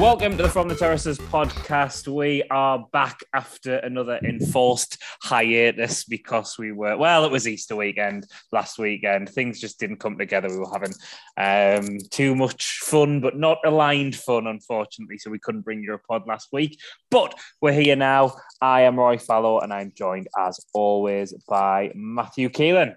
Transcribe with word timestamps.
Welcome 0.00 0.38
to 0.38 0.44
the 0.44 0.48
From 0.48 0.66
the 0.66 0.74
Terraces 0.74 1.18
podcast. 1.18 2.08
We 2.08 2.42
are 2.44 2.86
back 2.90 3.20
after 3.34 3.76
another 3.76 4.18
enforced 4.24 4.96
hiatus 5.22 6.04
because 6.04 6.56
we 6.56 6.72
were, 6.72 6.96
well, 6.96 7.26
it 7.26 7.30
was 7.30 7.46
Easter 7.46 7.76
weekend 7.76 8.26
last 8.50 8.78
weekend. 8.78 9.28
Things 9.28 9.60
just 9.60 9.78
didn't 9.78 9.98
come 9.98 10.16
together. 10.16 10.48
We 10.48 10.56
were 10.56 10.72
having 10.72 10.94
um, 11.36 11.98
too 12.10 12.34
much 12.34 12.78
fun, 12.78 13.20
but 13.20 13.36
not 13.36 13.58
aligned 13.66 14.16
fun, 14.16 14.46
unfortunately. 14.46 15.18
So 15.18 15.30
we 15.30 15.38
couldn't 15.38 15.66
bring 15.66 15.82
you 15.82 15.92
a 15.92 15.98
pod 15.98 16.26
last 16.26 16.48
week. 16.50 16.80
But 17.10 17.38
we're 17.60 17.74
here 17.74 17.94
now. 17.94 18.36
I 18.62 18.84
am 18.84 18.98
Roy 18.98 19.18
Fallow 19.18 19.60
and 19.60 19.70
I'm 19.70 19.92
joined, 19.94 20.28
as 20.38 20.64
always, 20.72 21.34
by 21.46 21.92
Matthew 21.94 22.48
Keelan. 22.48 22.94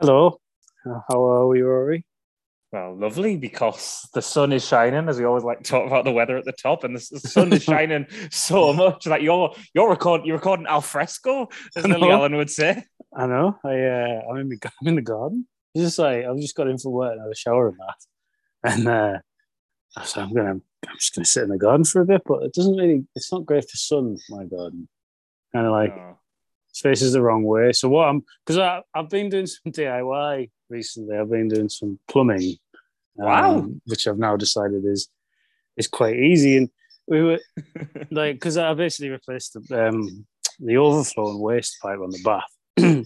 Hello. 0.00 0.40
How 0.84 1.24
are 1.24 1.48
we, 1.48 1.62
Rory? 1.62 2.04
Well, 2.72 2.96
lovely 2.96 3.36
because 3.36 4.08
the 4.12 4.22
sun 4.22 4.52
is 4.52 4.66
shining, 4.66 5.08
as 5.08 5.18
we 5.18 5.24
always 5.24 5.44
like 5.44 5.58
to 5.58 5.64
talk 5.64 5.86
about 5.86 6.04
the 6.04 6.12
weather 6.12 6.36
at 6.36 6.44
the 6.44 6.52
top, 6.52 6.82
and 6.82 6.96
the, 6.96 7.00
sun 7.00 7.52
is 7.52 7.62
shining 7.64 8.06
so 8.30 8.72
much 8.72 9.04
that 9.04 9.22
you're 9.22 9.54
you're 9.72 9.88
recording 9.88 10.26
you're 10.26 10.36
recording 10.36 10.66
al 10.66 10.80
fresco, 10.80 11.48
as 11.76 11.86
Lily. 11.86 12.10
Allen 12.10 12.36
would 12.36 12.50
say. 12.50 12.84
I 13.16 13.26
know. 13.26 13.56
I 13.64 13.80
uh, 13.80 14.20
I'm 14.30 14.38
in 14.38 14.48
the 14.48 14.58
I'm 14.64 14.88
in 14.88 14.96
the 14.96 15.02
garden. 15.02 15.46
It's 15.74 15.84
just 15.84 15.98
like 15.98 16.24
I've 16.24 16.38
just 16.38 16.56
got 16.56 16.68
in 16.68 16.78
from 16.78 16.92
work 16.92 17.12
and 17.12 17.20
had 17.20 17.30
a 17.30 17.36
shower 17.36 17.68
and 17.68 17.78
that, 17.78 18.72
and 18.72 18.88
uh, 18.88 19.18
I 19.96 20.00
was 20.00 20.16
like, 20.16 20.26
I'm 20.26 20.34
gonna 20.34 20.50
I'm 20.88 20.96
just 20.98 21.14
gonna 21.14 21.24
sit 21.24 21.44
in 21.44 21.50
the 21.50 21.58
garden 21.58 21.84
for 21.84 22.00
a 22.00 22.06
bit, 22.06 22.22
but 22.26 22.42
it 22.42 22.52
doesn't 22.52 22.76
really. 22.76 23.06
It's 23.14 23.30
not 23.30 23.46
great 23.46 23.70
for 23.70 23.76
sun. 23.76 24.18
My 24.28 24.44
garden, 24.44 24.88
kind 25.52 25.66
of 25.66 25.72
like 25.72 25.94
Oh, 25.96 26.18
faces 26.74 27.12
the 27.12 27.22
wrong 27.22 27.44
way. 27.44 27.72
So 27.72 27.88
what 27.88 28.08
I'm 28.08 28.24
because 28.44 28.58
I 28.58 28.82
I've 28.94 29.08
been 29.08 29.28
doing 29.28 29.46
some 29.46 29.72
DIY 29.72 30.50
recently. 30.68 31.16
I've 31.16 31.30
been 31.30 31.48
doing 31.48 31.68
some 31.68 31.98
plumbing. 32.08 32.56
um, 33.18 33.24
Wow. 33.26 33.68
which 33.86 34.06
I've 34.06 34.18
now 34.18 34.36
decided 34.36 34.84
is 34.84 35.08
is 35.76 35.88
quite 35.88 36.16
easy. 36.18 36.56
And 36.58 36.68
we 37.06 37.22
were 37.22 37.40
like 38.10 38.36
because 38.36 38.56
I 38.56 38.74
basically 38.74 39.10
replaced 39.10 39.54
the 39.54 39.88
um 39.88 40.26
the 40.58 40.76
overflow 40.76 41.30
and 41.30 41.40
waste 41.40 41.76
pipe 41.82 41.98
on 42.00 42.10
the 42.10 42.22
bath. 42.24 43.04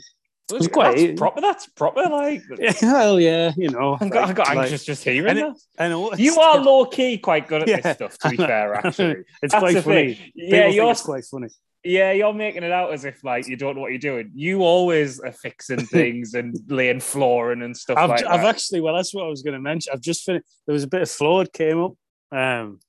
It's 0.52 0.66
quite- 0.66 0.96
that's 0.96 1.18
proper. 1.20 1.40
That's 1.40 1.66
proper. 1.68 2.02
Like 2.10 2.42
hell 2.80 3.20
yeah, 3.28 3.52
you 3.56 3.70
know, 3.70 3.96
I 4.00 4.08
got, 4.08 4.30
I 4.30 4.32
got 4.32 4.48
like- 4.48 4.58
anxious 4.64 4.84
just 4.84 5.04
hearing 5.04 5.36
it- 5.38 5.54
that. 5.78 6.18
You 6.18 6.34
are 6.40 6.58
low 6.58 6.86
key 6.86 7.18
quite 7.18 7.46
good 7.46 7.62
at 7.62 7.68
Yeah. 7.68 7.80
this 7.80 7.94
stuff. 7.96 8.18
To 8.18 8.30
be 8.30 8.36
fair, 8.36 8.74
actually, 8.74 9.24
it's 9.42 9.52
That's 9.52 9.62
quite 9.62 9.84
funny. 9.84 10.14
People 10.14 10.30
Yeah, 10.34 10.66
you're 10.66 10.94
quite 10.96 11.24
funny. 11.24 11.48
Yeah, 11.84 12.12
you're 12.12 12.34
making 12.34 12.62
it 12.62 12.72
out 12.72 12.92
as 12.92 13.04
if 13.04 13.24
like 13.24 13.48
you 13.48 13.56
don't 13.56 13.74
know 13.74 13.80
what 13.80 13.90
you're 13.90 13.98
doing. 13.98 14.30
You 14.34 14.62
always 14.62 15.18
are 15.20 15.32
fixing 15.32 15.80
things 15.86 16.34
and 16.34 16.54
laying 16.68 17.00
flooring 17.00 17.62
and 17.62 17.76
stuff 17.76 17.96
I've, 17.98 18.10
like 18.10 18.26
I've 18.26 18.44
actually 18.44 18.80
well, 18.80 18.94
that's 18.94 19.14
what 19.14 19.24
I 19.24 19.28
was 19.28 19.42
going 19.42 19.54
to 19.54 19.60
mention. 19.60 19.92
I've 19.92 20.00
just 20.02 20.24
finished. 20.24 20.44
There 20.66 20.72
was 20.74 20.82
a 20.84 20.88
bit 20.88 21.02
of 21.02 21.10
floor 21.10 21.44
that 21.44 21.52
came 21.52 21.80
up 21.82 21.92
um, 22.32 22.80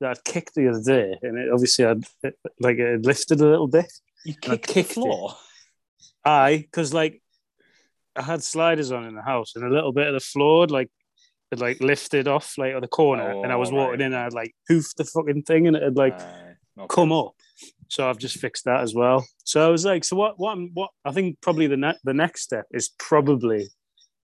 that 0.00 0.10
I'd 0.10 0.24
kicked 0.24 0.54
the 0.54 0.68
other 0.68 0.82
day, 0.82 1.18
and 1.22 1.36
it 1.38 1.52
obviously 1.52 1.84
I'd 1.84 2.04
it, 2.22 2.38
like 2.60 2.78
it 2.78 3.04
lifted 3.04 3.40
a 3.40 3.46
little 3.46 3.68
bit. 3.68 3.92
you 4.24 4.34
I 4.44 4.56
kicked, 4.56 4.66
the 4.68 4.72
kicked 4.72 4.90
it. 4.90 4.94
floor. 4.94 5.34
Aye, 6.24 6.58
because 6.70 6.94
like 6.94 7.22
I 8.16 8.22
had 8.22 8.42
sliders 8.42 8.92
on 8.92 9.04
in 9.04 9.14
the 9.14 9.22
house, 9.22 9.56
and 9.56 9.64
a 9.64 9.70
little 9.70 9.92
bit 9.92 10.06
of 10.06 10.14
the 10.14 10.20
floor 10.20 10.66
like 10.66 10.90
had 11.50 11.60
like 11.60 11.80
lifted 11.80 12.28
off 12.28 12.56
like 12.58 12.74
on 12.74 12.80
the 12.80 12.88
corner, 12.88 13.30
and 13.42 13.52
I 13.52 13.56
was 13.56 13.70
Oh, 13.70 13.74
walking 13.74 13.90
right. 13.90 14.00
in, 14.00 14.12
and 14.14 14.16
I'd 14.16 14.32
like 14.32 14.54
hoofed 14.68 14.96
the 14.96 15.04
fucking 15.04 15.42
thing, 15.42 15.66
and 15.66 15.76
it 15.76 15.82
had 15.82 15.96
like 15.96 16.14
okay. 16.14 16.86
come 16.88 17.12
up. 17.12 17.34
So 17.88 18.08
I've 18.08 18.18
just 18.18 18.38
fixed 18.38 18.64
that 18.66 18.80
as 18.82 18.94
well. 18.94 19.26
So 19.44 19.66
I 19.66 19.70
was 19.70 19.84
like, 19.84 20.04
so 20.04 20.16
what? 20.16 20.38
What? 20.38 20.50
I'm- 20.50 20.70
What? 20.74 20.90
I 21.04 21.12
think 21.12 21.40
probably 21.40 21.66
the 21.66 21.76
ne- 21.76 21.98
the 22.04 22.14
next 22.14 22.42
step 22.42 22.66
is 22.72 22.90
probably 22.98 23.66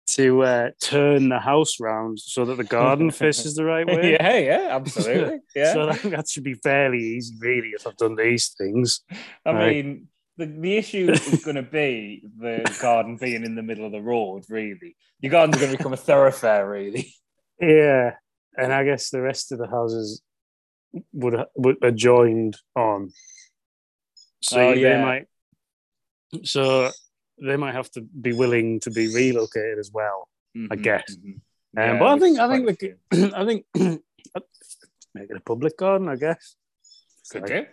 to 0.06 0.44
uh, 0.44 0.70
turn 0.82 1.30
the 1.30 1.40
house 1.40 1.80
round 1.80 2.20
so 2.20 2.44
that 2.44 2.58
the 2.58 2.64
garden 2.66 3.10
faces 3.24 3.56
the 3.56 3.64
right 3.64 3.88
way. 3.94 4.12
yeah, 4.20 4.38
yeah, 4.38 4.68
absolutely. 4.72 5.40
Yeah. 5.56 5.74
So 5.74 5.92
think 5.94 6.14
that 6.16 6.28
should 6.30 6.44
be 6.44 6.56
fairly 6.56 7.00
easy, 7.00 7.36
really, 7.40 7.70
if 7.70 7.88
I've 7.88 7.96
done 7.98 8.16
these 8.16 8.54
things. 8.58 9.00
I 9.46 9.52
Right. 9.54 9.86
mean, 9.86 10.08
the, 10.36 10.46
the 10.48 10.76
issue 10.78 11.10
is 11.12 11.44
going 11.46 11.56
to 11.56 11.62
be 11.64 12.24
the 12.38 12.78
garden 12.82 13.16
being 13.16 13.46
in 13.46 13.56
the 13.56 13.64
middle 13.64 13.86
of 13.86 13.92
the 13.94 14.02
road, 14.02 14.44
really. 14.50 14.98
Your 15.22 15.32
garden's 15.32 15.58
going 15.60 15.72
to 15.72 15.78
become 15.78 15.94
a 15.94 15.98
thoroughfare, 15.98 16.68
really. 16.70 17.14
Yeah, 17.62 18.16
and 18.58 18.74
I 18.74 18.84
guess 18.84 19.10
the 19.10 19.22
rest 19.22 19.52
of 19.54 19.60
the 19.60 19.68
houses 19.68 20.22
would 21.14 21.36
would 21.56 21.78
are 21.84 21.92
joined 21.92 22.58
on, 22.76 23.12
so 24.44 24.60
Oh, 24.70 24.76
they 24.76 24.82
yeah. 24.82 25.02
might. 25.02 25.28
So 26.44 26.90
they 27.42 27.58
might 27.58 27.74
have 27.76 27.90
to 27.92 28.02
be 28.02 28.34
willing 28.34 28.80
to 28.82 28.92
be 28.92 29.14
relocated 29.14 29.80
as 29.80 29.92
well. 29.94 30.28
I 30.72 30.76
guess. 30.76 31.16
Mhm. 31.16 31.34
Um, 31.36 31.42
Yeah, 31.78 31.98
but 32.00 32.08
I 32.08 32.20
think 32.20 32.40
I 32.40 32.48
think 32.48 32.80
could, 32.80 32.98
I 33.34 33.46
think 33.46 33.66
make 35.16 35.30
it 35.30 35.38
a 35.38 35.40
public 35.42 35.78
garden. 35.78 36.10
I 36.10 36.16
guess. 36.16 36.56
Could 37.32 37.44
Like, 37.44 37.52
do. 37.52 37.66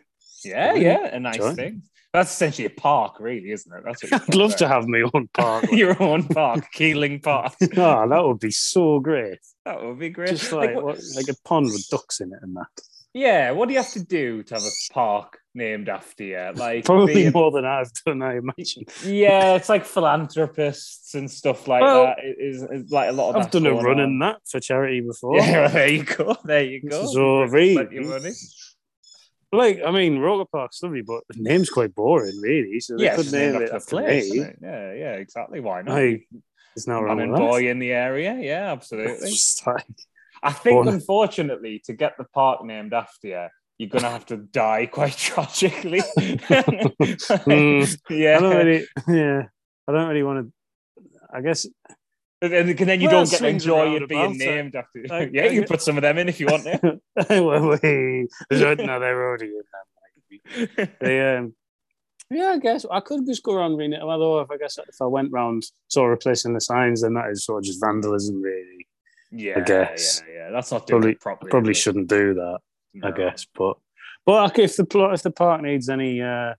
Yeah, 0.44 0.75
yeah, 0.75 1.14
a 1.16 1.20
nice 1.20 1.54
thing. 1.54 1.82
That's 2.12 2.30
essentially 2.32 2.66
a 2.66 2.70
park, 2.70 3.20
really, 3.20 3.50
isn't 3.53 3.72
it? 3.72 3.82
That's 3.84 4.03
what 4.03 4.22
I'd 4.28 4.34
love 4.34 4.56
to 4.56 4.66
have 4.66 4.88
my 4.88 5.03
own 5.12 5.28
park. 5.34 5.62
like. 5.64 5.72
your 5.82 6.03
own 6.03 6.26
park, 6.26 6.64
Keeling 6.72 7.20
Park. 7.20 7.53
oh, 7.76 8.09
that 8.09 8.25
would 8.25 8.41
be 8.41 8.50
so 8.50 8.98
great. 9.00 9.38
That 9.66 9.80
would 9.82 9.98
be 9.98 10.09
great. 10.10 10.30
Just 10.30 10.50
like 10.53 10.75
what- 10.75 10.84
what, 10.84 11.00
like 11.14 11.28
a 11.28 11.34
pond 11.44 11.66
with 11.66 11.86
ducks 11.91 12.20
in 12.20 12.32
it 12.32 12.38
and 12.42 12.56
that. 12.56 12.66
Yeah, 13.15 13.50
what 13.53 13.66
do 13.69 13.75
you 13.75 13.81
have 13.81 13.93
to 13.93 14.04
do 14.04 14.43
to 14.44 14.54
have 14.54 14.62
a 14.62 14.93
park 14.93 15.38
named 15.54 15.88
after 15.88 16.25
you? 16.25 16.50
Like 16.54 16.84
Probably 16.84 17.15
being- 17.15 17.32
more 17.32 17.50
than 17.50 17.65
I've 17.65 17.91
done, 18.06 18.22
I 18.22 18.37
imagine. 18.38 18.84
Yeah, 19.04 19.54
it's 19.56 19.69
like 19.69 19.84
philanthropists 19.84 21.15
and 21.15 21.31
stuff 21.31 21.66
like 21.69 21.82
Well, 21.82 22.04
that. 22.04 22.19
It 22.21 22.37
is, 22.38 22.91
like 22.93 23.10
a 23.10 23.12
lot 23.12 23.34
of. 23.34 23.43
I've 23.43 23.50
done 23.50 23.66
a 23.66 23.75
run 23.75 23.98
on. 23.98 24.00
in 24.00 24.19
that 24.21 24.38
for 24.48 24.60
charity 24.60 25.00
before. 25.00 25.37
Yeah, 25.38 25.69
there 25.72 25.88
you 25.88 26.04
go. 26.04 26.37
There 26.44 26.65
you 26.65 26.82
go. 26.88 27.06
So 27.06 27.43
You've 27.43 27.53
raised 27.53 27.76
plenty 27.81 27.97
of 27.98 28.09
really- 28.09 28.32
Like, 29.53 29.81
I 29.84 29.91
mean, 29.91 30.19
Roker 30.21 30.48
Park's 30.53 30.81
lovely, 30.82 31.03
but 31.03 31.25
the 31.28 31.42
name's 31.42 31.71
quite 31.71 31.92
boring, 31.94 32.38
really. 32.41 32.78
So 32.78 32.97
they 32.97 33.04
Yeah, 33.04 33.16
could 33.16 33.32
name 33.32 33.56
it 33.56 33.71
after 33.72 33.91
place. 33.91 34.31
me. 34.31 34.38
Yeah, 34.62 34.92
yeah, 34.92 35.12
exactly. 35.15 35.59
Why 35.59 35.82
not? 35.82 35.94
Like, 35.97 36.28
There's 36.77 36.87
no 36.87 37.00
Man 37.03 37.19
and 37.19 37.32
with 37.32 37.41
that. 37.41 37.47
boy 37.48 37.69
in 37.69 37.81
the 37.81 37.91
area. 37.91 38.37
Yeah, 38.41 38.72
It's 38.75 38.92
absolutely. 38.92 39.84
I 40.43 40.53
think, 40.53 40.87
unfortunately, 40.87 41.83
to 41.84 41.93
get 41.93 42.17
the 42.17 42.25
park 42.25 42.65
named 42.65 42.93
after 42.95 43.28
you, 43.28 43.47
you're 43.78 43.89
gonna 43.91 44.11
have 44.11 44.27
to 44.27 44.37
die 44.37 44.87
quite 44.87 45.17
tragically. 45.17 46.01
Mm, 46.01 47.97
yeah, 48.11 48.37
I 48.37 48.41
don't 48.41 48.56
really, 48.56 48.87
yeah, 49.09 49.43
I 49.89 49.93
don't 49.93 50.09
really 50.09 50.23
want 50.23 50.47
to. 50.47 50.53
I 51.33 51.43
guess 51.43 51.67
and 52.43 52.53
then 52.53 52.75
then 52.75 53.01
you 53.01 53.09
Well, 53.09 53.19
don't 53.19 53.31
get 53.31 53.39
to 53.39 53.49
enjoy 53.49 53.97
it 53.97 54.09
being 54.09 54.39
named 54.39 54.75
after. 54.75 55.05
like, 55.09 55.31
yeah, 55.33 55.47
you 55.47 55.61
can 55.61 55.69
put 55.69 55.83
some 55.83 55.99
of 55.99 56.03
them 56.03 56.17
in 56.19 56.28
if 56.28 56.41
you 56.41 56.47
want 56.47 56.65
to. 56.65 57.01
well, 57.43 57.78
we, 57.83 58.28
no, 58.51 58.99
they're 58.99 59.22
already 59.22 59.53
in. 60.57 60.89
They, 61.01 61.37
um, 61.37 61.55
yeah, 62.31 62.53
I 62.55 62.59
guess 62.59 62.87
I 62.91 63.01
could 63.01 63.27
just 63.27 63.43
go 63.43 63.55
around 63.55 63.77
reading 63.77 63.95
it. 63.95 64.03
Although, 64.03 64.41
if 64.41 64.51
I 64.51 64.57
guess 64.57 64.78
if 64.78 65.03
I 65.03 65.07
went 65.07 65.33
round 65.33 65.65
sort 65.89 66.07
of 66.07 66.11
replacing 66.11 66.55
the 66.55 66.61
signs, 66.61 67.03
then 67.03 67.15
that 67.15 67.28
is 67.31 67.45
sort 67.45 67.59
of 67.59 67.65
just 67.65 67.81
vandalism, 67.81 68.41
really. 68.41 68.87
Yeah, 69.30 69.58
I 69.58 69.60
guess. 69.60 70.22
yeah, 70.26 70.34
yeah. 70.34 70.50
That's 70.50 70.70
not 70.72 70.86
Probably- 70.86 71.12
it 71.12 71.20
properly. 71.20 71.50
Probably 71.50 71.74
shouldn't 71.74 72.08
do 72.08 72.34
that. 72.34 72.58
I 73.02 73.10
guess. 73.12 73.46
But 73.54 73.76
but 74.26 74.50
okay, 74.50 74.64
if 74.64 74.76
the 74.76 74.86
if 75.12 75.22
the 75.22 75.30
park 75.30 75.62
needs 75.62 75.88
any, 75.88 76.20
uh, 76.20 76.54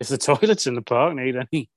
if 0.00 0.08
the 0.08 0.18
toilets 0.28 0.66
in 0.66 0.74
the 0.74 0.82
park 0.82 1.14
need 1.14 1.36
any, 1.36 1.70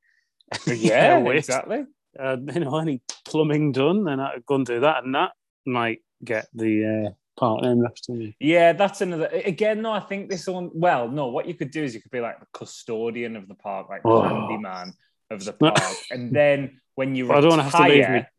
Yeah, 0.68 1.19
waste, 1.19 1.50
exactly. 1.50 1.85
uh, 2.19 2.38
you 2.53 2.59
know, 2.62 2.78
any 2.79 3.02
plumbing 3.25 3.72
done, 3.72 4.03
then 4.03 4.19
I'd 4.19 4.46
go 4.46 4.56
and 4.56 4.66
do 4.66 4.79
that, 4.81 5.03
and 5.03 5.13
that 5.16 5.31
might 5.66 6.00
get 6.24 6.47
the 6.53 7.05
uh, 7.08 7.11
park 7.40 7.61
named 7.61 7.85
after 7.85 8.11
me. 8.14 8.35
Yeah, 8.40 8.73
that's 8.73 9.02
another. 9.02 9.28
Again, 9.28 9.82
no, 9.84 9.91
I 9.91 9.99
think 9.99 10.29
this 10.29 10.47
one. 10.47 10.72
Well, 10.73 11.08
no, 11.08 11.28
what 11.28 11.47
you 11.47 11.53
could 11.53 11.70
do 11.72 11.84
is 11.84 11.94
you 11.96 12.02
could 12.02 12.11
be 12.11 12.20
like 12.20 12.40
the 12.40 12.47
custodian 12.53 13.35
of 13.35 13.47
the 13.47 13.55
park, 13.55 13.87
like 13.90 14.02
the 14.03 14.09
Oh. 14.09 14.22
handyman 14.23 14.94
of 15.29 15.46
the 15.46 15.53
park, 15.53 15.78
and 16.11 16.35
then 16.35 16.82
when 16.96 17.14
you 17.16 17.28
But 17.28 17.37
I 17.37 17.41
don't 17.41 17.49
wanna 17.52 17.64
have 17.64 17.72
to 17.73 17.84
leave 17.84 17.99
retire- 17.99 18.32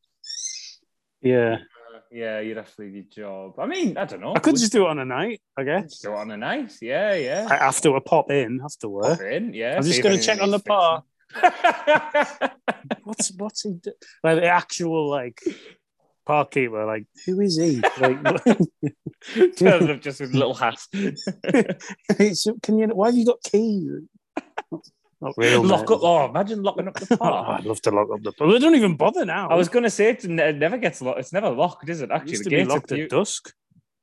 Yeah, 1.23 1.57
Yeah, 2.13 2.41
you'd 2.41 2.59
have 2.59 2.75
to 2.77 2.83
leave 2.83 2.95
your 2.95 3.05
job. 3.05 3.59
I 3.59 3.67
mean, 3.67 3.97
I 3.97 4.05
don't 4.05 4.21
know. 4.21 4.35
I 4.35 4.39
could 4.41 4.53
Would 4.53 4.61
just 4.61 4.73
do 4.73 4.85
it 4.85 4.91
on 4.91 4.99
a 4.99 5.05
night, 5.05 5.41
I 5.57 5.65
guess. 5.65 5.99
do 6.01 6.13
it 6.13 6.17
on 6.17 6.31
a 6.31 6.37
night. 6.37 6.77
Yeah, 6.83 7.15
yeah. 7.15 7.49
I 7.51 7.57
have 7.57 7.81
to 7.81 7.99
pop 8.01 8.31
in 8.31 8.61
after 8.63 8.89
work. 8.89 9.19
Pop 9.19 9.21
in, 9.23 9.55
yeah. 9.55 9.77
I'm 9.77 9.83
see 9.83 9.89
just 9.89 9.99
if 10.01 10.05
going 10.05 10.19
to 10.19 10.23
check 10.23 10.43
on 10.43 10.51
the 10.51 10.59
needs 10.59 10.69
park. 10.69 11.05
What's 13.05 13.33
what's 13.39 13.63
he 13.63 13.73
do? 13.73 13.93
like 14.23 14.37
the 14.41 14.47
actual 14.47 15.09
like 15.09 15.41
park 16.27 16.51
keeper? 16.51 16.85
Like 16.85 17.07
who 17.25 17.41
is 17.41 17.57
he? 17.57 17.81
Like, 17.99 18.23
Turns 19.57 19.89
up 19.89 20.03
just 20.03 20.21
with 20.21 20.35
a 20.35 20.39
little 20.39 20.53
hat. 20.53 20.79
so 22.35 22.55
can 22.63 22.79
you? 22.79 22.89
Why 22.89 23.07
have 23.07 23.17
you 23.17 23.25
got 23.25 23.43
keys? 23.43 23.89
Real. 25.37 25.63
Lock 25.63 25.91
up. 25.91 26.01
Oh, 26.03 26.25
imagine 26.29 26.63
locking 26.63 26.89
up 26.89 26.95
the 26.95 27.07
Oh, 27.15 27.17
park. 27.25 27.61
I'd 27.61 27.65
love 27.67 27.81
to 27.83 27.91
lock 27.91 28.09
up 28.13 28.23
the. 28.23 28.33
But 28.39 28.51
they 28.53 28.59
don't 28.59 28.75
even 28.75 28.97
bother 28.97 29.25
now. 29.25 29.49
I 29.49 29.55
was 29.55 29.69
going 29.69 29.85
to 29.85 29.91
say 29.91 30.11
it, 30.11 30.25
it 30.25 30.57
never 30.57 30.77
gets 30.79 31.01
locked. 31.03 31.21
It's 31.21 31.33
never 31.33 31.51
locked, 31.51 31.89
is 31.89 32.01
it? 32.01 32.11
It 32.11 32.13
Actually, 32.13 32.31
used 32.33 32.45
the 32.45 32.51
gates 32.51 32.69
locked 32.71 32.93
at 32.93 33.09
dusk. 33.09 33.53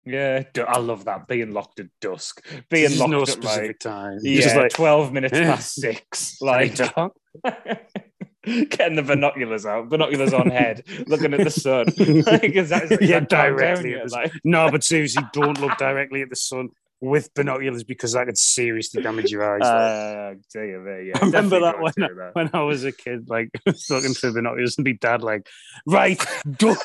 Yeah, 0.06 0.44
I 0.68 0.80
love 0.80 1.06
that 1.06 1.28
being 1.28 1.52
locked 1.52 1.80
at 1.82 1.88
dusk. 2.02 2.44
Being 2.70 2.98
locked 2.98 3.12
no 3.12 3.22
at 3.24 3.28
specific 3.28 3.68
like 3.68 3.80
time. 3.80 4.20
yeah, 4.24 4.42
Just 4.42 4.56
like 4.56 4.72
twelve 4.72 5.12
minutes 5.14 5.38
past 5.38 5.76
six. 5.76 6.38
Like, 6.42 6.76
getting 8.46 8.96
the 8.96 9.04
binoculars 9.04 9.66
out, 9.66 9.90
binoculars 9.90 10.34
on 10.34 10.50
head, 10.50 10.84
looking 11.08 11.34
at 11.34 11.44
the 11.44 11.52
sun. 11.52 11.86
like, 12.26 12.44
is 12.56 12.70
that, 12.70 12.90
is 12.92 12.98
Yeah, 13.02 13.20
that 13.20 13.30
calm 13.30 13.56
directly 13.58 13.94
at 13.96 14.04
you? 14.04 14.10
the 14.10 14.16
Like, 14.16 14.32
No, 14.46 14.72
but 14.72 14.84
seriously, 14.84 15.24
don't 15.34 15.60
look 15.60 15.78
directly 15.78 16.22
at 16.22 16.30
the 16.30 16.36
sun 16.38 16.70
with 17.02 17.34
binoculars 17.34 17.84
because 17.84 18.14
that 18.14 18.26
could 18.26 18.38
seriously 18.38 19.02
damage 19.02 19.32
your 19.32 19.44
eyes. 19.44 19.62
like. 19.62 20.38
uh, 20.60 20.60
you 20.62 20.84
there, 20.84 21.02
yeah, 21.04 21.18
I 21.22 21.26
remember 21.26 21.60
that 21.62 21.80
when 21.80 21.94
do 21.96 22.30
when 22.34 22.50
I 22.54 22.62
was 22.64 22.84
a 22.84 22.92
kid, 22.92 23.30
like 23.30 23.50
looking 23.90 24.14
through 24.14 24.34
binoculars 24.34 24.78
and 24.78 24.86
be 24.86 24.94
dad 24.94 25.22
like, 25.24 25.48
right, 25.86 26.24
don't 26.58 26.78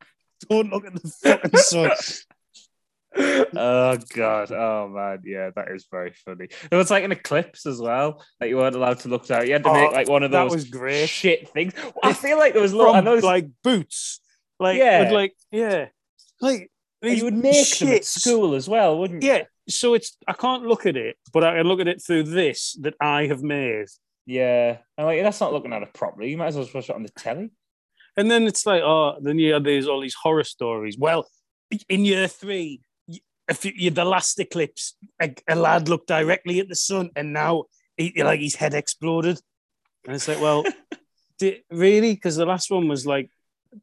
don't 0.50 0.70
look 0.70 0.86
at 0.86 0.94
the 0.94 1.08
fucking 1.22 1.58
sun. 1.58 1.90
oh 3.14 3.98
god. 4.14 4.50
Oh 4.52 4.88
man. 4.88 5.20
Yeah 5.24 5.50
that 5.54 5.70
is 5.70 5.86
very 5.90 6.12
funny. 6.24 6.48
It 6.70 6.74
was 6.74 6.90
like 6.90 7.04
an 7.04 7.12
eclipse 7.12 7.66
as 7.66 7.78
well 7.80 8.24
that 8.40 8.48
you 8.48 8.56
weren't 8.56 8.74
allowed 8.76 9.00
to 9.00 9.08
look 9.08 9.30
out 9.30 9.46
you 9.46 9.52
had 9.52 9.64
to 9.64 9.70
Oh, 9.70 9.74
make 9.74 9.92
like 9.92 10.08
one 10.08 10.22
of 10.22 10.30
that 10.30 10.44
those 10.44 10.52
was 10.52 10.64
great. 10.64 11.08
shit 11.08 11.48
things. 11.50 11.74
I 12.02 12.14
feel 12.14 12.38
like 12.38 12.54
there 12.54 12.62
was 12.62 12.72
I 12.74 12.76
From 12.76 13.04
know 13.04 13.16
this- 13.16 13.24
like 13.24 13.48
boots, 13.62 14.20
like 14.58 14.78
Yeah. 14.78 15.10
like 15.12 15.34
yeah, 15.50 15.86
like 16.40 16.70
you 17.02 17.24
would 17.24 17.34
make 17.34 17.78
them 17.78 17.88
at 17.88 18.04
school 18.04 18.54
as 18.54 18.68
well 18.68 18.98
wouldn't 18.98 19.22
you? 19.22 19.28
Yeah, 19.30 19.42
so 19.68 19.94
it's 19.94 20.16
I 20.26 20.32
can't 20.32 20.64
look 20.64 20.86
at 20.86 20.96
it, 20.96 21.16
but 21.32 21.44
I 21.44 21.56
can 21.58 21.66
look 21.66 21.80
at 21.80 21.88
it 21.88 22.02
through 22.02 22.24
this 22.24 22.76
that 22.80 22.94
I 23.00 23.26
have 23.26 23.42
made, 23.42 23.86
yeah 24.24 24.78
i'm 24.96 25.04
like 25.04 25.20
that's 25.20 25.40
not 25.40 25.52
looking 25.52 25.72
at 25.72 25.82
it 25.82 25.92
properly 25.92 26.30
you 26.30 26.36
might 26.36 26.46
as 26.46 26.54
well 26.54 26.68
watch 26.72 26.88
it 26.88 26.94
on 26.94 27.02
the 27.02 27.08
telly 27.08 27.50
and 28.16 28.30
then 28.30 28.46
it's 28.46 28.66
like 28.66 28.82
oh, 28.82 29.16
then 29.20 29.38
you 29.38 29.54
have 29.54 29.64
these 29.64 29.86
all 29.86 30.00
these 30.00 30.14
horror 30.14 30.44
stories. 30.44 30.98
Well, 30.98 31.26
in 31.88 32.04
year 32.04 32.28
three, 32.28 32.80
if 33.48 33.64
you, 33.64 33.90
the 33.90 34.04
last 34.04 34.38
eclipse, 34.38 34.96
a, 35.20 35.34
a 35.48 35.54
lad 35.54 35.88
looked 35.88 36.08
directly 36.08 36.60
at 36.60 36.68
the 36.68 36.74
sun, 36.74 37.10
and 37.16 37.32
now 37.32 37.64
he, 37.96 38.22
like 38.22 38.40
his 38.40 38.54
head 38.54 38.74
exploded, 38.74 39.40
and 40.06 40.14
it's 40.14 40.28
like, 40.28 40.40
well, 40.40 40.64
did, 41.38 41.62
really? 41.70 42.14
Because 42.14 42.36
the 42.36 42.46
last 42.46 42.70
one 42.70 42.88
was 42.88 43.06
like 43.06 43.30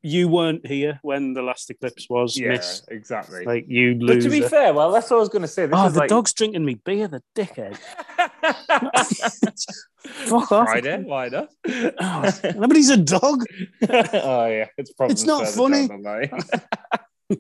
you 0.01 0.27
weren't 0.27 0.65
here 0.65 0.99
when 1.01 1.33
the 1.33 1.41
last 1.41 1.69
eclipse 1.69 2.07
was. 2.09 2.37
yeah 2.37 2.49
miss. 2.49 2.83
exactly 2.89 3.45
Like 3.45 3.65
you 3.67 3.95
but 3.95 4.07
lose. 4.07 4.23
to 4.23 4.29
be 4.29 4.41
fair 4.41 4.73
well 4.73 4.91
that's 4.91 5.09
what 5.09 5.17
i 5.17 5.19
was 5.19 5.29
going 5.29 5.41
to 5.41 5.47
say 5.47 5.65
this 5.65 5.75
oh, 5.77 5.89
the 5.89 5.99
like 5.99 6.09
dog's 6.09 6.33
drinking 6.33 6.65
me 6.65 6.75
beer, 6.75 7.07
the 7.07 7.21
dickhead. 7.35 7.77
Fuck 9.99 10.51
off. 10.51 10.69
Friday, 10.69 11.01
why 11.03 11.29
not? 11.29 11.49
Oh, 11.67 12.31
nobody's 12.55 12.89
a 12.89 12.97
dog. 12.97 13.43
oh 13.89 14.45
yeah, 14.45 14.67
it's 14.77 14.93
probably 14.93 15.13
It's 15.13 15.23
not 15.23 15.47
funny. 15.47 15.87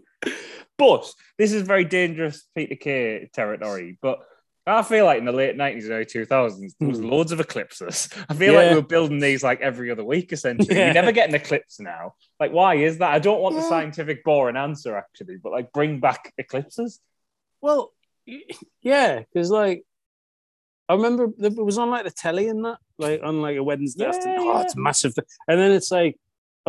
but 0.77 1.11
this 1.37 1.51
is 1.53 1.61
very 1.63 1.85
dangerous 1.85 2.45
Peter 2.55 2.75
Kay 2.75 3.29
territory. 3.33 3.97
But 4.01 4.19
I 4.77 4.83
feel 4.83 5.05
like 5.05 5.19
in 5.19 5.25
the 5.25 5.31
late 5.31 5.55
nineties, 5.55 5.89
early 5.89 6.05
two 6.05 6.25
thousands, 6.25 6.75
there 6.79 6.87
was 6.89 6.99
Hmm. 6.99 7.09
loads 7.09 7.31
of 7.31 7.39
eclipses. 7.39 8.09
I 8.29 8.33
feel 8.33 8.53
like 8.53 8.69
we 8.69 8.75
were 8.75 8.81
building 8.81 9.19
these 9.19 9.43
like 9.43 9.61
every 9.61 9.89
other 9.91 10.03
week. 10.03 10.31
Essentially, 10.31 10.75
Yeah. 10.77 10.87
you 10.87 10.93
never 10.93 11.11
get 11.11 11.29
an 11.29 11.35
eclipse 11.35 11.79
now. 11.79 12.13
Like, 12.39 12.51
why 12.51 12.75
is 12.75 12.97
that? 12.99 13.11
I 13.13 13.19
don't 13.19 13.41
want 13.41 13.55
the 13.55 13.61
scientific 13.61 14.23
boring 14.23 14.55
answer 14.57 14.95
actually, 14.97 15.37
but 15.37 15.51
like 15.51 15.71
bring 15.73 15.99
back 15.99 16.33
eclipses. 16.37 16.99
Well, 17.61 17.93
yeah, 18.81 19.19
because 19.33 19.49
like 19.51 19.83
I 20.87 20.93
remember 20.95 21.27
it 21.39 21.55
was 21.55 21.77
on 21.77 21.89
like 21.91 22.03
the 22.05 22.11
telly 22.11 22.47
and 22.47 22.65
that, 22.65 22.77
like 22.97 23.21
on 23.23 23.41
like 23.41 23.57
a 23.57 23.63
Wednesday. 23.63 24.03
Yeah, 24.05 24.09
afternoon. 24.09 24.37
oh, 24.39 24.53
yeah. 24.53 24.61
it's 24.61 24.75
massive. 24.75 25.13
And 25.47 25.59
then 25.59 25.71
it's 25.71 25.91
like, 25.91 26.17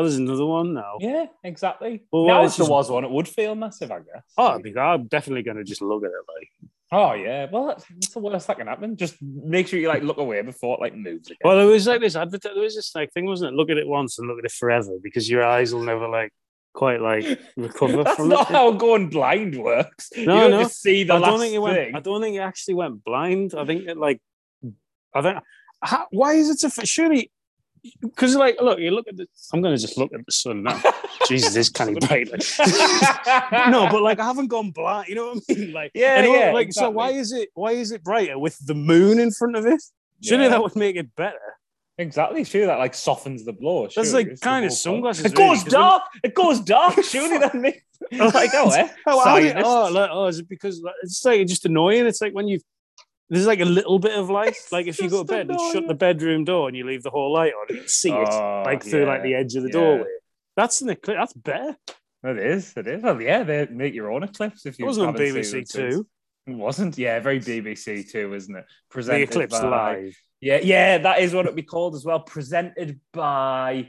oh, 0.00 0.02
there's 0.02 0.17
another 0.17 0.47
one 0.47 0.75
now. 0.75 0.97
Yeah, 1.00 1.26
exactly. 1.44 2.02
Well, 2.11 2.26
now, 2.26 2.44
if 2.44 2.52
there 2.52 2.58
just- 2.64 2.70
was 2.70 2.91
one, 2.91 3.05
it 3.05 3.11
would 3.11 3.29
feel 3.29 3.55
massive, 3.55 3.91
I 3.91 3.99
guess. 3.99 4.25
Oh, 4.38 4.58
because 4.58 4.76
I'm 4.79 5.06
definitely 5.06 5.43
gonna 5.43 5.64
just 5.64 5.82
look 5.82 6.02
at 6.05 6.08
it 6.11 6.25
like. 6.37 6.49
Oh 6.93 7.12
yeah. 7.12 7.47
Well, 7.52 7.67
that's, 7.69 7.85
that's 7.88 8.08
the 8.14 8.19
worst 8.19 8.49
that 8.49 8.58
can 8.58 8.67
happen. 8.67 8.97
Just 8.97 9.14
make 9.23 9.69
sure 9.69 9.79
you 9.79 9.87
like 9.87 10.02
look 10.02 10.17
away 10.19 10.43
before 10.43 10.76
it 10.76 10.81
like 10.81 10.97
moves 10.97 11.29
again. 11.29 11.38
Well, 11.44 11.56
there 11.56 11.67
was 11.67 11.87
like 11.87 12.00
this 12.00 12.17
advert. 12.17 12.43
There 12.43 12.55
was 12.58 12.75
this 12.75 12.93
like 12.97 13.12
thing, 13.12 13.26
wasn't 13.26 13.52
it? 13.52 13.56
Look 13.56 13.70
at 13.70 13.76
it 13.76 13.87
once 13.87 14.19
and 14.19 14.26
look 14.26 14.38
at 14.41 14.44
it 14.44 14.50
forever 14.50 14.93
because 15.00 15.31
your 15.31 15.44
eyes 15.44 15.73
will 15.73 15.85
never 15.85 16.08
like 16.08 16.32
quite 16.73 17.00
like 17.00 17.25
recover 17.56 18.02
That's 18.02 18.17
from 18.17 18.29
not 18.31 18.50
it. 18.50 18.55
how 18.56 18.73
going 18.73 19.08
blind 19.08 19.55
works. 19.56 20.11
you 20.17 20.26
No, 20.26 20.41
don't 20.41 20.50
no. 20.50 20.62
just 20.64 20.82
see 20.82 21.05
the 21.05 21.14
I 21.14 21.19
last 21.19 21.31
don't 21.31 21.41
think 21.41 21.55
it 21.55 21.58
went. 21.58 21.76
thing. 21.76 21.94
I 21.94 22.00
don't 22.00 22.20
think 22.23 22.35
it 22.37 22.41
actually 22.41 22.75
went 22.75 23.05
blind. 23.05 23.55
I 23.56 23.64
think 23.64 23.87
it 23.87 23.97
like. 23.97 24.20
I 25.14 25.23
think. 25.23 25.38
How, 25.82 26.06
why 26.11 26.32
is 26.35 26.50
it 26.50 26.58
so? 26.58 26.69
Surely, 26.85 27.31
because 28.00 28.35
like, 28.37 28.61
look, 28.61 28.79
you 28.79 28.91
look 28.91 29.09
at 29.09 29.17
the. 29.17 29.27
I'm 29.53 29.61
going 29.62 29.75
to 29.77 29.81
just 29.81 29.97
look 29.99 30.12
at 30.12 30.25
the 30.25 30.32
sun 30.32 30.62
now. 30.62 30.81
Jesus, 31.29 31.55
it's 31.56 31.69
kind 31.69 31.97
of 31.97 32.09
bright. 32.09 32.31
Like. 32.31 32.43
no, 33.71 33.88
but 33.91 34.03
like, 34.03 34.19
I 34.19 34.25
haven't 34.25 34.49
gone 34.49 34.71
blind. 34.71 35.09
You 35.09 35.15
know 35.17 35.35
what 35.35 35.43
I 35.50 35.55
mean? 35.55 35.73
Like, 35.81 35.91
Yeah, 35.94 36.17
and 36.19 36.27
all- 36.27 36.37
yeah, 36.37 36.53
Like, 36.53 36.73
so 36.73 36.91
why 36.91 37.11
is 37.11 37.32
it? 37.32 37.50
Why 37.55 37.73
is 37.73 37.93
it 37.93 38.03
brighter 38.03 38.38
with 38.38 38.59
the 38.67 38.75
moon 38.75 39.19
in 39.19 39.31
front 39.31 39.56
of 39.56 39.67
it? 39.67 39.82
Surely 40.23 40.44
Yeah. 40.44 40.50
that 40.50 40.62
would 40.62 40.77
make 40.77 40.97
it 40.97 41.15
better. 41.17 41.38
exactly. 41.99 42.44
Sure, 42.44 42.67
that 42.67 42.79
like 42.79 42.94
softens 42.94 43.44
the 43.44 43.53
blow. 43.53 43.88
That's 43.94 44.12
like 44.12 44.29
It's 44.29 44.41
kind 44.41 44.65
of 44.65 44.73
sunglasses. 44.73 45.25
It 45.26 45.37
really, 45.38 45.55
goes 45.55 45.65
when- 45.65 45.73
dark. 45.73 46.03
It 46.25 46.35
goes 46.35 46.61
dark. 46.61 47.03
Surely 47.05 47.38
that 47.38 47.55
makes 47.55 47.83
like 48.12 48.50
oh, 48.55 48.71
eh? 48.71 48.88
Oh, 49.06 49.21
oh, 49.62 49.93
like, 49.93 50.11
oh, 50.12 50.26
is 50.26 50.38
it 50.38 50.49
because 50.49 50.81
like, 50.81 50.94
it's 51.03 51.23
like 51.25 51.47
just 51.47 51.67
annoying? 51.67 52.06
It's 52.06 52.21
like 52.23 52.33
when 52.33 52.49
you 52.49 52.61
there's 53.31 53.47
like 53.47 53.61
a 53.61 53.65
little 53.65 53.99
bit 53.99 54.19
of 54.19 54.29
light. 54.29 54.49
It's 54.49 54.73
Like 54.73 54.87
if 54.87 55.00
you 55.00 55.09
go 55.09 55.23
to 55.23 55.29
just 55.29 55.29
bed 55.29 55.50
and 55.50 55.73
shut 55.73 55.87
the 55.87 55.94
bedroom 55.94 56.44
door 56.44 56.69
and 56.69 56.77
you 56.77 56.85
leave 56.85 57.03
the 57.03 57.11
whole 57.11 57.32
light 57.32 57.53
on, 57.55 57.67
you 57.71 57.77
can 57.81 57.88
see 57.88 58.11
it 58.11 58.29
Oh, 58.31 58.62
like 58.67 58.82
through 58.82 59.06
like 59.06 59.23
the 59.23 59.35
edge 59.35 59.55
of 59.55 59.62
the 59.62 59.69
yeah. 59.69 59.73
doorway. 59.73 60.05
That's 60.56 60.82
an 60.82 60.91
eclipse. 60.91 61.19
That's 61.19 61.32
better. 61.32 61.77
It 62.23 62.38
is. 62.38 62.75
It 62.77 62.87
is. 62.87 63.03
Well, 63.03 63.23
yeah, 63.23 63.44
they 63.44 63.67
make 63.71 63.94
your 63.94 64.11
own 64.12 64.25
eclipse 64.25 64.67
if 64.67 64.79
you. 64.79 64.82
It 64.82 64.85
you 64.85 64.87
wasn't 64.87 65.06
on 65.06 65.15
haven't 65.15 65.35
BBC 65.37 65.44
seen 65.44 65.61
it 65.61 65.71
Two. 65.71 66.06
It 66.47 66.55
wasn't. 66.55 66.99
Yeah, 66.99 67.19
very 67.21 67.41
BBC 67.41 68.11
Two, 68.11 68.35
isn't 68.35 68.55
it? 68.55 68.65
The 68.94 69.23
eclipse 69.23 69.59
by- 69.59 69.69
live. 69.69 70.17
Yeah, 70.43 70.61
yeah, 70.62 70.99
that 70.99 71.21
is 71.21 71.35
what 71.35 71.44
it'd 71.44 71.55
be 71.55 71.62
called 71.62 71.94
as 71.94 72.05
well. 72.05 72.21
Presented 72.21 72.99
by. 73.12 73.88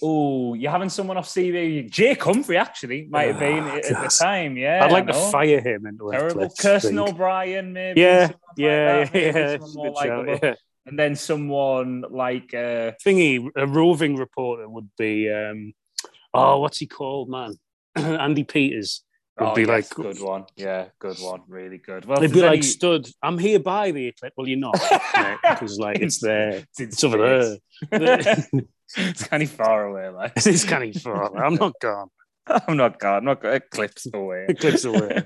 Oh, 0.00 0.54
you're 0.54 0.70
having 0.70 0.88
someone 0.88 1.16
off 1.16 1.26
CV. 1.26 1.90
Jake 1.90 2.22
Humphrey 2.22 2.56
actually 2.56 3.08
might 3.10 3.28
have 3.28 3.38
been 3.40 3.64
Oh, 3.64 3.76
at 3.76 3.82
the 3.84 4.16
time. 4.16 4.56
Yeah, 4.56 4.84
I'd 4.84 4.92
like 4.92 5.06
to 5.08 5.12
fire 5.12 5.60
him 5.60 5.86
into 5.86 6.08
Terrible. 6.10 6.48
Kirsten. 6.58 6.98
O'Brien, 6.98 7.72
maybe. 7.72 8.00
Yeah, 8.00 8.26
someone 8.28 8.38
like 8.46 8.58
yeah, 8.58 9.10
yeah. 9.12 9.56
someone 9.58 9.60
It's 9.60 9.74
a 9.74 9.76
more 9.76 10.24
good 10.24 10.38
yeah. 10.42 10.54
And 10.86 10.98
then 10.98 11.16
someone 11.16 12.04
like 12.08 12.54
uh, 12.54 12.92
Thingy, 13.04 13.50
a 13.56 13.66
roving 13.66 14.16
reporter 14.16 14.68
would 14.68 14.88
be. 14.96 15.30
um 15.32 15.74
Oh, 16.32 16.60
what's 16.60 16.78
he 16.78 16.86
called, 16.86 17.28
man? 17.28 17.54
Andy 17.96 18.44
Peters 18.44 19.02
would 19.40 19.50
oh, 19.50 19.54
be 19.54 19.62
yes, 19.62 19.68
like. 19.68 19.90
good 19.90 20.20
one. 20.20 20.44
Yeah, 20.56 20.86
good 20.98 21.18
one. 21.18 21.42
Really 21.48 21.78
good. 21.78 22.04
Well, 22.04 22.20
They'd 22.20 22.32
be 22.32 22.40
there's 22.40 22.50
like 22.50 22.64
stood. 22.64 23.08
I'm 23.22 23.38
here 23.38 23.60
by 23.60 23.92
the 23.92 24.08
eclipse. 24.08 24.34
Well, 24.36 24.48
you're 24.48 24.58
not, 24.58 24.74
because 25.42 25.78
like 25.78 25.98
it's 26.00 26.20
there. 26.20 26.50
it's, 26.50 26.80
in 26.80 26.88
It's 26.88 27.04
over 27.04 27.18
there. 27.18 27.56
it's 28.96 29.24
kind 29.28 29.42
of 29.42 29.50
far 29.50 29.86
away. 29.86 30.08
Like 30.08 30.32
It 30.36 30.46
is 30.46 30.64
kind 30.64 30.94
of 30.94 31.02
far. 31.02 31.28
Away. 31.28 31.40
I'm 31.40 31.54
not 31.54 31.74
gone. 31.80 32.08
I'm 32.46 32.76
not 32.76 32.98
gone. 32.98 33.18
I'm 33.18 33.24
not 33.24 33.42
gone. 33.42 33.54
eclipse 33.54 34.06
away. 34.12 34.46
Eclipse 34.48 34.84
away. 34.84 35.22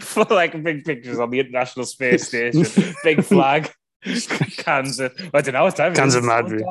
For 0.00 0.24
like 0.30 0.62
big 0.62 0.84
pictures 0.84 1.18
on 1.18 1.30
the 1.30 1.40
International 1.40 1.84
Space 1.84 2.28
Station, 2.28 2.64
big 3.02 3.24
flag, 3.24 3.70
cans 4.56 4.98
of 5.00 5.12
I 5.34 5.40
don't 5.42 5.52
know 5.54 5.64
what 5.64 5.76
time. 5.76 5.92
it 5.92 5.96
Cans 5.96 6.14
of 6.14 6.24
Madri. 6.24 6.62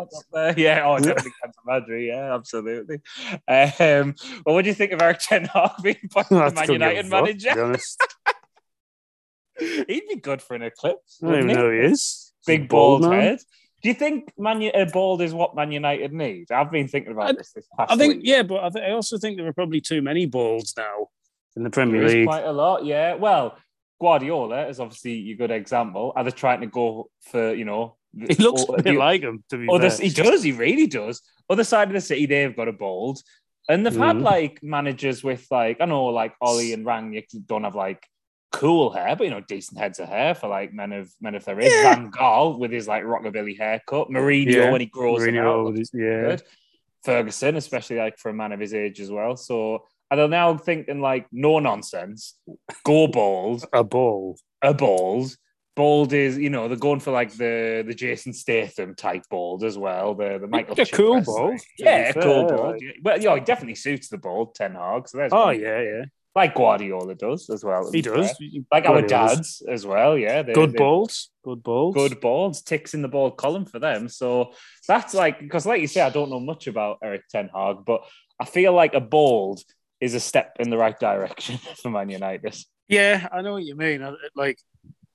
Yeah, 0.57 0.83
oh, 0.86 0.98
definitely 0.98 1.31
cans 1.43 1.55
of 1.57 1.65
Madri. 1.65 2.07
Yeah, 2.07 2.33
absolutely. 2.33 3.01
Um, 3.48 4.15
well, 4.45 4.55
what 4.55 4.63
do 4.63 4.69
you 4.69 4.74
think 4.74 4.91
of 4.93 5.01
Eric 5.01 5.19
Ten 5.19 5.45
Hag 5.45 5.71
being 5.83 5.98
appointed 6.05 6.38
I 6.38 6.50
the 6.50 6.55
Man 6.55 6.65
couldn't 6.67 6.67
give 6.67 6.81
a 6.81 6.93
United 6.95 7.09
manager? 7.09 7.53
to 7.55 7.77
be. 9.59 9.86
He'd 9.93 10.07
be 10.07 10.15
good 10.15 10.41
for 10.41 10.55
an 10.55 10.62
eclipse. 10.63 11.19
I 11.21 11.27
don't 11.27 11.36
even 11.38 11.50
he? 11.50 11.55
know 11.55 11.69
who 11.69 11.71
he 11.81 11.86
is. 11.88 12.31
Big 12.48 12.62
He's 12.62 12.69
bald 12.69 13.01
bald 13.01 13.13
head. 13.13 13.39
Do 13.81 13.89
you 13.89 13.95
think 13.95 14.31
Man 14.38 14.62
U- 14.62 14.71
uh, 14.71 14.86
bald 14.91 15.21
is 15.21 15.33
what 15.33 15.55
Man 15.55 15.71
United 15.71 16.12
need? 16.13 16.51
I've 16.51 16.71
been 16.71 16.88
thinking 16.88 17.12
about 17.12 17.27
I- 17.29 17.31
this 17.33 17.51
this 17.53 17.67
past 17.77 17.91
I 17.91 17.95
think, 17.98 18.15
week. 18.17 18.21
yeah, 18.25 18.43
but 18.43 18.63
I, 18.63 18.69
th- 18.69 18.86
I 18.86 18.91
also 18.91 19.17
think 19.17 19.38
there 19.38 19.48
are 19.48 19.53
probably 19.53 19.81
too 19.81 20.01
many 20.01 20.25
balls 20.25 20.74
now 20.77 21.07
in 21.55 21.63
the 21.63 21.69
Premier 21.69 22.00
There 22.01 22.07
is 22.07 22.13
League. 22.15 22.27
quite 22.27 22.43
a 22.45 22.51
lot, 22.51 22.86
yeah. 22.86 23.15
Well, 23.15 23.57
Guardiola 24.00 24.68
is 24.68 24.79
obviously 24.79 25.32
a 25.32 25.36
good 25.36 25.51
example. 25.51 26.13
Are 26.15 26.24
they 26.24 26.32
trying 26.32 26.62
to 26.62 26.68
go 26.68 27.10
for 27.22 27.53
you 27.53 27.65
know? 27.65 27.96
He 28.18 28.34
looks 28.36 28.65
o- 28.68 28.74
a 28.74 28.77
bit 28.82 28.94
the 28.94 28.98
like 28.98 29.22
him, 29.22 29.44
to 29.50 29.58
be 29.58 29.68
other, 29.72 29.89
fair. 29.89 30.08
he 30.08 30.10
does, 30.12 30.41
he 30.41 30.51
really 30.51 30.88
does. 30.88 31.22
Other 31.48 31.63
side 31.63 31.89
of 31.89 31.94
the 31.94 32.01
city, 32.01 32.25
they've 32.25 32.56
got 32.56 32.68
a 32.68 32.74
bald, 32.74 33.22
and 33.68 33.86
they've 33.86 33.96
had 33.96 34.15
Mhm. 34.15 34.24
like 34.24 34.63
managers 34.63 35.24
with 35.24 35.46
like 35.51 35.77
I 35.79 35.86
know 35.86 36.06
like 36.06 36.34
Ole 36.41 36.74
and 36.74 36.86
Rangnick 36.86 37.27
don't 37.46 37.65
have 37.65 37.75
like 37.75 38.03
cool 38.51 38.89
hair, 38.89 39.15
but 39.15 39.25
you 39.25 39.29
know 39.29 39.41
decent 39.41 39.79
heads 39.79 40.00
of 40.00 40.10
hair 40.10 40.34
for 40.34 40.48
like 40.48 40.74
men 40.74 40.91
of 40.91 41.12
men 41.22 41.36
of 41.36 41.46
their 41.46 41.60
age. 41.62 41.72
Yeah. 41.72 41.94
Van 41.96 42.10
Gaal 42.12 42.58
with 42.58 42.72
his 42.72 42.88
like 42.88 43.03
rockabilly 43.03 43.58
haircut, 43.60 44.10
Mourinho 44.10 44.51
Yeah. 44.56 44.72
when 44.72 44.82
he 44.82 44.88
grows 44.88 45.24
it 45.24 45.34
Mourinho, 45.36 45.68
out, 45.68 45.74
looks 45.75 45.91
yeah. 45.94 46.22
good. 46.22 46.44
Ferguson, 47.03 47.56
especially 47.58 47.98
like 47.98 48.18
for 48.18 48.29
a 48.29 48.34
man 48.34 48.51
of 48.51 48.60
his 48.60 48.74
age 48.74 49.00
as 49.00 49.12
well. 49.12 49.36
So 49.38 49.86
are 50.11 50.17
they're 50.17 50.27
now 50.27 50.57
thinking 50.57 51.01
like 51.01 51.27
no 51.31 51.59
nonsense, 51.59 52.37
go 52.83 53.07
bald, 53.07 53.65
A 53.73 53.83
ball. 53.83 54.37
a 54.61 54.73
bald. 54.73 55.35
Bald 55.75 56.11
is, 56.11 56.37
you 56.37 56.49
know, 56.49 56.67
they're 56.67 56.75
going 56.77 56.99
for 56.99 57.11
like 57.11 57.31
the 57.31 57.83
the 57.87 57.93
Jason 57.93 58.33
Statham 58.33 58.95
type 58.95 59.23
bald 59.29 59.63
as 59.63 59.77
well. 59.77 60.13
The 60.15 60.37
the 60.41 60.47
Michael. 60.47 60.75
A 60.77 60.85
cool 60.85 61.21
bald, 61.21 61.51
like- 61.51 61.59
to 61.61 61.65
be 61.77 61.83
Yeah, 61.85 62.09
a 62.09 62.13
cool 62.21 62.47
bald. 62.47 62.81
yeah. 62.81 62.91
Well, 63.01 63.21
yeah, 63.21 63.35
he 63.35 63.41
definitely 63.41 63.75
suits 63.75 64.09
the 64.09 64.17
bald 64.17 64.55
Ten 64.55 64.73
Hag. 64.75 65.07
So 65.07 65.17
there's 65.19 65.31
Oh, 65.31 65.45
one. 65.45 65.59
yeah, 65.61 65.81
yeah. 65.81 66.05
like 66.35 66.53
Guardiola 66.53 67.15
does 67.15 67.49
as 67.49 67.63
well. 67.63 67.89
He 67.91 68.01
does. 68.01 68.33
Like 68.71 68.85
our 68.85 69.01
dads 69.01 69.61
as 69.69 69.85
well. 69.85 70.17
Yeah, 70.17 70.41
they, 70.41 70.53
Good 70.53 70.73
they- 70.73 70.77
balls. 70.77 71.29
Good 71.45 71.63
balls. 71.63 71.95
good 71.95 72.19
balls, 72.19 72.61
ticks 72.61 72.93
in 72.93 73.01
the 73.01 73.07
ball 73.07 73.31
column 73.31 73.65
for 73.65 73.79
them. 73.79 74.09
So 74.09 74.51
that's 74.87 75.13
like 75.13 75.39
because, 75.39 75.65
like 75.65 75.79
you 75.81 75.87
say, 75.87 76.01
I 76.01 76.09
don't 76.09 76.29
know 76.29 76.39
much 76.41 76.67
about 76.67 76.97
Eric 77.03 77.21
Ten 77.29 77.49
Hag, 77.55 77.77
but 77.85 78.01
I 78.39 78.43
feel 78.45 78.73
like 78.73 78.93
a 78.95 78.99
bald 79.01 79.63
is 80.01 80.13
a 80.13 80.20
step 80.20 80.58
in 80.60 80.70
the 80.70 80.77
right 80.77 81.00
direction 81.00 81.58
for 81.82 81.89
Man 81.89 82.10
United. 82.10 82.56
Yeah, 82.88 83.27
I 83.32 83.41
know 83.41 83.53
what 83.53 83.63
you 83.63 83.75
mean. 83.75 84.06
Like, 84.36 84.60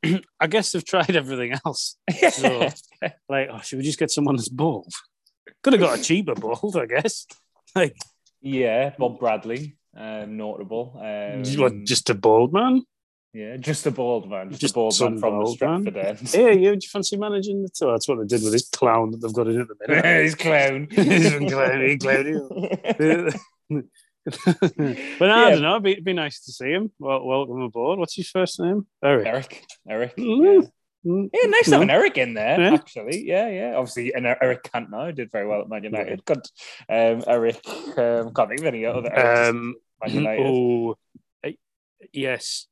I 0.40 0.46
guess 0.46 0.72
they've 0.72 0.84
tried 0.84 1.16
everything 1.16 1.54
else. 1.64 1.96
So, 2.32 2.68
like, 3.28 3.48
oh, 3.50 3.60
should 3.60 3.78
we 3.78 3.84
just 3.84 3.98
get 3.98 4.10
someone 4.10 4.36
that's 4.36 4.48
bald? 4.48 4.92
Could 5.62 5.72
have 5.74 5.80
got 5.80 5.98
a 5.98 6.02
cheaper 6.02 6.34
bald, 6.34 6.76
I 6.76 6.86
guess. 6.86 7.26
Like, 7.76 7.96
yeah, 8.40 8.94
Bob 8.96 9.18
Bradley, 9.18 9.76
um, 9.96 10.36
notable. 10.36 10.96
Um, 10.96 11.42
just, 11.42 11.58
what, 11.58 11.82
just 11.82 12.08
a 12.08 12.14
bald 12.14 12.52
man. 12.52 12.84
yeah, 13.32 13.56
just 13.56 13.84
a 13.86 13.90
bald 13.90 14.30
man, 14.30 14.50
just, 14.50 14.60
Just 14.60 14.74
a 14.74 14.76
bald 14.76 15.00
man 15.00 15.18
from 15.18 15.38
the 15.38 15.44
bald 15.44 15.60
man. 15.60 15.82
Stratford 15.82 15.96
end. 15.96 16.34
Yeah, 16.34 16.50
yeah. 16.50 16.70
Do 16.70 16.78
you 16.80 16.88
fancy 16.88 17.16
managing 17.16 17.62
the? 17.62 17.68
That's 17.68 18.06
what 18.06 18.20
they 18.20 18.26
did 18.26 18.44
with 18.44 18.52
this 18.52 18.68
clown 18.68 19.10
that 19.10 19.22
they've 19.22 19.32
got 19.32 19.48
in 19.48 19.60
at 19.60 19.66
the 19.66 19.74
minute. 19.88 20.22
He's 20.22 20.34
clown. 20.36 20.86
He's 20.88 21.26
a 21.26 21.38
clown, 21.38 21.98
clowny. 21.98 23.40
But 24.24 25.26
no, 25.26 25.34
I 25.34 25.50
don't 25.50 25.62
know. 25.62 25.72
It'd 25.72 25.82
be, 25.82 25.92
it'd 25.92 26.04
be 26.04 26.12
nice 26.12 26.40
to 26.44 26.52
see 26.52 26.70
him. 26.70 26.90
Well, 26.98 27.24
welcome 27.24 27.60
aboard. 27.60 27.98
What's 27.98 28.14
his 28.16 28.30
first 28.30 28.58
name? 28.60 28.86
Eric. 29.02 29.26
Eric, 29.26 29.66
Eric. 29.88 30.16
Mm. 30.16 30.62
Yeah. 30.62 30.68
Yeah, 31.06 31.48
nice 31.50 31.64
to 31.64 31.70
No. 31.72 31.76
have 31.76 31.82
an 31.82 31.90
Eric 31.90 32.16
in 32.16 32.32
there, 32.32 32.58
Yeah. 32.58 32.72
actually. 32.74 33.24
Yeah, 33.26 33.48
yeah. 33.50 33.74
Obviously, 33.76 34.14
and 34.14 34.26
Eric 34.26 34.62
Cantona 34.62 35.14
did 35.14 35.30
very 35.30 35.46
well 35.46 35.60
at 35.60 35.68
Man 35.68 35.84
United. 35.84 36.24
Good. 36.24 36.40
Um, 36.88 37.22
Eric, 37.26 37.60
um, 37.98 38.32
can't 38.32 38.48
think 38.48 38.60
of 38.60 38.66
any 38.66 38.86
other 38.86 39.10
Erics 39.10 39.48
Um, 39.50 39.74
Man 40.02 40.14
United. 40.14 40.46
oh, 40.46 40.96
uh, 41.46 41.50
yes, 42.10 42.68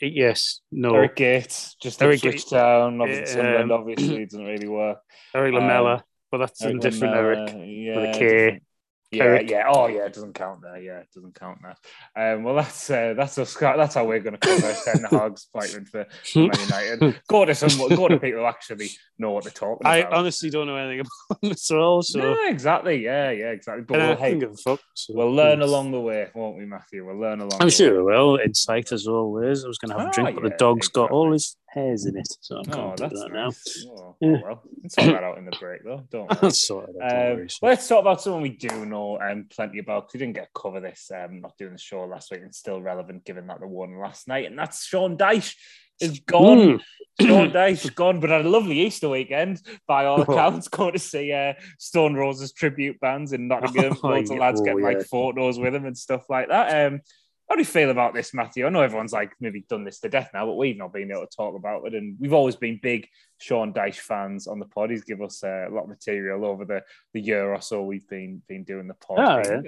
yes, 0.00 0.60
no. 0.70 0.94
Eric 0.94 1.16
Gates, 1.16 1.74
just 1.82 2.00
Eric 2.00 2.24
Eric 2.24 2.34
Gates. 2.36 2.44
Switchdown. 2.44 3.02
Obviously, 3.02 3.24
Yeah, 3.26 3.32
Sunderland 3.34 3.72
um, 3.72 3.80
obviously 3.80 4.24
doesn't 4.26 4.44
really 4.44 4.68
work. 4.68 4.98
Eric 5.34 5.54
um, 5.54 5.60
Lamela, 5.60 6.04
but 6.30 6.38
that's 6.38 6.62
a 6.62 6.68
Eric 6.68 6.80
different 6.80 7.14
Lamela, 7.16 7.50
Eric. 7.50 7.66
Yeah, 7.66 7.96
with 7.96 8.16
a 8.16 8.18
K. 8.20 8.60
Yeah, 9.10 9.24
Eric. 9.24 9.48
yeah. 9.50 9.64
Oh, 9.66 9.86
yeah. 9.86 10.04
It 10.04 10.12
doesn't 10.12 10.34
count 10.34 10.60
there. 10.60 10.76
Yeah, 10.78 10.98
it 10.98 11.08
doesn't 11.14 11.34
count 11.34 11.58
there. 11.62 12.34
Um, 12.34 12.42
well, 12.44 12.56
that's 12.56 12.90
uh, 12.90 13.14
that's 13.16 13.38
us. 13.38 13.54
That's 13.54 13.94
how 13.94 14.04
we're 14.04 14.18
going 14.20 14.36
to 14.36 14.38
cover 14.38 14.74
Ten 14.84 15.04
Hag's 15.10 15.48
appointment 15.54 15.88
for 15.88 16.06
Man 16.36 16.50
United. 16.60 17.20
Go 17.26 17.44
to 17.46 17.54
some, 17.54 17.88
go 17.96 18.08
to 18.08 18.18
people 18.18 18.40
who 18.40 18.46
actually 18.46 18.90
know 19.18 19.30
what 19.30 19.44
they're 19.44 19.52
talking 19.52 19.86
I 19.86 19.98
about. 19.98 20.12
honestly 20.12 20.50
don't 20.50 20.66
know 20.66 20.76
anything 20.76 21.00
about 21.30 21.42
him 21.42 21.52
at 21.52 21.76
all, 21.76 22.02
so 22.02 22.18
no, 22.18 22.36
exactly. 22.48 23.02
Yeah, 23.02 23.30
yeah, 23.30 23.50
exactly. 23.50 23.84
But 23.88 23.94
and 23.94 24.02
I 24.02 24.08
we'll, 24.10 24.16
hey, 24.18 24.38
give 24.38 24.50
a 24.52 24.56
fuck. 24.56 24.80
so- 24.92 25.14
we'll 25.16 25.32
learn 25.34 25.62
along 25.62 25.92
the 25.92 26.00
way, 26.00 26.28
won't 26.34 26.58
we, 26.58 26.66
Matthew? 26.66 27.06
We'll 27.06 27.18
learn 27.18 27.40
along. 27.40 27.62
I'm 27.62 27.70
sure 27.70 27.96
we 28.04 28.12
will. 28.12 28.36
Insight 28.44 28.92
as 28.92 29.06
always. 29.06 29.64
I 29.64 29.68
was 29.68 29.78
going 29.78 29.90
to 29.92 29.98
have 29.98 30.06
Ah, 30.08 30.10
a 30.10 30.12
drink, 30.12 30.34
but 30.34 30.42
the 30.50 30.56
dog's 30.58 30.88
got 30.88 31.10
all 31.10 31.32
his 31.32 31.56
hairs 31.70 32.06
in 32.06 32.16
it, 32.16 32.26
so 32.40 32.56
I 32.56 32.58
Way. 32.60 32.64
can't 32.64 32.78
Oh, 32.78 32.94
do 32.96 33.02
that's 33.08 33.22
that 33.22 33.32
now. 33.32 33.50
Oh, 33.90 34.16
Yeah. 34.20 34.28
oh, 34.28 34.40
well, 34.42 34.62
let's 34.82 34.94
sort 34.94 35.06
that 35.08 35.22
out 35.24 35.38
in 35.38 35.44
the 35.44 35.56
break, 35.60 35.84
though. 35.84 36.02
Don't 36.10 36.22
worry. 36.30 36.38
That's 36.40 36.66
sorted. 36.66 36.96
out, 37.02 37.10
don't 37.10 37.20
Um, 37.32 37.36
worry, 37.36 37.50
so- 37.50 37.58
well, 37.62 37.70
let's 37.72 37.88
talk 37.88 38.00
about 38.00 38.20
someone 38.22 38.42
we 38.42 38.48
do 38.50 38.86
know 38.86 39.20
um, 39.20 39.46
plenty 39.50 39.78
about. 39.78 40.04
'cause 40.04 40.14
We 40.14 40.20
didn't 40.20 40.34
get 40.36 40.44
to 40.54 40.60
cover 40.60 40.80
this, 40.80 41.10
um, 41.14 41.40
not 41.40 41.56
doing 41.58 41.72
the 41.72 41.78
show 41.78 42.04
last 42.04 42.30
week, 42.30 42.40
and 42.42 42.54
still 42.54 42.80
relevant 42.80 43.24
given 43.24 43.46
that 43.48 43.60
the 43.60 43.66
one 43.66 43.98
last 43.98 44.28
night, 44.28 44.46
and 44.46 44.58
that's 44.58 44.84
Sean 44.86 45.16
Dyche 45.18 45.54
is 46.00 46.20
gone. 46.20 46.58
Mm. 46.58 46.80
Sean 47.20 47.50
Dyche 47.50 47.84
is 47.84 47.90
gone, 47.90 48.20
but 48.20 48.30
had 48.30 48.46
a 48.46 48.48
lovely 48.48 48.80
Easter 48.80 49.08
weekend 49.08 49.60
by 49.86 50.04
all 50.06 50.20
Oh. 50.20 50.22
accounts. 50.32 50.68
Going 50.68 50.92
to 50.92 50.98
see 50.98 51.32
uh, 51.32 51.54
Stone 51.78 52.14
Roses 52.14 52.52
tribute 52.52 52.98
bands 53.00 53.32
in 53.32 53.48
Nottingham. 53.48 53.96
Oh, 54.04 54.08
Loads 54.08 54.30
of 54.30 54.36
yeah. 54.36 54.42
lads 54.42 54.60
Oh, 54.60 54.64
getting 54.64 54.80
yeah. 54.80 54.86
like 54.86 55.02
photos 55.06 55.58
with 55.58 55.72
them 55.72 55.84
and 55.86 55.98
stuff 55.98 56.30
like 56.30 56.48
that. 56.48 56.86
Um, 56.92 57.00
how 57.48 57.54
do 57.54 57.60
you 57.60 57.64
feel 57.66 57.90
about 57.90 58.12
this, 58.12 58.34
Matthew? 58.34 58.66
I 58.66 58.68
know 58.68 58.82
everyone's 58.82 59.12
like 59.12 59.32
maybe 59.40 59.64
done 59.68 59.84
this 59.84 60.00
to 60.00 60.08
death 60.08 60.30
now, 60.34 60.44
but 60.46 60.56
we've 60.56 60.76
not 60.76 60.92
been 60.92 61.10
able 61.10 61.26
to 61.26 61.36
talk 61.36 61.56
about 61.56 61.86
it, 61.86 61.94
and 61.94 62.16
we've 62.20 62.34
always 62.34 62.56
been 62.56 62.78
big 62.82 63.08
Sean 63.38 63.72
Dyche 63.72 63.96
fans 63.96 64.46
on 64.46 64.58
the 64.58 64.66
pod. 64.66 64.90
He's 64.90 65.04
given 65.04 65.24
us 65.26 65.42
uh, 65.42 65.66
a 65.68 65.70
lot 65.70 65.84
of 65.84 65.88
material 65.88 66.44
over 66.44 66.64
the, 66.64 66.82
the 67.14 67.20
year 67.20 67.52
or 67.52 67.60
so 67.62 67.82
we've 67.82 68.06
been 68.08 68.42
been 68.48 68.64
doing 68.64 68.86
the 68.86 68.94
pod. 68.94 69.18
Oh, 69.18 69.50
yeah. 69.50 69.60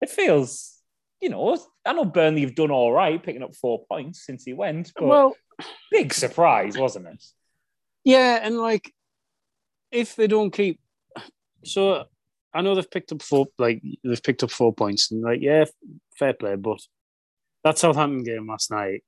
It 0.00 0.10
feels, 0.10 0.78
you 1.20 1.28
know, 1.28 1.56
I 1.84 1.92
know 1.92 2.04
Burnley 2.04 2.40
have 2.40 2.54
done 2.54 2.70
all 2.70 2.90
right, 2.92 3.22
picking 3.22 3.42
up 3.42 3.54
four 3.54 3.84
points 3.86 4.24
since 4.26 4.44
he 4.44 4.52
went, 4.52 4.92
but 4.96 5.06
Well, 5.06 5.36
big 5.92 6.12
surprise, 6.12 6.76
wasn't 6.76 7.06
it? 7.08 7.24
yeah, 8.02 8.40
and 8.42 8.58
like 8.58 8.92
if 9.92 10.16
they 10.16 10.26
don't 10.26 10.50
keep, 10.50 10.80
so 11.64 12.06
I 12.52 12.62
know 12.62 12.74
they've 12.74 12.90
picked 12.90 13.12
up 13.12 13.22
four, 13.22 13.46
like 13.58 13.82
they've 14.02 14.22
picked 14.22 14.42
up 14.42 14.50
four 14.50 14.72
points, 14.72 15.12
and 15.12 15.22
like 15.22 15.40
yeah, 15.42 15.66
fair 16.18 16.32
play, 16.32 16.56
but 16.56 16.80
that 17.64 17.78
Southampton 17.78 18.24
game 18.24 18.46
last 18.48 18.70
night, 18.70 19.02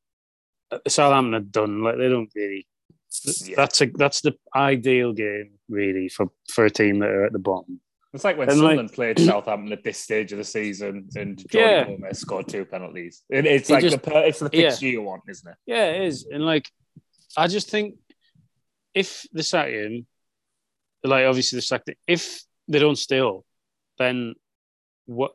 uh, 0.71 0.79
Southampton 0.89 1.35
had 1.35 1.53
done 1.53 1.83
like 1.83 1.97
they 1.97 2.09
don't 2.09 2.31
really. 2.35 2.67
Yeah. 3.45 3.57
That's 3.57 3.81
a 3.83 3.87
that's 3.87 4.23
the 4.23 4.35
ideal 4.57 5.13
game 5.13 5.59
really 5.69 6.09
for 6.09 6.29
for 6.49 6.65
a 6.65 6.71
team 6.71 7.01
that 7.01 7.11
are 7.11 7.27
at 7.27 7.33
the 7.33 7.39
bottom. 7.39 7.81
It's 8.15 8.25
like 8.25 8.37
when 8.39 8.49
And, 8.51 8.59
like- 8.61 8.69
Sunderland 8.71 8.93
played 8.93 9.19
Southampton 9.31 9.73
at 9.73 9.83
this 9.85 9.99
stage 9.99 10.33
of 10.33 10.39
the 10.39 10.45
season 10.45 11.09
and 11.15 11.37
Jordi 11.39 11.55
Yeah. 11.55 11.85
Gomez 11.85 12.19
scored 12.19 12.49
two 12.49 12.65
penalties. 12.65 13.23
It, 13.31 13.47
it's 13.47 13.71
like 13.71 13.83
just- 13.83 14.03
the 14.03 14.11
per, 14.11 14.23
it's 14.25 14.39
the 14.39 14.51
yeah. 14.53 14.69
fixture 14.71 14.87
you 14.87 15.03
want, 15.03 15.23
isn't 15.29 15.51
it? 15.51 15.57
Yeah, 15.67 15.87
it 15.91 16.03
is. 16.03 16.27
And 16.31 16.45
like, 16.45 16.71
I 17.37 17.49
just 17.49 17.71
think 17.71 17.97
if 18.95 19.27
sack 19.41 19.69
him, 19.69 20.07
like 21.05 21.27
obviously 21.27 21.57
the 21.57 21.63
sacked 21.63 21.89
it. 21.89 21.99
If 22.07 22.43
they 22.69 22.79
don't 22.79 22.97
steal, 22.97 23.45
then 23.99 24.35
what? 25.07 25.33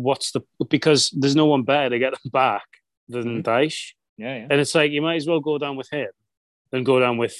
What's 0.00 0.32
the? 0.32 0.40
Because 0.68 1.10
there's 1.10 1.36
no 1.36 1.46
one 1.46 1.62
better 1.62 1.90
to 1.90 1.98
get 1.98 2.12
them 2.12 2.30
back 2.32 2.64
than 3.08 3.42
mm-hmm. 3.42 3.48
Dyche, 3.48 3.92
Yeah, 4.16 4.36
yeah. 4.36 4.46
and 4.50 4.60
it's 4.60 4.74
like 4.74 4.92
you 4.92 5.02
might 5.02 5.16
as 5.16 5.26
well 5.26 5.40
go 5.40 5.58
down 5.58 5.76
with 5.76 5.90
him 5.90 6.08
than 6.70 6.84
go 6.84 6.98
down 7.00 7.18
with 7.18 7.34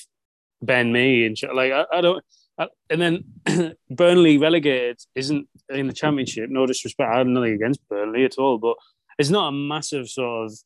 Ben 0.61 0.93
Mee 0.93 1.25
and 1.25 1.39
shit. 1.39 1.55
like 1.55 1.73
I, 1.73 1.85
I 1.93 2.01
don't. 2.01 2.25
I, 2.59 2.69
and 2.91 3.01
then 3.01 3.75
Burnley 3.91 4.37
relegated 4.37 4.99
isn't 5.15 5.49
in 5.71 5.87
the 5.87 5.95
championship. 5.95 6.51
No 6.51 6.67
disrespect, 6.67 7.11
I 7.11 7.19
have 7.19 7.27
nothing 7.27 7.55
against 7.55 7.81
Burnley 7.89 8.25
at 8.25 8.37
all, 8.37 8.59
but 8.59 8.77
it's 9.19 9.31
not 9.31 9.49
a 9.49 9.53
massive 9.53 10.09
sort 10.09 10.47
of 10.47 10.59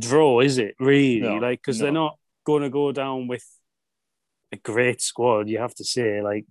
draw, 0.00 0.40
is 0.40 0.56
it? 0.56 0.74
Really, 0.80 1.20
No, 1.20 1.36
like 1.36 1.60
because 1.60 1.78
they're 1.78 1.92
not 1.92 2.16
going 2.44 2.62
to 2.62 2.70
go 2.70 2.92
down 2.92 3.28
with 3.28 3.44
a 4.52 4.56
great 4.56 5.02
squad. 5.02 5.48
You 5.48 5.58
have 5.58 5.74
to 5.74 5.84
say, 5.84 6.22
like 6.22 6.46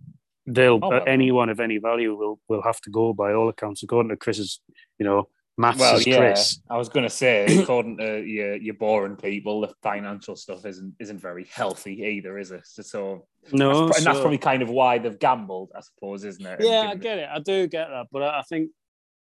they'll 0.54 0.80
Oh, 0.82 0.88
uh, 0.88 0.90
well. 0.90 1.04
anyone 1.08 1.50
of 1.50 1.60
any 1.60 1.78
value 1.78 2.16
will 2.16 2.40
will 2.50 2.62
have 2.62 2.80
to 2.82 2.90
go 2.90 3.14
by 3.14 3.34
all 3.34 3.50
accounts, 3.50 3.84
according 3.84 4.10
to 4.10 4.18
Chris's, 4.18 4.60
you 4.98 5.06
know, 5.06 5.30
maths 5.58 5.80
Well, 5.80 6.02
yeah, 6.02 6.18
Chris. 6.18 6.62
I 6.70 6.78
was 6.78 6.90
going 6.90 7.04
to 7.06 7.10
say, 7.10 7.46
according 7.62 7.98
to 7.98 8.20
your, 8.22 8.56
your 8.56 8.74
boring 8.76 9.16
people, 9.16 9.62
the 9.62 9.74
financial 9.84 10.36
stuff 10.36 10.66
isn't 10.66 10.96
isn't 11.00 11.20
very 11.20 11.46
healthy 11.46 11.94
either, 12.02 12.38
is 12.38 12.52
it? 12.52 12.66
So, 12.66 12.82
so 12.82 13.26
No, 13.52 13.70
that's, 13.88 13.92
pro- 13.92 13.98
and 13.98 14.06
that's 14.06 14.20
probably 14.20 14.38
kind 14.38 14.62
of 14.62 14.70
why 14.70 14.98
they've 14.98 15.20
gambled, 15.20 15.72
I 15.76 15.82
suppose, 15.82 16.24
isn't 16.26 16.46
it? 16.46 16.60
Yeah, 16.62 16.88
I 16.90 16.96
get 16.96 17.18
it. 17.20 17.30
I 17.32 17.40
do 17.40 17.68
get 17.68 17.88
that, 17.90 18.08
but 18.12 18.24
I 18.24 18.40
I 18.40 18.44
think 18.44 18.72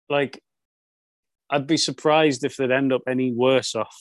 like 0.08 0.40
I'd 1.50 1.66
be 1.66 1.76
surprised 1.76 2.44
if 2.44 2.56
they'd 2.56 2.70
end 2.70 2.92
up 2.92 3.02
any 3.08 3.32
worse 3.32 3.74
off 3.74 3.96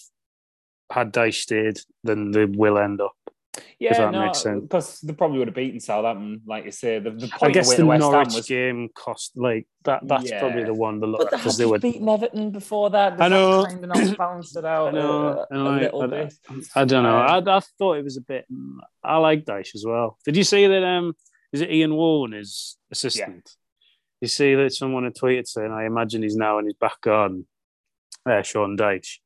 had 0.91 1.11
Dyche 1.13 1.41
stayed 1.41 1.79
than 2.03 2.31
they 2.31 2.45
will 2.45 2.77
end 2.77 3.01
up. 3.01 3.15
Yeah, 3.79 3.93
that 3.97 4.11
no, 4.11 4.25
makes 4.25 4.41
sense. 4.41 4.61
Because 4.63 4.99
they 5.01 5.13
probably 5.13 5.39
would 5.39 5.47
have 5.49 5.55
beaten 5.55 5.79
Southampton, 5.79 6.41
like 6.45 6.65
you 6.65 6.71
say. 6.71 6.99
The, 6.99 7.11
the 7.11 7.29
I 7.33 7.37
point 7.37 7.53
guess 7.53 7.67
away 7.67 7.75
the 7.77 7.81
to 7.83 7.87
West 7.87 8.03
Ham 8.03 8.11
Norwich 8.11 8.33
was 8.35 8.47
game 8.47 8.89
cost 8.95 9.31
like 9.37 9.67
that. 9.83 10.07
That's 10.07 10.29
Yeah. 10.29 10.39
probably 10.39 10.63
the 10.63 10.73
one 10.73 10.99
to 11.01 11.07
look 11.07 11.19
But 11.19 11.25
at 11.27 11.31
they 11.31 11.37
because 11.37 11.57
had 11.57 11.61
they 11.65 11.69
were. 11.69 11.79
beaten 11.79 12.09
Everton 12.09 12.51
before 12.51 12.89
that. 12.91 13.21
I 13.21 13.27
know. 13.27 13.65
Kind 13.65 13.83
of 13.83 13.89
not 13.89 14.17
balanced 14.17 14.57
it 14.57 14.65
out 14.65 14.87
I 14.89 14.91
know, 14.91 15.27
a, 15.27 15.47
and 15.53 15.61
a 15.67 15.71
little 15.71 16.01
I- 16.03 16.07
bit. 16.07 16.33
I 16.75 16.85
don't 16.85 17.03
know. 17.03 17.17
Um, 17.17 17.47
I, 17.47 17.57
I 17.57 17.59
thought 17.77 17.97
it 17.97 18.03
was 18.03 18.17
a 18.17 18.21
bit. 18.21 18.45
I 19.03 19.17
like 19.17 19.45
Dyche 19.45 19.75
as 19.75 19.83
well. 19.85 20.17
Did 20.25 20.35
you 20.37 20.43
see 20.43 20.67
that? 20.67 20.83
Um, 20.83 21.13
is 21.53 21.61
it 21.61 21.71
Ian 21.71 21.95
Woan, 21.95 22.31
his 22.33 22.77
assistant? 22.91 23.49
You 24.21 24.27
see 24.27 24.55
that 24.55 24.73
someone 24.73 25.03
had 25.03 25.15
tweeted 25.15 25.47
saying, 25.47 25.71
"I 25.71 25.85
imagine 25.85 26.23
he's 26.23 26.35
now 26.35 26.57
in 26.59 26.65
his 26.65 26.73
back 26.75 26.99
garden, 27.01 27.47
uh, 28.29 28.41
Sean 28.41 28.75
Dyche, 28.77 29.19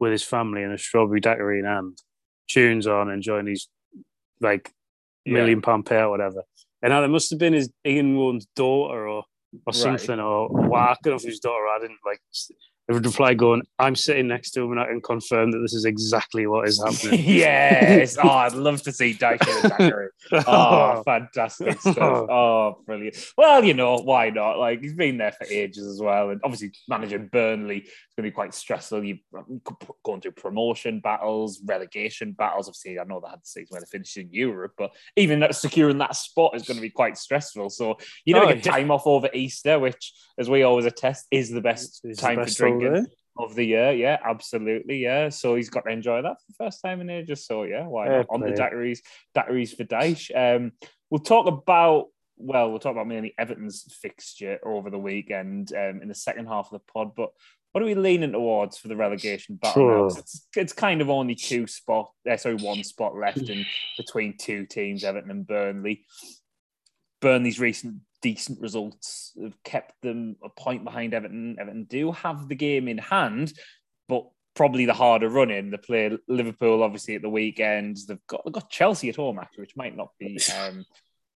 with 0.00 0.12
his 0.12 0.22
family 0.22 0.62
and 0.62 0.72
a 0.72 0.78
strawberry 0.78 1.20
daiquiri 1.20 1.58
in 1.58 1.64
hand, 1.64 1.98
tunes 2.48 2.86
on, 2.86 3.10
enjoying 3.10 3.46
his 3.48 3.68
like 4.40 4.72
Yeah. 5.24 5.34
million 5.34 5.60
pound 5.62 5.86
payout, 5.86 6.10
whatever." 6.10 6.44
And 6.82 6.90
now 6.90 7.02
it 7.04 7.08
must 7.08 7.30
have 7.30 7.38
been 7.38 7.52
his 7.52 7.70
Ian 7.86 8.16
Woan's 8.16 8.46
daughter 8.56 9.08
or 9.08 9.24
or 9.54 9.72
Right. 9.72 9.74
something, 9.74 10.20
or 10.20 10.48
well, 10.50 10.74
I 10.74 10.96
don't 11.02 11.12
know 11.12 11.16
if 11.16 11.22
his 11.22 11.40
daughter. 11.40 11.66
I 11.66 11.78
didn't 11.80 11.98
like. 12.04 12.20
They 12.88 12.94
would 12.94 13.04
reply 13.04 13.34
going, 13.34 13.62
"I'm 13.78 13.96
sitting 13.96 14.28
next 14.28 14.52
to 14.52 14.62
him 14.62 14.72
and 14.72 14.80
I 14.80 14.86
can 14.86 15.00
confirm 15.00 15.50
that 15.50 15.58
this 15.58 15.74
is 15.74 15.84
exactly 15.84 16.46
what 16.46 16.68
is 16.68 16.82
happening." 16.82 17.24
yes. 17.26 18.16
Oh, 18.22 18.28
I'd 18.28 18.54
love 18.54 18.82
to 18.82 18.92
see 18.92 19.12
Dyche 19.14 19.90
in 19.90 19.94
a. 20.32 20.44
Oh, 20.46 21.02
fantastic 21.04 21.80
stuff. 21.80 21.96
Oh, 22.36 22.78
brilliant. 22.86 23.16
Well, 23.36 23.64
you 23.64 23.74
know, 23.74 23.96
why 23.98 24.30
not? 24.30 24.58
Like, 24.58 24.80
he's 24.80 24.94
been 24.94 25.18
there 25.18 25.32
for 25.32 25.46
ages 25.46 25.86
as 25.86 26.00
well. 26.00 26.30
And 26.30 26.40
obviously, 26.44 26.72
managing 26.88 27.28
Burnley 27.28 27.78
is 27.78 27.90
going 28.16 28.24
to 28.24 28.30
be 28.30 28.30
quite 28.30 28.54
stressful. 28.54 29.04
You're 29.04 29.18
um, 29.36 29.60
going 30.04 30.20
through 30.20 30.32
promotion 30.32 31.00
battles, 31.00 31.60
relegation 31.64 32.32
battles. 32.32 32.68
Obviously, 32.68 32.98
I 32.98 33.04
know 33.04 33.20
they 33.20 33.30
had 33.30 33.40
the 33.40 33.46
season 33.46 33.68
where 33.70 33.80
they 33.80 33.86
finished 33.86 34.16
in 34.16 34.32
Europe, 34.32 34.72
but 34.78 34.90
even 35.16 35.40
that 35.40 35.54
securing 35.54 35.98
that 35.98 36.16
spot 36.16 36.54
is 36.54 36.62
going 36.62 36.76
to 36.76 36.82
be 36.82 36.90
quite 36.90 37.16
stressful. 37.18 37.70
So, 37.70 37.96
you 38.24 38.34
know, 38.34 38.42
Oh, 38.46 38.48
get 38.48 38.64
yeah. 38.64 38.72
time 38.72 38.90
off 38.90 39.06
over 39.06 39.28
Easter, 39.32 39.78
which, 39.78 40.12
as 40.38 40.48
we 40.48 40.62
always 40.62 40.84
attest, 40.84 41.26
is 41.30 41.50
the 41.50 41.60
best 41.60 42.00
It's 42.04 42.20
the 42.20 42.26
time 42.26 42.36
best 42.36 42.56
for 42.56 42.64
drinking. 42.64 42.75
Of 43.38 43.54
the 43.54 43.64
year. 43.64 43.92
Yeah, 43.92 44.18
absolutely. 44.24 44.96
Yeah, 44.96 45.28
so 45.28 45.56
he's 45.56 45.68
got 45.68 45.84
to 45.84 45.90
enjoy 45.90 46.22
that 46.22 46.40
for 46.40 46.44
the 46.48 46.64
first 46.64 46.80
time 46.82 47.02
in 47.02 47.10
ages. 47.10 47.44
So 47.46 47.64
yeah, 47.64 47.86
why 47.86 48.08
not? 48.08 48.26
On 48.30 48.40
the 48.40 48.48
daiquiris, 48.48 49.00
daiquiris 49.36 49.76
for 49.76 49.84
Dyche. 49.84 50.30
Um, 50.34 50.72
we'll 51.10 51.20
talk 51.20 51.46
about. 51.46 52.06
Well, 52.38 52.70
we'll 52.70 52.80
talk 52.80 52.92
about 52.92 53.08
mainly 53.08 53.34
Everton's 53.38 53.82
fixture 54.00 54.58
over 54.62 54.90
the 54.90 54.98
weekend 54.98 55.72
um, 55.72 56.00
in 56.02 56.08
the 56.08 56.14
second 56.14 56.46
half 56.46 56.66
of 56.66 56.72
the 56.72 56.92
pod. 56.92 57.14
But 57.14 57.30
what 57.76 57.82
are 57.82 57.86
we 57.86 57.94
leaning 57.94 58.32
towards 58.32 58.78
for 58.78 58.88
the 58.88 58.96
relegation 58.96 59.56
battle 59.56 60.08
Sure. 60.08 60.18
It's, 60.18 60.46
it's 60.56 60.72
kind 60.72 61.02
of 61.02 61.10
only 61.10 61.34
two 61.34 61.66
spot, 61.66 62.10
uh, 62.26 62.38
sorry, 62.38 62.54
one 62.54 62.82
spot 62.82 63.14
left 63.14 63.50
in 63.50 63.66
between 63.98 64.38
two 64.38 64.64
teams, 64.64 65.04
Everton 65.04 65.30
and 65.30 65.46
Burnley. 65.46 66.06
Burnley's 67.20 67.60
recent 67.60 67.96
decent 68.26 68.60
results 68.60 69.32
have 69.40 69.62
kept 69.62 69.92
them 70.02 70.34
a 70.42 70.48
point 70.48 70.82
behind 70.82 71.14
Everton. 71.14 71.54
Everton 71.60 71.84
do 71.84 72.10
have 72.10 72.48
the 72.48 72.56
game 72.56 72.88
in 72.88 72.98
hand, 72.98 73.52
but 74.08 74.24
probably 74.56 74.84
the 74.84 74.92
harder 74.92 75.28
running. 75.28 75.70
They 75.70 75.76
play 75.76 76.18
Liverpool 76.26 76.82
obviously 76.82 77.14
at 77.14 77.22
the 77.22 77.28
weekend. 77.28 77.98
They've 78.08 78.26
got 78.26 78.42
they've 78.44 78.52
got 78.52 78.68
Chelsea 78.68 79.10
at 79.10 79.14
home 79.14 79.38
actually, 79.38 79.60
which 79.60 79.76
might 79.76 79.96
not 79.96 80.08
be 80.18 80.40
um, 80.60 80.84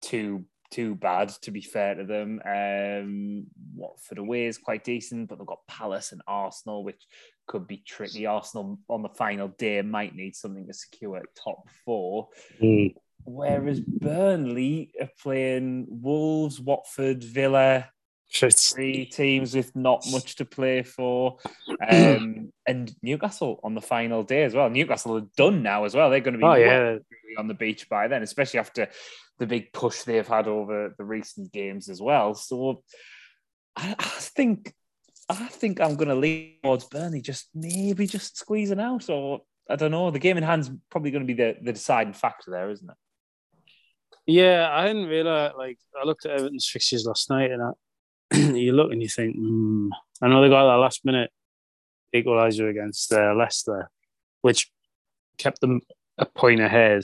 too 0.00 0.46
too 0.70 0.94
bad 0.94 1.28
to 1.42 1.50
be 1.50 1.60
fair 1.60 1.94
to 1.94 2.04
them. 2.04 2.40
Um, 2.46 3.46
Watford 3.74 4.16
away 4.16 4.46
is 4.46 4.56
quite 4.56 4.82
decent, 4.82 5.28
but 5.28 5.36
they've 5.36 5.46
got 5.46 5.66
Palace 5.66 6.12
and 6.12 6.22
Arsenal, 6.26 6.84
which 6.84 7.04
could 7.46 7.66
be 7.66 7.82
tricky. 7.86 8.24
Arsenal 8.24 8.78
on 8.88 9.02
the 9.02 9.10
final 9.10 9.48
day 9.48 9.82
might 9.82 10.14
need 10.14 10.34
something 10.34 10.66
to 10.66 10.72
secure 10.72 11.22
top 11.34 11.68
four. 11.84 12.28
Mm. 12.62 12.94
Whereas 13.28 13.80
Burnley 13.80 14.90
are 14.98 15.10
playing 15.22 15.86
Wolves, 15.88 16.58
Watford, 16.58 17.22
Villa, 17.22 17.90
It's, 18.42 18.72
three 18.72 19.04
teams 19.04 19.54
with 19.54 19.76
not 19.76 20.02
much 20.10 20.36
to 20.36 20.46
play 20.46 20.82
for, 20.82 21.36
um, 21.90 22.52
and 22.66 22.94
Newcastle 23.02 23.60
on 23.62 23.74
the 23.74 23.82
final 23.82 24.22
day 24.22 24.44
as 24.44 24.54
well. 24.54 24.70
Newcastle 24.70 25.18
are 25.18 25.26
done 25.36 25.62
now 25.62 25.84
as 25.84 25.94
well. 25.94 26.08
They're 26.08 26.20
going 26.20 26.34
to 26.34 26.38
be 26.38 26.44
oh 26.44 26.54
yeah, 26.54 26.96
on 27.36 27.48
the 27.48 27.54
beach 27.54 27.88
by 27.88 28.08
then, 28.08 28.22
especially 28.22 28.60
after 28.60 28.88
the 29.38 29.46
big 29.46 29.72
push 29.74 30.02
they've 30.02 30.26
had 30.26 30.48
over 30.48 30.94
the 30.96 31.04
recent 31.04 31.52
games 31.52 31.90
as 31.90 32.00
well. 32.00 32.34
So 32.34 32.82
I, 33.76 33.94
I 33.98 34.04
think 34.04 34.72
I 35.28 35.34
think 35.34 35.82
I'm 35.82 35.96
going 35.96 36.08
to 36.08 36.14
lean 36.14 36.54
towards 36.62 36.86
Burnley, 36.86 37.20
just 37.20 37.50
maybe 37.54 38.06
just 38.06 38.38
squeezing 38.38 38.80
out, 38.80 39.10
or 39.10 39.42
I 39.68 39.76
don't 39.76 39.90
know. 39.90 40.10
The 40.10 40.18
game 40.18 40.38
in 40.38 40.44
hand's 40.44 40.70
probably 40.90 41.10
going 41.10 41.26
to 41.26 41.34
be 41.34 41.40
the, 41.40 41.56
the 41.60 41.74
deciding 41.74 42.14
factor 42.14 42.50
there, 42.50 42.70
isn't 42.70 42.88
it? 42.88 42.96
Yeah. 44.28 44.68
I 44.70 44.86
didn't 44.86 45.06
realize. 45.06 45.52
Like, 45.56 45.78
I 46.00 46.04
looked 46.04 46.26
at 46.26 46.32
Everton's 46.32 46.68
fixtures 46.68 47.06
last 47.06 47.30
night, 47.30 47.50
and 47.50 47.62
I, 47.62 48.36
you 48.56 48.72
look 48.72 48.92
and 48.92 49.02
you 49.02 49.08
think, 49.08 49.36
hmm. 49.36 49.88
I 50.22 50.28
know 50.28 50.42
they 50.42 50.48
got 50.48 50.70
that 50.70 50.80
last 50.80 51.04
minute 51.04 51.30
equaliser 52.14 52.70
against 52.70 53.12
uh, 53.12 53.34
Leicester, 53.34 53.90
which 54.42 54.70
kept 55.38 55.60
them 55.60 55.80
a 56.16 56.26
point 56.26 56.60
ahead. 56.60 57.02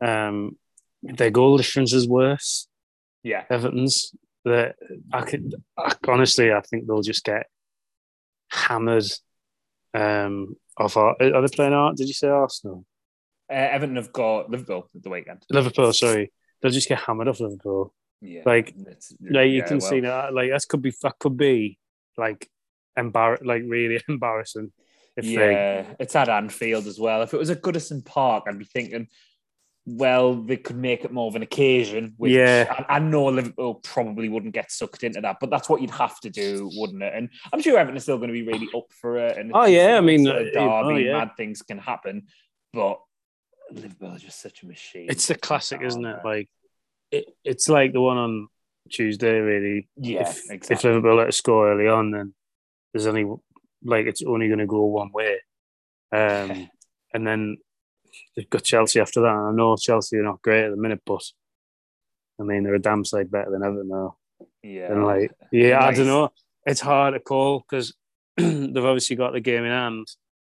Um, 0.00 0.56
their 1.02 1.30
goal 1.30 1.56
difference 1.56 1.92
is 1.92 2.08
worse. 2.08 2.68
Yeah, 3.22 3.44
Everton's. 3.50 4.14
That 4.46 4.76
I 5.10 5.22
could 5.22 5.54
I, 5.78 5.94
honestly, 6.06 6.52
I 6.52 6.60
think 6.60 6.86
they'll 6.86 7.00
just 7.00 7.24
get 7.24 7.46
hammered. 8.50 9.06
Um, 9.94 10.56
off 10.76 10.96
our, 10.96 11.14
are 11.20 11.40
they 11.40 11.54
playing 11.54 11.72
Art? 11.72 11.96
Did 11.96 12.08
you 12.08 12.14
say 12.14 12.28
Arsenal? 12.28 12.84
Uh, 13.50 13.54
Everton 13.54 13.96
have 13.96 14.12
got 14.12 14.50
Liverpool 14.50 14.88
at 14.94 15.02
the 15.02 15.10
weekend. 15.10 15.42
Liverpool, 15.50 15.92
sorry, 15.92 16.32
they'll 16.60 16.72
just 16.72 16.88
get 16.88 16.98
hammered 17.00 17.28
off 17.28 17.40
Liverpool. 17.40 17.94
Yeah, 18.20 18.42
Like- 18.46 18.74
Like 19.20 19.48
you 19.50 19.58
yeah, 19.58 19.66
can 19.66 19.78
well, 19.78 19.90
see 19.90 20.00
that, 20.00 20.32
like 20.32 20.50
that 20.50 20.64
could 20.68 20.80
be 20.82 20.92
that 21.02 21.18
could 21.18 21.36
be 21.36 21.78
like 22.16 22.48
embar 22.98 23.44
like 23.44 23.62
really 23.66 24.00
embarrassing 24.08 24.72
if 25.16 25.24
they 25.24 25.32
Yeah, 25.32 25.94
it's 25.98 26.16
at 26.16 26.28
Anfield 26.28 26.86
as 26.86 26.98
well. 26.98 27.22
If 27.22 27.34
it 27.34 27.38
was 27.38 27.50
at 27.50 27.60
Goodison 27.62 28.04
Park, 28.04 28.44
I'd 28.48 28.58
be 28.58 28.64
thinking, 28.64 29.08
well, 29.86 30.34
they 30.34 30.56
could 30.56 30.76
make 30.76 31.04
it 31.04 31.12
more 31.12 31.28
of 31.28 31.36
an 31.36 31.42
occasion. 31.42 32.14
Which 32.16 32.32
Yeah. 32.32 32.66
I, 32.88 32.96
I 32.96 32.98
know 32.98 33.26
Liverpool 33.26 33.74
probably 33.74 34.28
wouldn't 34.30 34.54
get 34.54 34.72
sucked 34.72 35.04
into 35.04 35.20
that, 35.20 35.36
but 35.40 35.50
that's 35.50 35.68
what 35.68 35.82
you'd 35.82 35.90
have 35.90 36.18
to 36.20 36.30
do, 36.30 36.70
wouldn't 36.76 37.02
it? 37.02 37.12
And 37.14 37.28
I'm 37.52 37.60
sure 37.60 37.78
Everton 37.78 37.96
is 37.98 38.04
still 38.04 38.16
going 38.16 38.28
to 38.28 38.32
be 38.32 38.42
really 38.46 38.68
up 38.74 38.86
for 39.00 39.18
it. 39.18 39.36
And 39.36 39.52
Oh, 39.54 39.66
yeah, 39.66 39.96
I 39.98 40.00
mean, 40.00 40.26
uh, 40.26 40.44
oh, 40.56 40.88
derby, 40.88 41.02
yeah. 41.04 41.12
mad 41.18 41.32
things 41.36 41.60
can 41.62 41.78
happen, 41.78 42.26
but 42.72 42.98
Liverpool 43.70 44.10
are 44.10 44.18
just 44.18 44.40
such 44.40 44.62
a 44.62 44.66
machine. 44.66 45.06
It's 45.10 45.26
the 45.26 45.34
classic, 45.34 45.80
isn't 45.82 46.04
it? 46.04 46.18
Like 46.24 46.48
it, 47.10 47.26
it's 47.44 47.68
like 47.68 47.92
the 47.92 48.00
one 48.00 48.18
on 48.18 48.48
Tuesday, 48.90 49.38
really. 49.38 49.88
yeah, 49.96 50.22
if, 50.22 50.50
exactly. 50.50 50.74
if 50.74 50.84
Liverpool 50.84 51.16
let 51.16 51.28
us 51.28 51.36
score 51.36 51.72
early 51.72 51.88
on, 51.88 52.10
then 52.10 52.34
there's 52.92 53.06
only 53.06 53.24
like 53.84 54.06
it's 54.06 54.22
only 54.22 54.48
going 54.48 54.58
to 54.58 54.66
go 54.66 54.84
one 54.84 55.10
way. 55.12 55.40
Um, 56.12 56.68
and 57.14 57.26
then 57.26 57.58
they've 58.36 58.50
got 58.50 58.64
Chelsea 58.64 59.00
after 59.00 59.20
that. 59.22 59.34
And 59.34 59.48
I 59.48 59.52
know 59.52 59.76
Chelsea 59.76 60.16
are 60.16 60.22
not 60.22 60.42
great 60.42 60.64
at 60.64 60.70
the 60.70 60.76
minute, 60.76 61.02
but 61.04 61.22
I 62.40 62.44
mean 62.44 62.64
they're 62.64 62.74
a 62.74 62.80
damn 62.80 63.04
sight 63.04 63.30
better 63.30 63.50
than 63.50 63.62
ever 63.62 63.84
now. 63.84 64.16
yeah, 64.62 64.92
And 64.92 65.04
like, 65.04 65.32
yeah, 65.52 65.84
I 65.84 65.92
don't 65.92 66.06
know. 66.06 66.32
It's 66.66 66.80
hard 66.80 67.14
to 67.14 67.20
call 67.20 67.64
because 67.68 67.94
they've 68.36 68.76
obviously 68.76 69.16
got 69.16 69.32
the 69.32 69.40
game 69.40 69.64
in 69.64 69.70
hand, 69.70 70.06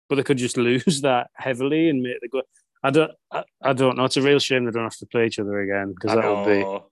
but 0.09 0.16
they 0.16 0.22
could 0.22 0.38
just 0.38 0.57
lose 0.59 1.03
that 1.03 1.29
heavily 1.35 1.88
and 1.88 2.03
make 2.03 2.20
the 2.20 2.29
go. 2.29 2.42
I 2.85 2.90
don't, 2.90 3.12
I, 3.31 3.45
I 3.62 3.73
don't 3.75 3.97
know. 3.97 4.05
It's 4.05 4.16
a 4.16 4.23
real 4.23 4.38
shame 4.40 4.64
they 4.64 4.73
don't 4.73 4.83
have 4.83 4.97
to 4.97 5.07
play 5.07 5.27
each 5.27 5.38
other 5.38 5.61
again 5.61 5.92
because 5.95 6.16
that 6.16 6.29
would 6.29 6.47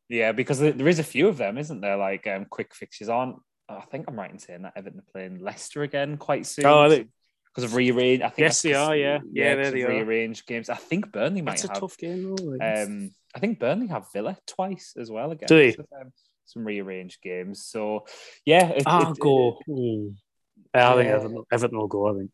be. 0.09 0.17
Yeah, 0.17 0.33
because 0.33 0.61
there 0.61 0.89
is 0.89 0.99
a 1.01 1.05
few 1.05 1.27
of 1.29 1.37
them, 1.37 1.59
isn't 1.59 1.81
there? 1.81 1.97
Like 1.97 2.27
um, 2.27 2.45
quick 2.49 2.75
fixes 2.75 3.09
aren't. 3.09 3.37
I 3.69 3.81
think 3.83 4.07
I'm 4.09 4.17
right 4.19 4.31
in 4.31 4.39
saying 4.39 4.63
that 4.63 4.73
Everton 4.77 5.01
are 5.01 5.13
playing 5.13 5.41
Leicester 5.41 5.83
again 5.83 6.17
quite 6.17 6.47
soon. 6.47 6.67
Oh, 6.67 6.89
because 6.89 7.65
of 7.65 7.75
rearrange. 7.75 8.23
I 8.23 8.29
think 8.29 8.39
Yes, 8.39 8.63
that's 8.63 8.63
they 8.63 8.75
are, 8.75 8.97
yeah. 8.97 9.19
Yeah, 9.33 9.57
'cause 9.57 9.73
they 9.73 9.83
are. 9.83 9.89
rearranged 9.89 10.47
games. 10.47 10.69
I 10.69 10.77
think 10.77 11.11
Burnley 11.11 11.43
might 11.43 11.55
It's 11.55 11.65
a 11.65 11.69
have. 11.69 11.81
tough 11.81 11.97
game, 11.99 12.35
though. 12.37 12.59
Um, 12.61 13.11
I 13.35 13.39
think 13.41 13.59
Burnley 13.59 13.89
have 13.89 14.07
Villa 14.13 14.37
twice 14.47 14.95
as 14.97 15.11
well 15.11 15.33
again. 15.33 15.47
Do 15.49 15.57
they? 15.57 15.77
um, 16.01 16.13
some 16.47 16.65
rearranged 16.65 17.21
games. 17.23 17.65
So 17.65 18.07
yeah, 18.45 18.69
it, 18.71 18.85
I'll 18.87 19.13
it- 19.13 19.19
go. 19.19 19.61
Hmm. 19.67 20.09
I 20.73 20.95
think 20.95 21.07
Yeah. 21.07 21.15
Everton, 21.17 21.45
Everton 21.53 21.79
will 21.79 21.89
go. 21.89 22.09
I 22.15 22.19
think, 22.19 22.31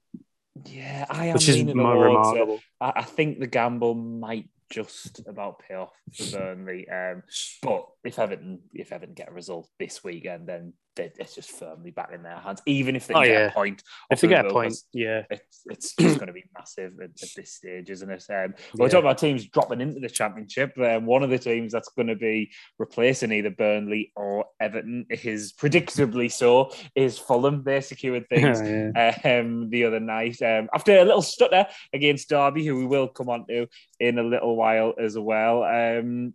Yeah, 0.64 1.07
I 1.11 1.27
am 1.27 1.35
which 1.35 1.49
is 1.49 1.57
leaning 1.57 1.77
remarkable. 1.77 2.61
I, 2.81 2.92
I 2.97 3.03
think 3.03 3.38
the 3.38 3.47
gamble 3.47 3.95
might 3.95 4.49
just 4.71 5.21
about 5.27 5.61
pay 5.61 5.75
off 5.75 5.92
for 6.14 6.38
Burnley. 6.38 6.88
Um, 6.88 7.23
but 7.62 7.87
if 8.05 8.19
Everton 8.19 8.61
if 8.73 8.92
Everton 8.92 9.14
get 9.14 9.29
a 9.29 9.33
result 9.33 9.69
this 9.79 10.03
weekend, 10.03 10.49
then 10.49 10.73
it's 10.99 11.35
just 11.35 11.51
firmly 11.51 11.91
back 11.91 12.11
in 12.13 12.23
their 12.23 12.37
hands. 12.37 12.63
Even 12.67 12.97
if 12.97 13.07
they 13.07 13.15
Oh, 13.15 13.23
get 13.23 13.31
yeah. 13.31 13.47
a 13.49 13.53
point, 13.53 13.83
If 14.11 14.21
they 14.21 14.29
get 14.29 14.47
a 14.47 14.51
point, 14.51 14.75
yeah, 14.93 15.23
It's, 15.31 15.63
it's 15.67 15.95
just 15.95 16.17
going 16.19 16.29
to 16.29 16.33
be 16.33 16.45
massive 16.57 16.93
at, 17.01 17.11
at 17.11 17.29
this 17.37 17.53
stage, 17.55 17.91
isn't 17.91 18.11
it? 18.11 18.25
Um, 18.31 18.55
We're 18.75 18.87
Yeah. 18.87 18.91
talking 18.91 18.99
about 19.07 19.19
teams 19.19 19.47
dropping 19.47 19.81
into 19.81 20.01
the 20.01 20.09
championship. 20.09 20.77
Um, 20.79 21.07
one 21.07 21.23
of 21.23 21.31
the 21.31 21.39
teams 21.39 21.73
that's 21.73 21.89
going 21.91 22.09
to 22.09 22.17
be 22.17 22.53
replacing 22.79 23.33
either 23.33 23.51
Burnley 23.51 24.13
or 24.17 24.47
Everton 24.61 25.07
is 25.11 25.53
predictably 25.53 26.31
so 26.31 26.73
is 26.95 27.19
Fulham. 27.19 27.63
They 27.65 27.81
secured 27.81 28.29
things 28.31 28.61
yeah. 28.61 29.17
um, 29.25 29.71
the 29.71 29.85
other 29.85 30.01
night 30.01 30.41
um, 30.43 30.69
after 30.75 30.97
a 30.99 31.05
little 31.05 31.23
stutter 31.23 31.67
against 31.93 32.29
Derby, 32.29 32.65
who 32.65 32.77
we 32.77 32.87
will 32.87 33.09
come 33.09 33.29
on 33.29 33.47
to 33.49 33.67
in 34.01 34.19
a 34.19 34.23
little 34.23 34.57
while 34.57 34.95
as 34.99 35.19
well. 35.19 35.63
Um, 35.65 36.35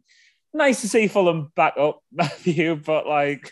nice 0.54 0.82
to 0.82 0.90
see 0.90 1.08
Fulham 1.08 1.52
back 1.56 1.76
up, 1.78 2.02
Matthew, 2.12 2.76
but 2.76 3.08
like 3.08 3.52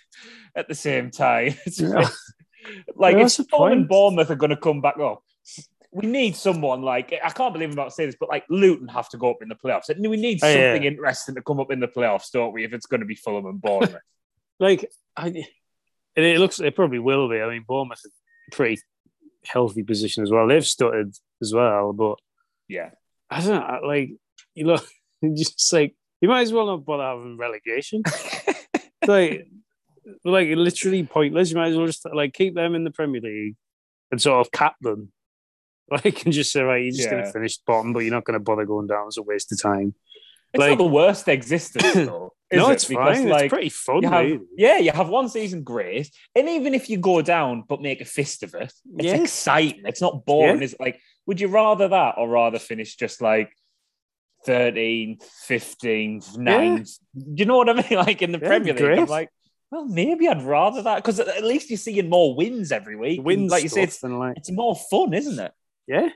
at 0.59 0.67
the 0.67 0.75
same 0.75 1.09
time, 1.11 1.55
it's 1.65 1.79
Yeah. 1.79 2.07
like 2.95 3.13
Yeah, 3.15 3.19
if 3.21 3.23
what's 3.23 3.43
Fulham 3.49 3.71
and? 3.79 3.87
Bournemouth 3.87 4.29
are 4.29 4.35
going 4.35 4.49
to 4.51 4.57
come 4.57 4.81
back 4.81 4.99
up. 4.99 5.23
We 5.91 6.05
need 6.05 6.35
someone 6.35 6.83
like 6.83 7.13
I 7.23 7.29
can't 7.31 7.51
believe 7.51 7.69
I'm 7.69 7.73
about 7.73 7.85
to 7.85 7.91
say 7.91 8.05
this, 8.05 8.15
but 8.19 8.29
like 8.29 8.43
Luton 8.49 8.87
have 8.89 9.09
to 9.09 9.17
go 9.17 9.31
up 9.31 9.41
in 9.41 9.49
the 9.49 9.55
playoffs. 9.55 9.89
And 9.89 10.07
we 10.07 10.17
need 10.17 10.39
Oh, 10.43 10.47
yeah. 10.47 10.73
something 10.73 10.83
interesting 10.83 11.33
to 11.35 11.41
come 11.41 11.59
up 11.59 11.71
in 11.71 11.79
the 11.79 11.87
playoffs, 11.87 12.29
don't 12.31 12.53
we? 12.53 12.63
If 12.63 12.73
it's 12.73 12.85
going 12.85 12.99
to 12.99 13.07
be 13.07 13.15
Fulham 13.15 13.47
and 13.47 13.59
Bournemouth, 13.59 13.95
like 14.59 14.85
I, 15.17 15.27
and 15.27 16.25
it 16.25 16.37
looks 16.39 16.59
it 16.59 16.75
probably 16.75 16.99
will 16.99 17.27
be. 17.29 17.41
I 17.41 17.49
mean, 17.49 17.65
Bournemouth 17.67 18.01
is 18.05 18.11
a 18.51 18.55
pretty 18.55 18.79
healthy 19.45 19.81
position 19.81 20.21
as 20.21 20.29
well. 20.29 20.47
They've 20.47 20.65
stuttered 20.65 21.11
as 21.41 21.53
well, 21.55 21.91
but 21.93 22.19
yeah, 22.67 22.91
I 23.31 23.41
don't 23.41 23.59
know. 23.67 23.87
Like 23.87 24.11
you 24.53 24.67
look, 24.67 24.85
just 25.35 25.73
like 25.73 25.95
you 26.21 26.27
might 26.29 26.41
as 26.41 26.53
well 26.53 26.67
not 26.67 26.85
bother 26.85 27.03
having 27.03 27.37
relegation. 27.37 28.03
like, 29.07 29.47
like 30.23 30.49
literally 30.49 31.03
pointless. 31.03 31.49
You 31.51 31.57
might 31.57 31.69
as 31.69 31.77
well 31.77 31.85
just 31.87 32.05
like 32.13 32.33
keep 32.33 32.55
them 32.55 32.75
in 32.75 32.83
the 32.83 32.91
Premier 32.91 33.21
League 33.21 33.55
and 34.11 34.21
sort 34.21 34.45
of 34.45 34.51
cap 34.51 34.75
them. 34.81 35.11
Like 35.91 36.23
and 36.23 36.31
just 36.33 36.51
say, 36.51 36.61
right, 36.61 36.83
you're 36.83 36.91
just 36.91 37.05
Yeah. 37.09 37.21
gonna 37.21 37.31
finish 37.31 37.57
bottom, 37.65 37.93
but 37.93 37.99
you're 38.01 38.13
not 38.13 38.23
gonna 38.23 38.39
bother 38.39 38.63
going 38.65 38.85
down. 38.85 39.07
It's 39.07 39.17
a 39.17 39.23
waste 39.23 39.51
of 39.51 39.59
time. 39.59 39.95
it's 40.53 40.59
Like- 40.59 40.69
not 40.69 40.77
the 40.77 40.83
worst 40.83 41.27
existence 41.27 41.93
though. 41.95 42.33
no, 42.53 42.69
it? 42.69 42.73
it's 42.73 42.85
Because, 42.85 43.17
fine. 43.17 43.27
Like, 43.29 43.45
it's 43.45 43.53
pretty 43.53 43.69
fun, 43.69 44.03
you 44.03 44.09
have, 44.09 44.25
really. 44.25 44.39
yeah, 44.55 44.77
you 44.77 44.91
have 44.91 45.09
one 45.09 45.29
season 45.29 45.63
great, 45.63 46.11
and 46.35 46.47
even 46.47 46.75
if 46.75 46.89
you 46.91 46.97
go 46.99 47.23
down 47.23 47.63
but 47.67 47.81
make 47.81 48.01
a 48.01 48.05
fist 48.05 48.43
of 48.43 48.53
it, 48.53 48.71
it's 48.97 49.05
Yeah. 49.05 49.15
exciting. 49.15 49.81
It's 49.85 49.99
not 50.01 50.25
boring. 50.27 50.57
Yeah. 50.57 50.65
It's 50.65 50.75
like, 50.79 50.99
would 51.25 51.41
you 51.41 51.47
rather 51.47 51.87
that 51.87 52.15
or 52.19 52.29
rather 52.29 52.59
finish 52.59 52.95
just 52.95 53.19
like 53.19 53.51
13th, 54.47 55.23
15th, 55.47 56.37
9th? 56.37 56.99
Do 57.15 57.33
you 57.35 57.45
know 57.45 57.57
what 57.57 57.69
I 57.69 57.73
mean? 57.73 57.85
Like 58.05 58.21
in 58.21 58.31
the 58.31 58.39
Yeah, 58.39 58.47
Premier 58.47 58.73
League, 58.73 58.99
I'm 58.99 59.05
like, 59.07 59.29
Well, 59.71 59.85
maybe 59.85 60.27
I'd 60.27 60.41
rather 60.41 60.81
that 60.81 60.95
because 60.97 61.19
at 61.19 61.43
least 61.43 61.69
you're 61.69 61.77
seeing 61.77 62.09
more 62.09 62.35
wins 62.35 62.71
every 62.71 62.95
week. 62.95 63.21
Win 63.23 63.47
like 63.47 63.63
you 63.63 63.69
say, 63.69 63.83
it's, 63.83 64.01
like 64.03 64.37
it's 64.37 64.51
more 64.51 64.75
fun, 64.75 65.13
isn't 65.13 65.39
it? 65.39 65.51
yeah, 65.87 66.09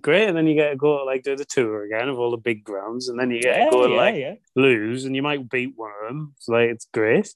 great. 0.00 0.28
And 0.28 0.36
then 0.36 0.46
you 0.46 0.54
get 0.54 0.70
to 0.70 0.76
go 0.76 1.04
like 1.04 1.22
do 1.24 1.34
the 1.36 1.44
tour 1.44 1.84
again 1.84 2.08
of 2.08 2.18
all 2.18 2.30
the 2.30 2.36
big 2.36 2.62
grounds, 2.64 3.08
and 3.08 3.18
then 3.18 3.30
you 3.32 3.42
get 3.42 3.58
Yeah, 3.58 3.64
to 3.66 3.70
go 3.72 3.86
yeah, 3.88 3.96
like 3.96 4.14
yeah. 4.16 4.34
lose, 4.54 5.04
and 5.04 5.16
you 5.16 5.22
might 5.22 5.48
beat 5.50 5.72
one 5.74 5.90
of 6.02 6.08
them. 6.08 6.34
It's 6.36 6.48
like 6.48 6.70
it's 6.70 6.86
great. 6.94 7.34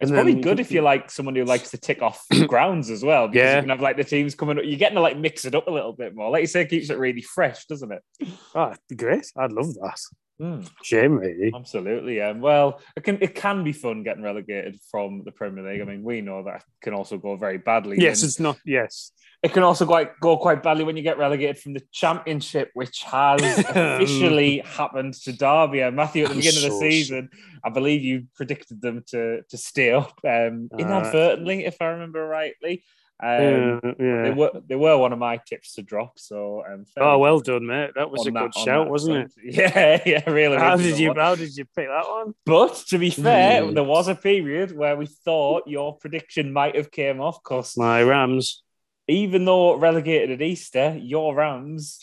It's 0.00 0.10
And 0.10 0.16
probably 0.16 0.34
then- 0.34 0.42
good 0.42 0.60
if 0.60 0.70
you're 0.70 0.84
like 0.84 1.10
someone 1.10 1.34
who 1.34 1.44
likes 1.44 1.72
to 1.72 1.78
tick 1.78 2.00
off 2.02 2.24
grounds 2.46 2.88
as 2.88 3.02
well. 3.02 3.26
Because 3.26 3.38
Yeah. 3.44 3.56
you 3.56 3.62
can 3.62 3.70
have 3.70 3.80
like 3.80 3.96
the 3.96 4.04
teams 4.04 4.36
coming 4.36 4.56
up. 4.56 4.62
You're 4.64 4.78
getting 4.78 4.94
to 4.94 5.00
like 5.02 5.18
mix 5.18 5.44
it 5.44 5.56
up 5.56 5.66
a 5.66 5.72
little 5.72 5.92
bit 5.92 6.14
more. 6.14 6.30
Like 6.30 6.42
you 6.42 6.46
say, 6.46 6.60
it 6.60 6.70
keeps 6.70 6.88
it 6.90 6.98
really 6.98 7.22
fresh, 7.22 7.64
doesn't 7.66 7.90
it? 7.90 8.28
Oh, 8.54 8.72
great. 8.96 9.26
I'd 9.36 9.50
love 9.50 9.74
that. 9.74 9.98
Hmm. 10.40 10.60
Shame, 10.84 11.18
really. 11.18 11.52
Absolutely, 11.52 12.18
yeah. 12.18 12.32
Well, 12.32 12.80
it 12.96 13.02
can 13.02 13.18
it 13.20 13.34
can 13.34 13.64
be 13.64 13.72
fun 13.72 14.04
getting 14.04 14.22
relegated 14.22 14.78
from 14.88 15.22
the 15.24 15.32
Premier 15.32 15.68
League. 15.68 15.80
I 15.80 15.84
mean, 15.84 16.04
we 16.04 16.20
know 16.20 16.44
that 16.44 16.62
can 16.80 16.94
also 16.94 17.18
go 17.18 17.36
very 17.36 17.58
badly. 17.58 17.96
Yes, 17.98 18.22
it's 18.22 18.38
not. 18.38 18.56
Yes, 18.64 19.10
it 19.42 19.52
can 19.52 19.64
also 19.64 19.84
quite 19.84 20.18
go 20.20 20.36
quite 20.36 20.62
badly 20.62 20.84
when 20.84 20.96
you 20.96 21.02
get 21.02 21.18
relegated 21.18 21.58
from 21.58 21.72
the 21.72 21.82
Championship, 21.92 22.70
which 22.74 23.02
has 23.02 23.40
officially 23.68 24.58
happened 24.60 25.14
to 25.14 25.32
Derby. 25.32 25.80
And 25.80 25.96
Matthew, 25.96 26.22
at 26.22 26.28
the 26.28 26.34
I'm 26.34 26.40
beginning 26.40 26.64
of 26.64 26.70
the 26.70 26.78
season, 26.78 27.30
I 27.64 27.70
believe 27.70 28.02
you 28.02 28.26
predicted 28.36 28.80
them 28.80 29.02
to 29.08 29.42
to 29.42 29.56
stay 29.58 29.90
up 29.92 30.20
um, 30.24 30.68
Uh, 30.72 30.78
inadvertently, 30.78 31.64
if 31.64 31.76
I 31.80 31.86
remember 31.86 32.24
rightly. 32.26 32.84
Um, 33.20 33.80
yeah, 33.98 34.22
They 34.22 34.30
were 34.30 34.50
they 34.68 34.76
were 34.76 34.96
one 34.96 35.12
of 35.12 35.18
my 35.18 35.38
tips 35.38 35.74
to 35.74 35.82
drop. 35.82 36.18
So 36.20 36.62
um, 36.70 36.84
Oh, 36.96 37.18
well 37.18 37.40
done, 37.40 37.66
mate. 37.66 37.90
That 37.96 38.10
was 38.10 38.26
a 38.26 38.30
good 38.30 38.54
shout, 38.54 38.88
wasn't 38.88 39.16
it? 39.18 39.32
Yeah, 39.56 40.00
yeah, 40.06 40.30
really. 40.30 40.56
How 40.56 40.76
did 40.76 40.98
you? 40.98 41.08
one. 41.08 41.16
How 41.16 41.34
did 41.34 41.56
you 41.56 41.64
pick 41.64 41.88
that 41.88 42.08
one? 42.08 42.34
But 42.46 42.76
to 42.88 42.98
be 42.98 43.10
fair, 43.10 43.62
Mm. 43.62 43.74
there 43.74 43.82
was 43.84 44.06
a 44.08 44.14
period 44.14 44.70
where 44.76 44.96
we 44.96 45.06
thought 45.06 45.66
your 45.66 45.96
prediction 45.96 46.52
might 46.52 46.76
have 46.76 46.90
came 46.92 47.20
off 47.20 47.42
because 47.42 47.76
My 47.76 48.02
Rams. 48.02 48.62
even 49.08 49.44
though 49.44 49.74
relegated 49.74 50.30
at 50.40 50.42
Easter, 50.46 50.96
your 51.00 51.34
Rams, 51.34 51.98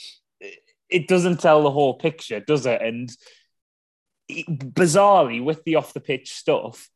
it 0.90 1.08
doesn't 1.08 1.40
tell 1.40 1.64
the 1.64 1.72
whole 1.72 1.94
picture, 1.94 2.40
does 2.42 2.66
it? 2.66 2.82
And 2.82 3.10
bizarrely, 4.30 5.44
with 5.44 5.64
the 5.64 5.76
off 5.76 5.94
the 5.94 6.00
pitch 6.00 6.34
stuff, 6.34 6.90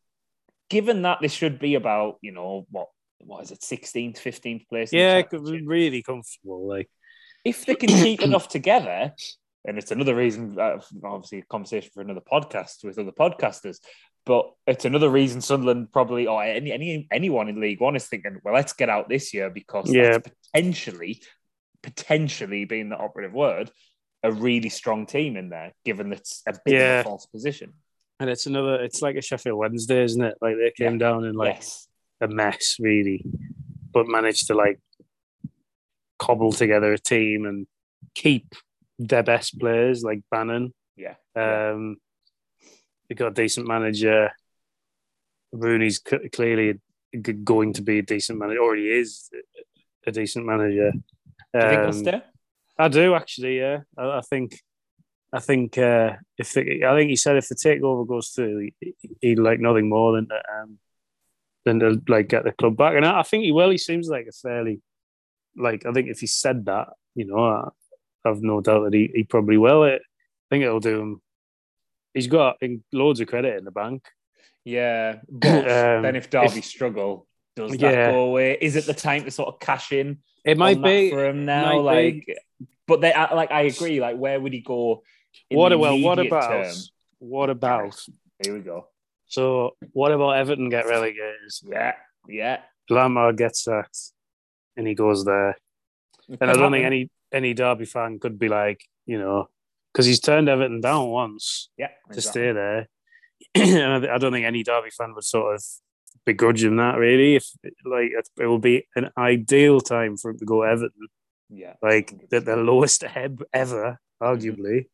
given 0.70 1.04
that 1.04 1.20
this 1.22 1.32
should 1.34 1.60
be 1.60 1.76
about, 1.76 2.18
you 2.22 2.32
know, 2.32 2.66
what 2.70 2.88
what 3.20 3.44
is 3.44 3.52
it, 3.52 3.60
16th, 3.62 4.18
15th 4.18 4.68
place? 4.68 4.92
Yeah, 4.94 5.18
it 5.18 5.30
could 5.30 5.44
be 5.44 5.52
Championship, 5.52 5.70
really 5.70 6.04
comfortable. 6.04 6.68
Like, 6.68 6.90
if 7.46 7.66
they 7.66 7.76
can 7.76 7.90
keep 7.90 8.22
enough 8.30 8.48
together, 8.50 9.14
and 9.66 9.78
it's 9.78 9.92
another 9.92 10.16
reason, 10.16 10.58
uh, 10.60 10.80
obviously, 11.04 11.40
a 11.40 11.44
conversation 11.44 11.90
for 11.94 12.02
another 12.02 12.22
podcast 12.22 12.84
with 12.84 12.98
other 12.98 13.12
podcasters. 13.12 13.78
But 14.26 14.52
it's 14.68 14.86
another 14.86 15.10
reason 15.10 15.42
Sunderland 15.42 15.92
probably, 15.92 16.28
or 16.28 16.44
any, 16.44 16.72
any 16.72 17.08
anyone 17.12 17.48
in 17.50 17.60
League 17.60 17.80
One 17.82 17.96
is 17.96 18.06
thinking, 18.08 18.40
well, 18.44 18.54
let's 18.54 18.74
get 18.74 18.90
out 18.90 19.10
this 19.10 19.34
year 19.34 19.50
because 19.50 19.92
Yeah. 19.92 20.12
that's 20.20 20.30
potentially, 20.54 21.22
potentially 21.82 22.66
being 22.66 22.90
the 22.90 22.98
operative 22.98 23.34
word, 23.34 23.72
a 24.24 24.32
really 24.32 24.70
strong 24.70 25.06
team 25.06 25.36
in 25.38 25.50
there, 25.50 25.74
given 25.86 26.10
that 26.10 26.20
it's 26.20 26.44
a 26.48 26.54
bit 26.66 26.76
of 26.82 27.00
a 27.00 27.04
false 27.04 27.26
position. 27.26 27.74
and 28.20 28.30
it's 28.30 28.46
another. 28.46 28.76
It's 28.84 29.02
like 29.02 29.16
a 29.16 29.22
Sheffield 29.22 29.58
Wednesday, 29.58 30.04
isn't 30.04 30.22
it? 30.24 30.36
Like 30.42 30.56
they 30.58 30.72
came 30.76 30.98
down 30.98 31.24
in 31.26 31.36
like 31.36 31.56
yes, 31.56 31.88
a 32.22 32.28
mess, 32.28 32.78
really, 32.80 33.24
but 33.94 34.08
managed 34.08 34.48
to 34.48 34.54
like 34.56 34.80
cobble 36.18 36.52
together 36.52 36.92
a 36.94 36.98
team 37.00 37.46
and 37.46 37.68
keep 38.16 38.54
their 38.98 39.24
best 39.24 39.58
players, 39.60 40.04
like 40.04 40.22
Bannan. 40.32 40.74
yeah, 40.98 41.16
Um, 41.36 41.98
they 43.08 43.16
got 43.16 43.28
a 43.32 43.34
decent 43.34 43.68
manager. 43.68 44.32
Rooney's 45.52 46.02
c- 46.08 46.30
clearly 46.30 46.80
g- 47.20 47.34
going 47.34 47.74
to 47.74 47.82
be 47.82 48.00
a 48.00 48.04
decent 48.04 48.38
manager, 48.38 48.60
or 48.62 48.76
he 48.76 48.90
is 48.90 49.30
a 50.06 50.12
decent 50.12 50.46
manager. 50.46 50.92
Do 50.92 51.00
you 51.56 51.62
think 51.62 51.82
he'll 51.82 51.90
Um, 51.90 51.94
stay? 51.94 52.22
I 52.78 52.88
do 52.88 53.16
actually. 53.16 53.58
Yeah, 53.60 53.80
I, 53.98 54.18
I 54.20 54.22
think. 54.22 54.60
I 55.32 55.40
think 55.40 55.78
uh, 55.78 56.14
if 56.40 56.54
the, 56.54 56.84
I 56.86 56.98
think 56.98 57.12
he 57.12 57.16
said 57.16 57.38
if 57.38 57.48
the 57.50 57.54
takeover 57.56 58.08
goes 58.08 58.30
through, 58.30 58.70
he, 58.80 58.96
he'd 59.22 59.38
like 59.38 59.60
nothing 59.60 59.88
more 59.88 60.14
than 60.14 60.28
to, 60.28 60.34
um, 60.36 60.80
than 61.66 61.80
to 61.80 62.02
like 62.08 62.30
get 62.30 62.44
the 62.44 62.52
club 62.52 62.78
back, 62.78 62.96
and 62.96 63.06
I, 63.06 63.20
I 63.20 63.24
think 63.24 63.44
he 63.44 63.52
will. 63.52 63.70
He 63.70 63.78
seems 63.78 64.08
like 64.08 64.28
a 64.28 64.32
fairly 64.32 64.82
like 65.56 65.86
I 65.86 65.92
think 65.92 66.10
if 66.10 66.20
he 66.20 66.28
said 66.28 66.66
that, 66.66 66.90
you 67.16 67.26
know, 67.26 67.44
I, 67.44 67.70
I've 68.26 68.42
no 68.42 68.62
doubt 68.62 68.84
that 68.86 68.94
he, 68.94 69.10
he 69.14 69.24
probably 69.24 69.58
will. 69.58 69.84
It, 69.84 70.02
I 70.02 70.48
think 70.56 70.64
it'll 70.64 70.80
do 70.80 71.00
him. 71.02 71.22
He's 72.14 72.28
got 72.28 72.58
loads 72.92 73.20
of 73.20 73.28
credit 73.28 73.58
in 73.58 73.66
the 73.66 73.72
bank. 73.72 74.04
Yeah, 74.66 75.18
but 75.30 75.48
Um, 75.70 76.02
then 76.04 76.16
if 76.16 76.30
Derby 76.30 76.60
if- 76.60 76.66
struggle, 76.66 77.28
does 77.56 77.72
that 77.72 77.80
Yeah. 77.82 78.12
go 78.12 78.22
away? 78.26 78.58
Is 78.60 78.76
it 78.76 78.86
the 78.86 78.94
time 78.94 79.24
to 79.26 79.32
sort 79.32 79.50
of 79.54 79.60
cash 79.60 79.92
in? 79.92 80.20
It 80.46 80.58
might 80.58 80.82
be. 80.82 81.10
for 81.10 81.26
him 81.26 81.46
now. 81.46 81.80
Like, 81.80 82.26
but 82.88 83.02
they 83.02 83.14
like 83.14 83.52
I 83.52 83.64
agree. 83.64 84.00
Like, 84.00 84.18
where 84.18 84.40
would 84.40 84.54
he 84.54 84.62
go? 84.62 85.04
What 85.50 85.78
well? 85.78 86.00
What 86.00 86.20
about? 86.20 86.50
term? 86.50 86.74
What 87.20 87.50
about? 87.50 88.00
Here 88.44 88.54
we 88.54 88.62
go. 88.62 88.88
So 89.30 89.76
what 89.94 90.12
about 90.12 90.32
Everton 90.32 90.70
get 90.70 90.88
relegated? 90.88 91.36
Yeah, 91.64 91.94
yeah. 92.28 92.62
Lampard 92.90 93.38
gets 93.38 93.64
sacked, 93.64 94.12
and 94.76 94.88
he 94.88 94.96
goes 94.96 95.24
there. 95.24 95.52
It 96.28 96.40
And 96.42 96.50
I 96.50 96.54
don't 96.54 96.72
think 96.72 96.86
any 96.86 97.10
any 97.32 97.54
Derby 97.54 97.86
fan 97.86 98.20
could 98.20 98.40
be 98.40 98.50
like, 98.50 98.84
you 99.06 99.20
know, 99.20 99.48
because 99.94 100.08
he's 100.08 100.20
turned 100.20 100.50
Everton 100.50 100.82
down 100.82 101.10
once 101.10 101.70
yeah 101.78 101.88
to 102.12 102.18
exactly. 102.18 102.42
stay 102.42 102.52
there. 102.52 102.88
and 103.56 104.06
I, 104.06 104.16
I 104.16 104.18
don't 104.18 104.34
think 104.34 104.48
any 104.48 104.64
Derby 104.64 104.90
fan 104.90 105.14
would 105.14 105.24
sort 105.24 105.56
of 105.56 105.64
begrudge 106.26 106.64
him 106.64 106.78
that 106.78 106.98
really. 106.98 107.36
If 107.36 107.48
like 107.86 108.10
it, 108.38 108.48
would 108.48 108.62
be 108.62 108.88
an 108.96 109.12
ideal 109.16 109.80
time 109.80 110.18
for 110.18 110.32
him 110.32 110.40
to 110.40 110.46
go 110.46 110.64
Everton, 110.64 111.08
Yeah, 111.52 111.74
like 111.84 112.30
the, 112.32 112.40
the 112.40 112.56
lowest 112.56 113.04
ebb 113.04 113.44
ever, 113.54 114.00
arguably. 114.22 114.88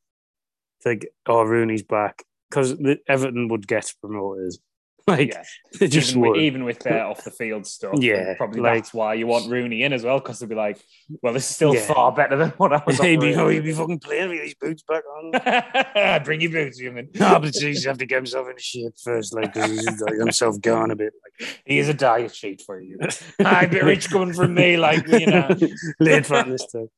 Think, 0.84 1.06
oh, 1.26 1.44
Rooney's 1.44 1.84
back 1.84 2.24
because 2.56 2.76
Everton 3.08 3.50
would 3.50 3.68
get 3.68 3.92
promoted. 4.02 4.54
Like 5.08 5.34
yeah. 5.34 5.44
they 5.80 5.88
just 5.88 6.10
even, 6.10 6.22
would. 6.22 6.32
with, 6.32 6.42
even 6.42 6.64
with 6.64 6.80
their 6.80 7.06
off 7.06 7.24
the 7.24 7.30
field 7.30 7.68
stuff. 7.68 7.94
Yeah, 8.00 8.34
probably 8.38 8.60
like- 8.62 8.74
that's 8.82 8.92
why 8.92 9.14
you 9.14 9.28
want 9.28 9.52
Rooney 9.52 9.84
in 9.84 9.94
as 9.94 10.02
well 10.04 10.18
because 10.18 10.40
they'll 10.40 10.50
be 10.50 10.56
like, 10.56 10.82
well, 11.22 11.32
this 11.32 11.48
is 11.48 11.56
still 11.56 11.76
Yeah. 11.76 11.82
far 11.82 12.12
better 12.12 12.36
than 12.36 12.50
what 12.58 12.74
I 12.74 12.82
was. 12.84 12.98
He'd 13.02 13.20
be, 13.20 13.36
oh, 13.36 13.50
he'd 13.50 13.64
be 13.64 13.72
fucking 13.72 14.00
playing 14.00 14.30
with 14.30 14.42
these 14.42 14.56
boots 14.56 14.82
back 14.82 15.04
on. 15.06 16.24
Bring 16.24 16.42
your 16.42 16.50
boots, 16.50 16.80
human. 16.80 17.10
No, 17.14 17.40
but 17.40 17.54
he's 17.56 17.86
have 17.86 18.00
to 18.00 18.08
get 18.08 18.16
himself 18.16 18.48
in 18.50 18.58
shape 18.58 18.94
first, 19.04 19.36
like 19.36 19.54
because 19.54 19.70
he's 19.70 20.02
like 20.02 20.16
himself 20.16 20.60
gone 20.60 20.90
a 20.90 20.96
bit. 20.96 21.14
Like 21.24 21.50
He 21.68 21.78
is 21.78 21.88
a 21.88 21.94
diet 21.94 22.34
sheet 22.34 22.64
for 22.66 22.82
you. 22.82 22.98
A 23.42 23.68
bit 23.68 23.84
rich 23.84 24.10
coming 24.10 24.34
from 24.34 24.56
me, 24.56 24.76
like 24.76 25.08
you 25.08 25.28
know. 25.28 25.56
late 26.00 26.26
fat 26.26 26.48
this 26.48 26.66
time. 26.66 26.90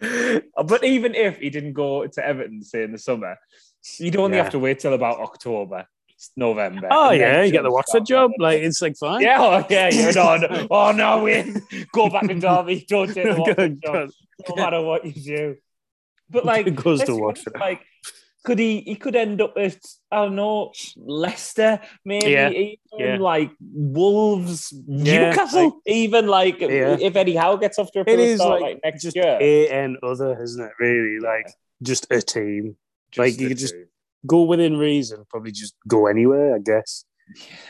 but 0.66 0.84
even 0.84 1.14
if 1.14 1.38
he 1.38 1.50
didn't 1.50 1.72
go 1.74 2.06
to 2.06 2.24
Everton, 2.26 2.62
say 2.62 2.82
in 2.84 2.92
the 2.92 2.98
summer, 2.98 3.36
you'd 3.98 4.16
only 4.16 4.36
Yeah. 4.36 4.42
have 4.44 4.52
to 4.52 4.58
wait 4.58 4.78
till 4.80 4.94
about 4.94 5.18
October, 5.20 5.86
November. 6.36 6.88
Oh 6.90 7.10
yeah, 7.10 7.42
you 7.42 7.52
get 7.52 7.62
the 7.62 7.70
Watford 7.70 8.06
job. 8.06 8.32
Like 8.38 8.60
it's 8.62 8.80
like 8.82 8.96
fine. 8.96 9.20
yeah, 9.22 9.36
oh, 9.40 9.64
yeah, 9.70 9.88
you're 9.88 10.12
not. 10.24 10.68
Oh 10.70 10.92
no, 10.92 11.22
win. 11.24 11.62
Go 11.92 12.10
back 12.10 12.26
to 12.28 12.34
Derby. 12.34 12.84
Don't 12.88 13.12
take 13.12 13.24
the 13.34 13.40
Watford 13.40 13.80
job, 13.82 14.10
no 14.48 14.54
matter 14.56 14.80
what 14.82 15.04
you 15.04 15.12
do. 15.12 15.56
But 16.30 16.44
like, 16.44 16.66
It 16.66 16.76
goes 16.76 17.02
to 17.04 17.14
Watford. 17.16 17.54
Like, 17.58 17.80
could 18.48 18.58
he? 18.58 18.80
He 18.90 18.96
could 18.96 19.14
end 19.24 19.40
up 19.46 19.54
at 19.56 19.76
I 20.10 20.16
don't 20.24 20.36
know 20.36 20.72
Leicester, 20.96 21.72
maybe 22.04 22.30
Yeah, 22.32 22.50
even 22.50 22.76
yeah. 22.98 23.16
like 23.32 23.50
Wolves, 23.60 24.72
Yeah, 24.86 25.30
Newcastle, 25.30 25.64
like- 25.64 25.72
even 26.02 26.26
like 26.38 26.60
Yeah. 26.60 26.96
if 27.08 27.14
Eddie 27.14 27.36
Howe 27.36 27.56
gets 27.64 27.78
off 27.78 27.90
to 27.92 28.00
a 28.00 28.04
It 28.06 28.36
start 28.36 28.60
like, 28.60 28.62
like, 28.74 28.80
next 28.84 29.02
just 29.02 29.16
year. 29.16 29.36
a 29.40 29.68
and 29.68 29.96
other, 30.02 30.30
isn't 30.42 30.64
it? 30.68 30.72
Really, 30.80 31.18
like 31.20 31.48
just 31.82 32.06
a 32.10 32.20
team. 32.22 32.76
Just 33.12 33.18
like, 33.18 33.32
you 33.40 33.48
the 33.48 33.54
could 33.54 33.58
just- 33.66 33.74
Go 34.26 34.42
within 34.52 34.76
reason. 34.76 35.24
Probably 35.30 35.52
just 35.52 35.74
go 35.86 36.06
anywhere, 36.08 36.56
I 36.56 36.58
guess. 36.58 37.04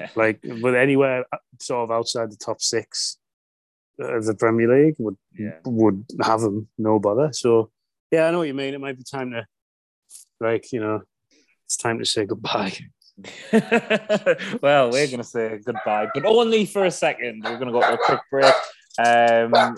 Yeah. 0.00 0.08
Like, 0.16 0.38
but 0.62 0.74
anywhere 0.74 1.24
uh, 1.32 1.36
sort 1.60 1.82
of 1.84 1.90
outside 1.90 2.30
the 2.32 2.36
top 2.48 2.62
six 2.62 3.18
of 4.00 4.24
the 4.24 4.34
Premier 4.34 4.68
League 4.76 4.94
would 4.98 5.18
Yeah. 5.38 5.58
would 5.66 6.06
have 6.22 6.40
them 6.40 6.68
no 6.78 6.98
bother. 7.00 7.28
So 7.32 7.70
yeah, 8.10 8.26
I 8.26 8.30
know 8.30 8.38
what 8.38 8.48
you 8.48 8.54
mean. 8.54 8.72
It 8.72 8.80
might 8.80 8.96
be 8.96 9.04
time 9.04 9.30
to, 9.32 9.46
like, 10.40 10.72
you 10.72 10.80
know, 10.80 11.02
it's 11.66 11.76
time 11.76 11.98
to 11.98 12.04
say 12.04 12.24
goodbye. 12.24 12.72
well, 14.62 14.90
we're 14.90 15.06
going 15.06 15.18
to 15.18 15.24
say 15.24 15.58
goodbye, 15.64 16.08
but 16.14 16.24
only 16.24 16.66
for 16.66 16.84
a 16.84 16.90
second. 16.90 17.42
We're 17.44 17.58
going 17.58 17.66
to 17.66 17.72
go 17.72 17.80
to 17.80 17.94
a 17.94 17.98
quick 17.98 18.20
break. 18.30 18.54
Um, 18.98 19.76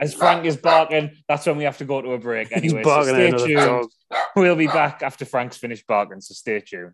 as 0.00 0.14
Frank 0.14 0.46
is 0.46 0.56
barking, 0.56 1.10
that's 1.28 1.46
when 1.46 1.56
we 1.56 1.64
have 1.64 1.78
to 1.78 1.84
go 1.84 2.00
to 2.00 2.12
a 2.12 2.18
break 2.18 2.54
anyway. 2.56 2.82
So 2.82 3.02
stay 3.02 3.30
tuned. 3.30 3.56
dog. 3.56 3.86
We'll 4.34 4.56
be 4.56 4.66
back 4.66 5.02
after 5.02 5.24
Frank's 5.24 5.56
finished 5.56 5.86
barking, 5.86 6.20
so 6.20 6.34
stay 6.34 6.60
tuned. 6.60 6.92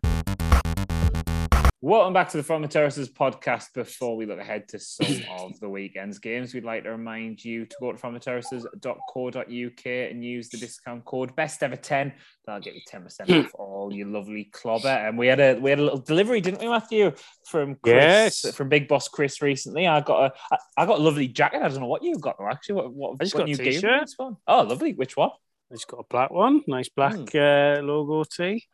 Welcome 1.85 2.13
back 2.13 2.29
to 2.29 2.37
the 2.37 2.43
From 2.43 2.61
the 2.61 2.69
Terraces 2.69 3.09
podcast. 3.09 3.73
Before 3.73 4.15
we 4.15 4.25
look 4.25 4.39
ahead 4.39 4.69
to 4.69 4.79
some 4.79 5.05
of 5.37 5.59
the 5.59 5.67
weekend's 5.67 6.17
games, 6.17 6.53
we'd 6.53 6.63
like 6.63 6.83
to 6.85 6.91
remind 6.91 7.43
you 7.43 7.65
to 7.65 7.75
go 7.81 7.91
to 7.91 7.97
fromtheterraces.co.uk 7.97 9.85
and 9.85 10.23
use 10.23 10.47
the 10.47 10.57
discount 10.59 11.03
code 11.03 11.35
best 11.35 11.61
ever 11.61 11.75
10. 11.75 12.13
That'll 12.45 12.61
get 12.61 12.75
you 12.75 12.79
10% 12.89 13.45
off 13.45 13.51
all 13.59 13.91
your 13.93 14.07
lovely 14.07 14.45
clobber. 14.45 14.87
And 14.87 15.17
we 15.17 15.27
had 15.27 15.41
a 15.41 15.55
we 15.55 15.71
had 15.71 15.79
a 15.79 15.83
little 15.83 15.99
delivery, 15.99 16.39
didn't 16.39 16.61
we, 16.61 16.69
Matthew, 16.69 17.11
from 17.49 17.75
Chris, 17.83 18.45
Yes. 18.45 18.55
from 18.55 18.69
Big 18.69 18.87
Boss 18.87 19.09
Chris 19.09 19.41
recently. 19.41 19.85
I 19.85 19.99
got 19.99 20.31
a 20.31 20.33
I, 20.53 20.57
I 20.83 20.85
got 20.85 20.99
a 20.99 21.03
lovely 21.03 21.27
jacket. 21.27 21.63
I 21.63 21.67
don't 21.67 21.81
know 21.81 21.87
what 21.87 22.01
you 22.01 22.17
got 22.17 22.37
though, 22.39 22.47
actually. 22.47 22.75
What 22.75 22.93
what, 22.93 23.17
I 23.19 23.25
just 23.25 23.35
what 23.35 23.41
got 23.41 23.47
new 23.49 23.57
game 23.57 23.73
t-shirt. 23.73 24.09
one? 24.15 24.37
Oh, 24.47 24.61
lovely. 24.61 24.93
Which 24.93 25.17
one? 25.17 25.31
It's 25.69 25.83
got 25.83 25.97
a 25.99 26.05
black 26.09 26.31
one, 26.31 26.61
nice 26.65 26.87
black 26.87 27.15
Hmm. 27.15 27.37
uh, 27.37 27.81
logo 27.81 28.23
tee. 28.23 28.67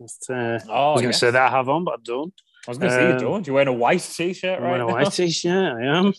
Just, 0.00 0.30
uh, 0.30 0.34
I 0.34 0.60
Oh, 0.68 0.92
was 0.94 1.02
going 1.02 1.12
to 1.12 1.18
say 1.18 1.30
that 1.30 1.52
I 1.52 1.56
have 1.56 1.68
on, 1.68 1.84
but 1.84 1.94
I 1.94 2.02
don't. 2.02 2.32
I 2.66 2.70
was 2.70 2.78
going 2.78 2.90
to 2.90 2.96
say 2.96 3.06
you 3.06 3.12
Um, 3.14 3.18
don't. 3.18 3.46
You're 3.46 3.54
wearing 3.54 3.68
a 3.68 3.72
white 3.72 4.00
t-shirt 4.00 4.58
I'm 4.58 4.64
right 4.64 4.70
wearing 4.70 4.82
a 4.82 4.86
white 4.86 5.12
t-shirt. 5.12 5.76
I 5.78 5.98
am. 5.98 6.12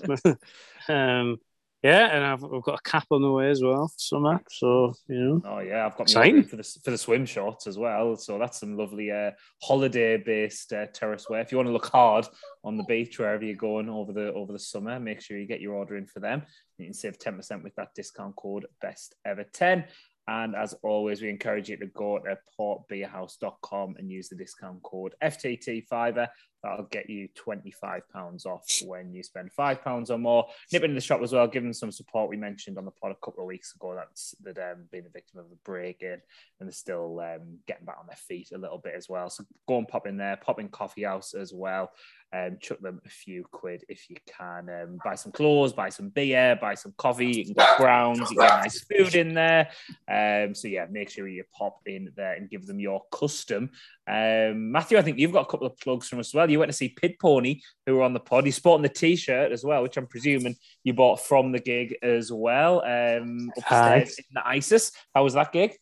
um, 0.89 1.37
yeah, 1.83 2.15
and 2.15 2.23
I've, 2.23 2.43
I've 2.43 2.61
got 2.61 2.79
a 2.79 2.83
cap 2.89 3.07
on 3.09 3.23
the 3.23 3.31
way 3.31 3.49
as 3.49 3.63
well, 3.63 3.91
summer. 3.97 4.39
So 4.51 4.93
you 5.07 5.17
know, 5.19 5.41
Oh 5.43 5.59
yeah, 5.59 5.83
I've 5.87 5.93
got 5.97 6.05
me 6.05 6.11
Exciting. 6.11 6.43
for 6.43 6.55
the 6.57 6.63
for 6.83 6.91
the 6.91 6.97
swim 6.97 7.25
shorts 7.25 7.65
as 7.65 7.75
well. 7.79 8.15
So 8.17 8.37
that's 8.37 8.59
some 8.59 8.77
lovely 8.77 9.09
uh, 9.09 9.31
holiday-based 9.63 10.73
uh, 10.73 10.85
terrace 10.93 11.27
wear. 11.27 11.41
If 11.41 11.51
you 11.51 11.57
want 11.57 11.69
to 11.69 11.73
look 11.73 11.87
hard 11.87 12.27
on 12.63 12.77
the 12.77 12.83
beach 12.83 13.17
wherever 13.17 13.43
you're 13.43 13.55
going 13.55 13.89
over 13.89 14.13
the 14.13 14.31
over 14.33 14.53
the 14.53 14.59
summer, 14.59 14.99
make 14.99 15.21
sure 15.21 15.39
you 15.39 15.47
get 15.47 15.59
your 15.59 15.73
order 15.73 15.97
in 15.97 16.05
for 16.05 16.19
them. 16.19 16.43
You 16.77 16.85
can 16.85 16.93
save 16.93 17.17
ten 17.17 17.35
percent 17.35 17.63
with 17.63 17.73
that 17.75 17.95
discount 17.95 18.35
code 18.35 18.67
Best 18.79 19.15
Ever 19.25 19.45
Ten. 19.51 19.85
And 20.31 20.55
as 20.55 20.73
always, 20.81 21.21
we 21.21 21.29
encourage 21.29 21.67
you 21.67 21.75
to 21.75 21.87
go 21.87 22.17
to 22.19 22.37
portbeerhouse.com 22.57 23.95
and 23.97 24.09
use 24.09 24.29
the 24.29 24.37
discount 24.37 24.81
code 24.81 25.13
FTT5. 25.21 26.25
That'll 26.63 26.85
get 26.85 27.09
you 27.09 27.27
£25 27.45 28.45
off 28.45 28.63
when 28.85 29.13
you 29.13 29.23
spend 29.23 29.49
£5 29.59 30.09
or 30.09 30.17
more. 30.17 30.47
Nip 30.71 30.83
into 30.83 30.93
the 30.93 31.01
shop 31.01 31.21
as 31.21 31.33
well, 31.33 31.47
give 31.47 31.63
them 31.63 31.73
some 31.73 31.91
support. 31.91 32.29
We 32.29 32.37
mentioned 32.37 32.77
on 32.77 32.85
the 32.85 32.91
pod 32.91 33.11
a 33.11 33.25
couple 33.25 33.43
of 33.43 33.47
weeks 33.47 33.75
ago 33.75 33.93
that's 33.93 34.33
that 34.43 34.57
um, 34.57 34.85
been 34.89 35.05
a 35.05 35.09
victim 35.09 35.39
of 35.39 35.47
a 35.47 35.55
break 35.65 36.01
in 36.01 36.13
and 36.13 36.21
they're 36.61 36.71
still 36.71 37.19
um, 37.19 37.57
getting 37.67 37.85
back 37.85 37.97
on 37.99 38.07
their 38.07 38.15
feet 38.15 38.51
a 38.53 38.57
little 38.57 38.77
bit 38.77 38.93
as 38.95 39.09
well. 39.09 39.29
So 39.29 39.43
go 39.67 39.79
and 39.79 39.87
pop 39.87 40.07
in 40.07 40.15
there, 40.15 40.37
pop 40.37 40.61
in 40.61 40.69
Coffee 40.69 41.03
House 41.03 41.33
as 41.33 41.51
well. 41.53 41.91
Um, 42.33 42.57
chuck 42.61 42.79
them 42.79 43.01
a 43.05 43.09
few 43.09 43.43
quid 43.51 43.83
if 43.89 44.09
you 44.09 44.15
can. 44.25 44.69
Um, 44.69 44.99
buy 45.03 45.15
some 45.15 45.31
clothes, 45.31 45.73
buy 45.73 45.89
some 45.89 46.09
beer, 46.09 46.57
buy 46.61 46.75
some 46.75 46.93
coffee. 46.97 47.27
You 47.27 47.45
can 47.45 47.53
get 47.53 47.77
browns, 47.77 48.19
you 48.19 48.25
can 48.25 48.37
get 48.37 48.61
nice 48.61 48.81
food 48.81 49.15
in 49.15 49.33
there. 49.33 49.69
Um, 50.07 50.55
so 50.55 50.67
yeah, 50.67 50.85
make 50.89 51.09
sure 51.09 51.27
you 51.27 51.43
pop 51.53 51.79
in 51.85 52.11
there 52.15 52.33
and 52.33 52.49
give 52.49 52.65
them 52.65 52.79
your 52.79 53.03
custom. 53.11 53.71
Um, 54.07 54.71
Matthew, 54.71 54.97
I 54.97 55.01
think 55.01 55.19
you've 55.19 55.33
got 55.33 55.47
a 55.47 55.49
couple 55.49 55.67
of 55.67 55.77
plugs 55.77 56.07
from 56.07 56.19
us 56.19 56.29
as 56.29 56.33
well. 56.33 56.49
You 56.49 56.59
went 56.59 56.71
to 56.71 56.77
see 56.77 56.89
Pit 56.89 57.19
Pony, 57.19 57.61
who 57.85 57.95
were 57.95 58.03
on 58.03 58.13
the 58.13 58.19
pod. 58.19 58.45
He's 58.45 58.55
sporting 58.55 58.83
the 58.83 58.89
T-shirt 58.89 59.51
as 59.51 59.63
well, 59.63 59.83
which 59.83 59.97
I'm 59.97 60.07
presuming 60.07 60.55
you 60.83 60.93
bought 60.93 61.19
from 61.19 61.51
the 61.51 61.59
gig 61.59 61.97
as 62.01 62.31
well. 62.31 62.81
Um, 62.85 63.51
upstairs 63.57 64.17
in 64.19 64.25
the 64.33 64.47
ISIS. 64.47 64.91
How 65.13 65.23
was 65.23 65.33
that 65.33 65.51
gig? 65.51 65.73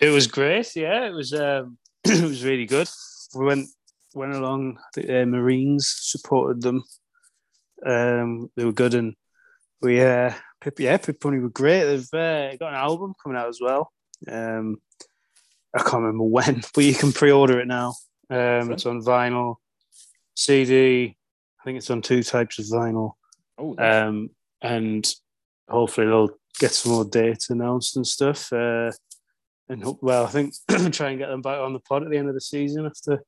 it 0.00 0.08
was 0.08 0.26
great. 0.26 0.74
Yeah, 0.74 1.06
it 1.06 1.12
was. 1.12 1.32
Um, 1.32 1.76
it 2.04 2.22
was 2.22 2.44
really 2.44 2.66
good. 2.66 2.88
We 3.34 3.44
went 3.44 3.68
went 4.14 4.34
along. 4.34 4.78
The 4.94 5.22
uh, 5.22 5.26
Marines 5.26 5.94
supported 5.98 6.62
them. 6.62 6.82
Um, 7.84 8.50
they 8.56 8.64
were 8.64 8.72
good, 8.72 8.94
and 8.94 9.14
we 9.80 10.00
uh, 10.02 10.32
Pip, 10.60 10.78
yeah, 10.80 10.96
Pit 10.98 11.20
Pony 11.20 11.38
were 11.38 11.48
great. 11.48 11.84
They've 11.84 12.14
uh, 12.14 12.56
got 12.56 12.70
an 12.70 12.74
album 12.74 13.14
coming 13.22 13.38
out 13.38 13.48
as 13.48 13.60
well. 13.60 13.90
Um, 14.28 14.76
I 15.74 15.78
can't 15.82 16.02
remember 16.02 16.24
when, 16.24 16.62
but 16.74 16.84
you 16.84 16.94
can 16.94 17.12
pre-order 17.12 17.60
it 17.60 17.66
now. 17.68 17.94
Um, 18.28 18.72
it's 18.72 18.86
on 18.86 19.02
vinyl, 19.02 19.56
CD. 20.36 21.16
I 21.60 21.64
think 21.64 21.78
it's 21.78 21.90
on 21.90 22.02
two 22.02 22.22
types 22.22 22.58
of 22.58 22.66
vinyl, 22.66 23.12
Oh, 23.58 23.74
that's- 23.74 24.06
um, 24.08 24.30
and 24.62 25.06
hopefully 25.68 26.06
they'll 26.06 26.30
get 26.58 26.72
some 26.72 26.92
more 26.92 27.04
dates 27.04 27.50
announced 27.50 27.96
and 27.96 28.06
stuff. 28.06 28.52
Uh, 28.52 28.90
and 29.68 29.82
hope, 29.82 29.98
well, 30.02 30.24
I 30.24 30.28
think 30.28 30.54
try 30.92 31.10
and 31.10 31.18
get 31.18 31.28
them 31.28 31.42
back 31.42 31.60
on 31.60 31.72
the 31.72 31.80
pod 31.80 32.02
at 32.02 32.10
the 32.10 32.18
end 32.18 32.28
of 32.28 32.34
the 32.34 32.40
season 32.40 32.86
after 32.86 33.22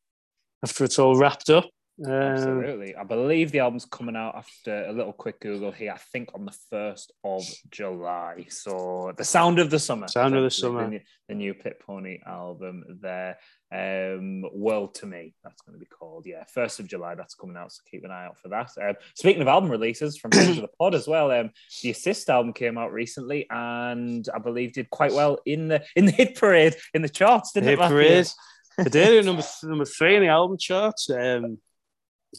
after 0.65 0.85
it's 0.85 0.99
all 0.99 1.17
wrapped 1.17 1.51
up. 1.51 1.67
Um, 2.05 2.11
Absolutely. 2.11 2.97
I 2.97 3.05
believe 3.05 3.53
the 3.53 3.61
album's 3.61 3.85
coming 3.85 4.17
out 4.17 4.35
after 4.35 4.87
a 4.87 4.93
little 4.93 5.13
quick 5.13 5.41
Google 5.41 5.71
here. 5.71 5.93
I 5.93 5.99
think 5.99 6.31
on 6.35 6.47
the 6.47 6.55
1st 6.73 7.11
of 7.23 7.45
July. 7.71 8.47
So, 8.49 9.13
The 9.17 9.25
Sound 9.25 9.59
of 9.59 9.71
the 9.71 9.79
Summer. 9.79 10.09
Sound 10.09 10.35
of 10.35 10.43
the 10.43 10.51
Summer. 10.51 10.85
The 10.85 10.89
new, 10.89 11.01
the 11.29 11.35
new 11.35 11.55
Pit 11.55 11.81
Pony 11.85 12.19
album 12.27 12.85
there. 13.03 13.37
Um, 13.71 14.45
World 14.53 14.95
to 14.97 15.07
Me, 15.07 15.35
that's 15.45 15.63
going 15.63 15.75
to 15.75 15.79
be 15.79 15.87
called. 15.87 16.27
Yeah, 16.27 16.45
1st 16.57 16.81
of 16.81 16.89
July, 16.89 17.15
that's 17.15 17.35
coming 17.35 17.57
out. 17.57 17.73
So, 17.73 17.83
keep 17.91 18.05
an 18.05 18.11
eye 18.11 18.25
out 18.25 18.39
for 18.39 18.49
that. 18.49 18.71
Um, 18.81 18.97
speaking 19.15 19.43
of 19.43 19.49
album 19.49 19.71
releases 19.71 20.17
from 20.17 20.31
friends 20.31 20.57
of 20.57 20.63
the 20.63 20.69
pod 20.79 20.95
as 20.95 21.07
well, 21.07 21.31
um, 21.31 21.51
the 21.83 21.91
Assist 21.91 22.29
album 22.31 22.55
came 22.55 22.79
out 22.79 22.93
recently 22.93 23.47
and 23.51 24.27
I 24.35 24.39
believe 24.39 24.73
did 24.73 24.91
quite 24.91 25.13
well 25.13 25.39
in 25.45 25.69
the 25.69 25.85
in 25.95 26.07
the 26.07 26.13
hit 26.13 26.37
parade, 26.37 26.75
in 26.95 27.03
the 27.03 27.09
charts, 27.09 27.53
didn't 27.53 27.69
Hit 27.69 27.75
it? 27.75 27.79
Matthew? 27.81 27.97
Parade. 27.97 28.27
Did 28.79 28.97
it 28.97 29.25
number 29.25 29.43
number 29.65 29.85
three 29.85 30.17
in 30.17 30.23
the 30.23 30.29
album 30.29 30.57
charts. 30.59 31.09
Um, 31.11 31.59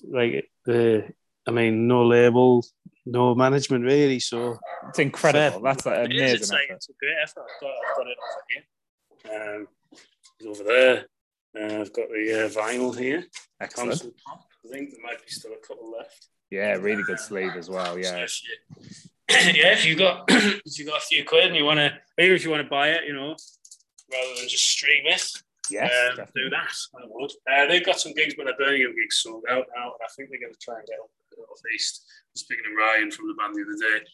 like 0.10 0.50
the, 0.66 1.06
I 1.48 1.52
mean, 1.52 1.88
no 1.88 2.06
label, 2.06 2.66
no 3.06 3.36
management 3.36 3.86
really. 3.86 4.20
So 4.20 4.58
It's 4.90 5.00
incredible. 5.00 5.62
Fair. 5.62 5.74
That's 5.74 5.86
like, 5.86 6.10
It 6.10 6.16
is, 6.16 6.20
amazing. 6.22 6.36
It's, 6.42 6.52
like, 6.52 6.62
effort. 6.70 6.76
it's 6.76 6.90
a 6.90 6.94
great 7.00 7.16
effort. 7.24 7.44
I've 7.44 7.62
got, 7.62 7.72
I've 7.90 7.98
got 7.98 8.08
it 8.08 8.18
over 9.30 9.40
here. 9.50 9.56
Um, 9.56 9.68
it's 10.40 10.48
over 10.60 10.64
there. 10.64 11.06
Uh, 11.56 11.82
I've 11.82 11.94
got 11.94 12.08
the 12.10 12.46
uh, 12.46 12.50
vinyl 12.50 12.98
here. 12.98 13.24
Excellent. 13.62 13.90
Constant 13.92 14.14
pop. 14.26 14.44
I 14.66 14.70
think 14.70 14.92
there 14.92 15.04
might 15.04 15.20
be 15.24 15.30
still 15.30 15.52
a 15.54 15.68
couple 15.68 15.92
left. 15.92 16.28
Yeah, 16.50 16.74
really 16.76 17.04
good 17.04 17.20
sleeve 17.20 17.52
as 17.56 17.70
well. 17.70 17.98
Yeah. 18.00 18.12
So 18.12 18.24
if 18.24 18.42
you- 18.44 19.62
yeah, 19.62 19.74
if 19.74 19.86
you 19.86 19.96
got 19.96 20.26
if 20.30 20.78
you 20.80 20.86
got 20.86 20.98
a 21.02 21.06
few 21.06 21.24
quid 21.26 21.46
and 21.48 21.56
you 21.56 21.66
want 21.66 21.78
to, 21.80 21.92
even 22.20 22.36
if 22.36 22.44
you 22.44 22.50
want 22.52 22.64
to 22.64 22.70
buy 22.70 22.90
it, 22.90 23.06
you 23.08 23.14
know, 23.14 23.36
rather 24.12 24.36
than 24.40 24.48
just 24.48 24.64
stream 24.68 25.04
it, 25.06 25.24
Yes, 25.72 25.92
um, 26.20 26.26
do 26.36 26.50
that. 26.50 26.76
I 26.96 27.06
would. 27.08 27.32
Uh, 27.50 27.66
they've 27.68 27.86
got 27.86 28.00
some 28.00 28.14
gigs, 28.14 28.36
but 28.36 28.46
their 28.46 28.58
Birmingham 28.58 28.96
gigs 28.96 29.22
sold 29.24 29.44
out 29.50 29.66
now, 29.76 29.96
and 29.96 30.04
I 30.04 30.12
think 30.16 30.30
they're 30.30 30.42
going 30.42 30.54
to 30.54 30.60
try 30.60 30.76
and 30.76 30.88
get 30.88 31.00
up 31.00 31.08
to 31.08 31.36
the 31.38 31.44
northeast. 31.48 32.04
Speaking 32.36 32.66
of 32.68 32.78
Ryan 32.78 33.12
from 33.12 33.28
the 33.28 33.36
band 33.36 33.56
the 33.56 33.64
other 33.64 33.80
day, 33.80 34.06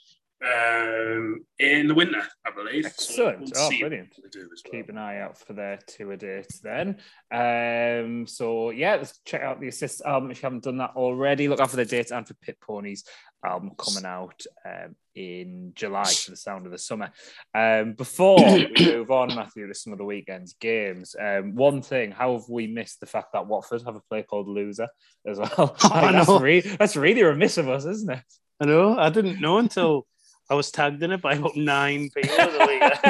um, 0.42 1.42
in 1.60 1.88
the 1.88 1.94
winter, 1.94 2.22
I 2.46 2.52
believe. 2.52 2.86
So 2.96 3.28
Excellent. 3.28 3.52
we'll 3.56 3.64
Oh, 3.66 3.70
brilliant. 3.80 4.14
what 4.16 4.32
they 4.32 4.40
do 4.40 4.46
as 4.54 4.62
well. 4.64 4.72
Keep 4.72 4.90
an 4.90 4.98
eye 4.98 5.20
out 5.20 5.38
for 5.38 5.54
their 5.54 5.80
tour 5.88 6.16
dates 6.16 6.60
then. 6.60 6.98
Um, 7.32 8.26
so 8.28 8.70
yeah, 8.70 8.96
let's 8.96 9.20
check 9.26 9.42
out 9.42 9.60
the 9.60 9.68
assist 9.68 10.02
album 10.06 10.32
if 10.32 10.38
you 10.42 10.46
haven't 10.48 10.64
done 10.64 10.78
that 10.78 10.92
already. 10.96 11.48
Look 11.48 11.60
out 11.60 11.70
for 11.70 11.76
the 11.76 11.86
dates 11.86 12.12
and 12.12 12.28
for 12.28 12.34
Pit 12.36 12.58
Pony's 12.62 13.04
album 13.46 13.72
coming 13.78 14.06
out 14.06 14.42
um, 14.66 14.96
in 15.16 15.72
July 15.76 16.06
for 16.06 16.32
the 16.32 16.38
sound 16.38 16.66
of 16.66 16.72
the 16.72 16.78
summer. 16.78 17.12
Um, 17.54 17.94
before 17.94 18.38
we 18.38 18.72
move 18.80 19.12
on, 19.12 19.36
Matthew, 19.36 19.68
to 19.68 19.74
some 19.74 19.92
of 19.94 20.00
the 20.00 20.06
weekend's 20.06 20.54
games, 20.54 21.16
um, 21.20 21.56
one 21.56 21.82
thing, 21.82 22.12
how 22.12 22.34
have 22.34 22.48
we 22.50 22.68
missed 22.68 23.00
the 23.02 23.06
fact 23.06 23.34
that 23.34 23.48
Watford 23.48 23.82
have 23.86 23.96
a 23.96 24.02
play 24.10 24.24
called 24.24 24.48
Loser 24.48 24.88
as 25.28 25.38
well? 25.38 25.76
I 25.84 26.02
Like, 26.02 26.12
that's, 26.14 26.28
know. 26.30 26.40
re- 26.40 26.62
that's 26.62 26.96
really 26.96 27.24
remiss 27.24 27.58
of 27.58 27.68
us, 27.70 27.86
isn't 27.86 28.10
it? 28.12 28.24
I 28.62 28.66
know. 28.66 28.98
I 28.98 29.10
didn't 29.10 29.40
know 29.40 29.58
until 29.58 30.06
I 30.50 30.56
was 30.56 30.72
tagged 30.72 31.04
in 31.04 31.12
it 31.12 31.22
by 31.22 31.34
about 31.34 31.56
nine 31.56 32.10
people. 32.16 32.36
weekend. 32.68 33.04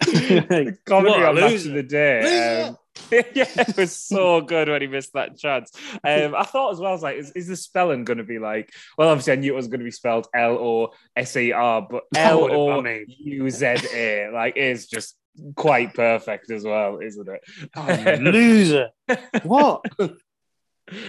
the 0.00 0.78
comedy 0.86 1.24
on 1.24 1.34
Match 1.36 1.66
of 1.66 1.72
the 1.72 1.82
Day. 1.82 2.62
Um, 2.62 2.76
yeah, 3.10 3.46
it 3.56 3.76
was 3.76 3.94
so 3.94 4.40
good 4.40 4.68
when 4.68 4.80
he 4.80 4.86
missed 4.86 5.12
that 5.14 5.36
chance. 5.36 5.72
Um, 6.04 6.34
I 6.34 6.44
thought 6.44 6.72
as 6.72 6.78
well, 6.80 6.90
I 6.90 6.92
was 6.92 7.02
like, 7.02 7.16
is, 7.16 7.32
is 7.32 7.48
the 7.48 7.56
spelling 7.56 8.04
going 8.04 8.18
to 8.18 8.24
be 8.24 8.38
like, 8.38 8.72
well, 8.96 9.08
obviously 9.08 9.32
I 9.32 9.36
knew 9.36 9.52
it 9.52 9.56
was 9.56 9.68
going 9.68 9.80
to 9.80 9.84
be 9.84 9.90
spelled 9.90 10.26
L 10.34 10.58
O 10.58 10.90
S 11.16 11.36
A 11.36 11.52
R, 11.52 11.86
but 11.88 12.04
L 12.16 12.50
O 12.50 12.82
U 12.84 13.50
Z 13.50 13.66
A, 13.92 14.30
like, 14.32 14.56
is 14.56 14.86
just 14.86 15.16
quite 15.56 15.92
perfect 15.94 16.50
as 16.50 16.64
well, 16.64 17.00
isn't 17.00 17.28
it? 17.28 17.40
Oh, 17.76 18.16
loser. 18.20 18.90
What? 19.42 19.84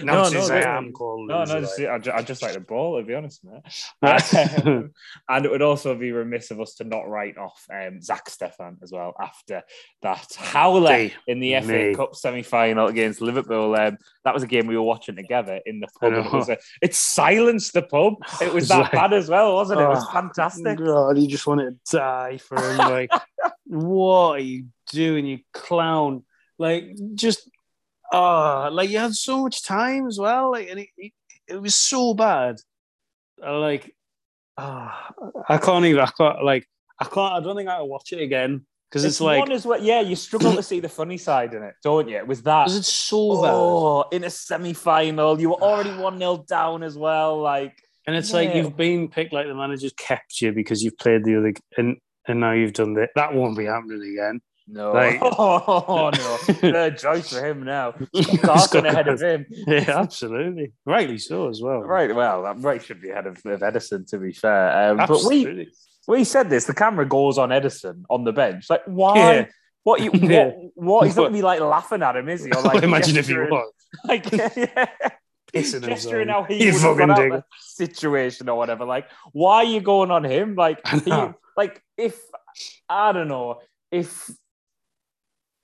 No, 0.02 0.24
No, 0.24 0.30
no, 0.30 0.46
I 0.54 0.78
am 0.78 0.92
No, 0.98 1.24
no, 1.26 1.44
just, 1.44 1.78
like. 1.78 2.08
I, 2.08 2.16
I 2.16 2.22
just 2.22 2.40
like 2.42 2.54
the 2.54 2.60
ball, 2.60 2.98
to 2.98 3.04
be 3.06 3.14
honest, 3.14 3.42
man. 3.44 3.62
Um, 4.66 4.92
and 5.28 5.44
it 5.44 5.50
would 5.50 5.62
also 5.62 5.94
be 5.94 6.12
remiss 6.12 6.50
of 6.50 6.60
us 6.60 6.74
to 6.76 6.84
not 6.84 7.08
write 7.08 7.36
off 7.36 7.64
um, 7.70 8.00
Zack 8.00 8.28
Steffen 8.28 8.82
as 8.82 8.90
well 8.92 9.14
after 9.20 9.62
that 10.02 10.26
howler 10.36 11.10
in 11.26 11.40
the 11.40 11.60
FA 11.60 11.66
me. 11.66 11.94
Cup 11.94 12.14
semi 12.16 12.42
final 12.42 12.86
against 12.86 13.20
Liverpool. 13.20 13.74
Um, 13.76 13.98
that 14.24 14.34
was 14.34 14.42
a 14.42 14.46
game 14.46 14.66
we 14.66 14.76
were 14.76 14.82
watching 14.82 15.16
together 15.16 15.60
in 15.66 15.80
the 15.80 15.88
pub. 16.00 16.12
It, 16.14 16.32
was 16.32 16.48
a, 16.48 16.58
it 16.80 16.94
silenced 16.94 17.72
the 17.74 17.82
pub. 17.82 18.14
It 18.40 18.52
was 18.52 18.68
that 18.68 18.78
like- 18.78 18.92
bad 18.92 19.12
as 19.12 19.28
well, 19.28 19.54
wasn't 19.54 19.80
it? 19.80 19.84
It 19.84 19.88
was 19.88 20.04
Oh, 20.08 20.12
fantastic. 20.12 20.78
God, 20.78 21.18
you 21.18 21.28
just 21.28 21.46
wanted 21.46 21.78
to 21.86 21.96
die 21.96 22.38
for 22.38 22.56
him. 22.58 22.78
Like, 22.78 23.10
what 23.66 24.36
are 24.36 24.38
you 24.38 24.66
doing, 24.90 25.26
you 25.26 25.40
clown? 25.52 26.24
Like, 26.58 26.96
just, 27.14 27.50
ah, 28.12 28.68
like 28.72 28.90
you 28.90 28.98
had 28.98 29.14
so 29.14 29.42
much 29.42 29.64
time 29.64 30.06
as 30.06 30.18
well. 30.18 30.52
Like, 30.52 30.68
and 30.68 30.80
it, 30.80 30.88
it, 30.96 31.12
it 31.48 31.62
was 31.62 31.74
so 31.74 32.14
bad. 32.14 32.56
Like, 33.38 33.94
ah, 34.56 35.12
I 35.48 35.58
can't 35.58 35.84
even. 35.84 36.00
I 36.00 36.10
can't. 36.16 36.44
Like, 36.44 36.66
I 37.00 37.04
can't. 37.04 37.34
I 37.34 37.40
don't 37.40 37.56
think 37.56 37.68
I 37.68 37.78
can 37.78 37.88
watch 37.88 38.12
it 38.12 38.20
again 38.20 38.66
because 38.90 39.04
it's, 39.04 39.20
like 39.20 39.40
one 39.40 39.52
as 39.52 39.66
well. 39.66 39.82
Yeah, 39.82 40.00
you 40.00 40.16
struggle 40.16 40.54
to 40.54 40.62
see 40.62 40.80
the 40.80 40.88
funny 40.88 41.18
side 41.18 41.54
in 41.54 41.62
it, 41.62 41.74
don't 41.82 42.08
you? 42.08 42.24
With 42.24 42.44
that, 42.44 42.64
because 42.64 42.76
it's 42.78 42.92
so 42.92 43.42
bad. 43.42 43.50
oh, 43.52 44.04
in 44.12 44.24
a 44.24 44.30
semi-final, 44.30 45.40
you 45.40 45.50
were 45.50 45.62
already 45.62 45.94
one 45.94 46.18
0 46.18 46.44
down 46.48 46.82
as 46.82 46.96
well. 46.96 47.40
Like, 47.40 47.82
And 48.06 48.16
it's 48.16 48.32
like 48.32 48.54
you've 48.54 48.76
been 48.76 49.08
picked, 49.08 49.32
like 49.32 49.46
the 49.46 49.54
manager's 49.54 49.92
kept 49.92 50.40
you 50.40 50.52
because 50.52 50.82
you've 50.82 50.98
played 50.98 51.24
the 51.24 51.36
other, 51.36 51.52
and 51.76 51.96
and 52.26 52.40
now 52.40 52.52
you've 52.52 52.72
done 52.72 52.94
that. 52.94 53.10
That 53.14 53.34
won't 53.34 53.56
be 53.56 53.66
happening 53.66 54.02
again. 54.02 54.40
No, 54.68 54.92
Like- 54.92 55.18
oh 55.22 56.10
no, 56.12 56.36
third 56.54 56.98
choice 56.98 57.32
for 57.32 57.44
him 57.44 57.62
now. 57.64 57.94
Carson 58.42 58.84
ahead 58.86 59.06
of 59.08 59.20
him. 59.20 59.46
Yeah, 59.48 59.98
absolutely, 60.00 60.72
rightly 60.84 61.18
so 61.18 61.48
as 61.48 61.62
well. 61.62 61.80
Right, 61.80 62.14
well, 62.14 62.42
that 62.42 62.56
right 62.60 62.82
should 62.82 63.00
be 63.00 63.10
ahead 63.10 63.26
of, 63.26 63.36
of 63.46 63.60
Ederson, 63.60 64.08
to 64.10 64.18
be 64.18 64.32
fair. 64.32 64.90
Um, 64.90 64.96
but 64.96 65.22
we 65.24 65.68
we 66.08 66.24
said 66.24 66.50
this. 66.50 66.64
The 66.64 66.74
camera 66.74 67.06
goes 67.06 67.38
on 67.38 67.50
Ederson 67.50 68.02
on 68.10 68.24
the 68.24 68.32
bench. 68.32 68.68
Like, 68.68 68.82
why? 68.86 69.16
Yeah. 69.34 69.46
What 69.84 70.00
you? 70.00 70.10
Yeah. 70.14 70.46
What? 70.46 70.72
What? 70.74 71.06
He's 71.06 71.16
not 71.16 71.22
gonna 71.24 71.34
be 71.34 71.42
like 71.42 71.60
laughing 71.60 72.02
at 72.02 72.16
him, 72.16 72.28
is 72.28 72.44
he? 72.44 72.50
Or 72.50 72.62
like 72.62 72.82
imagine 72.82 73.16
if 73.16 73.26
gesturing- 73.26 73.50
was 73.50 73.70
like 74.04 74.32
yeah, 74.32 74.86
pissing 75.54 75.84
gesturing 75.86 76.26
himself. 76.26 76.48
how 76.48 76.54
he 76.54 76.64
You 76.64 76.72
would 76.72 76.82
have 76.82 76.96
fucking 76.96 77.10
out 77.10 77.16
the 77.16 77.44
situation 77.60 78.48
or 78.48 78.58
whatever. 78.58 78.84
Like, 78.84 79.06
why 79.32 79.58
are 79.58 79.64
you 79.64 79.80
going 79.80 80.10
on 80.10 80.24
him? 80.24 80.56
Like, 80.56 80.84
he, 80.88 81.12
like 81.56 81.80
if 81.96 82.18
I 82.88 83.12
don't 83.12 83.28
know 83.28 83.60
if 83.92 84.28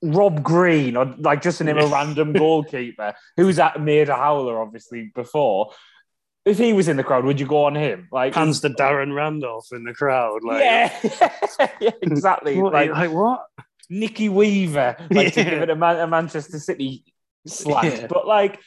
Rob 0.03 0.43
Green 0.43 0.97
or 0.97 1.15
like 1.19 1.43
just 1.43 1.61
a 1.61 1.65
name 1.65 1.79
a 1.79 1.87
random 1.87 2.33
goalkeeper 2.33 3.15
who's 3.37 3.59
at 3.59 3.81
made 3.81 4.09
a 4.09 4.17
howler 4.17 4.61
obviously 4.61 5.12
before. 5.15 5.73
If 6.45 6.59
he 6.59 6.73
was 6.73 6.88
in 6.88 6.97
the 6.97 7.05
crowd, 7.05 7.25
would 7.25 7.38
you 7.38 7.47
go 7.47 7.67
on 7.67 7.77
him? 7.77 8.09
Like, 8.11 8.35
hands 8.35 8.62
to 8.62 8.71
Darren 8.71 9.15
Randolph 9.15 9.69
in 9.71 9.85
the 9.85 9.95
crowd. 9.95 10.43
Like, 10.43 10.59
yeah, 10.59 11.31
yeah, 11.81 11.91
exactly. 12.03 12.61
what, 12.61 12.73
like, 12.73 12.91
like, 12.91 13.12
what? 13.12 13.47
Nicky 13.88 14.29
Weaver, 14.29 14.97
like 15.11 15.35
to 15.35 15.45
give 15.45 15.62
it 15.62 15.71
a, 15.71 15.77
Man- 15.77 16.01
a 16.01 16.07
Manchester 16.07 16.59
City 16.59 17.05
slant. 17.47 17.95
Yeah. 17.95 18.07
But 18.09 18.27
like, 18.27 18.59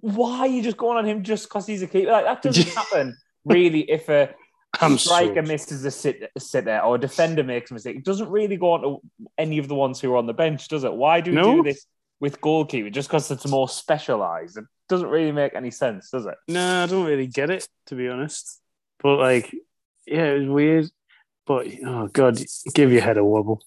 why 0.00 0.40
are 0.40 0.46
you 0.48 0.62
just 0.62 0.76
going 0.76 0.98
on 0.98 1.06
him 1.06 1.22
just 1.22 1.44
because 1.44 1.66
he's 1.66 1.82
a 1.82 1.86
keeper? 1.86 2.10
Like 2.10 2.24
that 2.24 2.42
doesn't 2.42 2.68
happen 2.74 3.16
really. 3.44 3.88
If 3.90 4.08
a 4.08 4.34
I'm 4.80 4.98
striker 4.98 5.44
so- 5.44 5.48
misses 5.48 5.84
a 5.84 5.90
sit, 5.90 6.30
a 6.34 6.40
sitter 6.40 6.78
or 6.80 6.94
a 6.96 6.98
defender 6.98 7.44
makes 7.44 7.70
a 7.70 7.74
mistake, 7.74 7.96
it 7.96 8.04
doesn't 8.04 8.30
really 8.30 8.56
go 8.56 8.72
on 8.72 8.82
to 8.82 9.00
any 9.38 9.58
of 9.58 9.68
the 9.68 9.74
ones 9.74 10.00
who 10.00 10.12
are 10.12 10.16
on 10.16 10.26
the 10.26 10.32
bench, 10.34 10.68
does 10.68 10.84
it? 10.84 10.92
Why 10.92 11.20
do 11.20 11.30
we 11.30 11.36
No. 11.36 11.56
do 11.56 11.62
this 11.62 11.86
with 12.20 12.40
goalkeeper 12.40 12.90
just 12.90 13.08
because 13.08 13.30
it's 13.30 13.46
more 13.46 13.68
specialised? 13.68 14.56
It 14.56 14.64
doesn't 14.88 15.08
really 15.08 15.32
make 15.32 15.54
any 15.54 15.70
sense, 15.70 16.10
does 16.10 16.26
it? 16.26 16.34
No, 16.48 16.82
I 16.82 16.86
don't 16.86 17.06
really 17.06 17.26
get 17.26 17.50
it 17.50 17.68
to 17.86 17.94
be 17.94 18.08
honest. 18.08 18.60
But 19.02 19.16
like, 19.18 19.54
yeah, 20.06 20.24
it 20.32 20.40
was 20.40 20.48
weird. 20.48 20.90
But 21.46 21.66
oh 21.84 22.06
god, 22.08 22.40
give 22.72 22.92
your 22.92 23.02
head 23.02 23.18
a 23.18 23.24
wobble. 23.24 23.62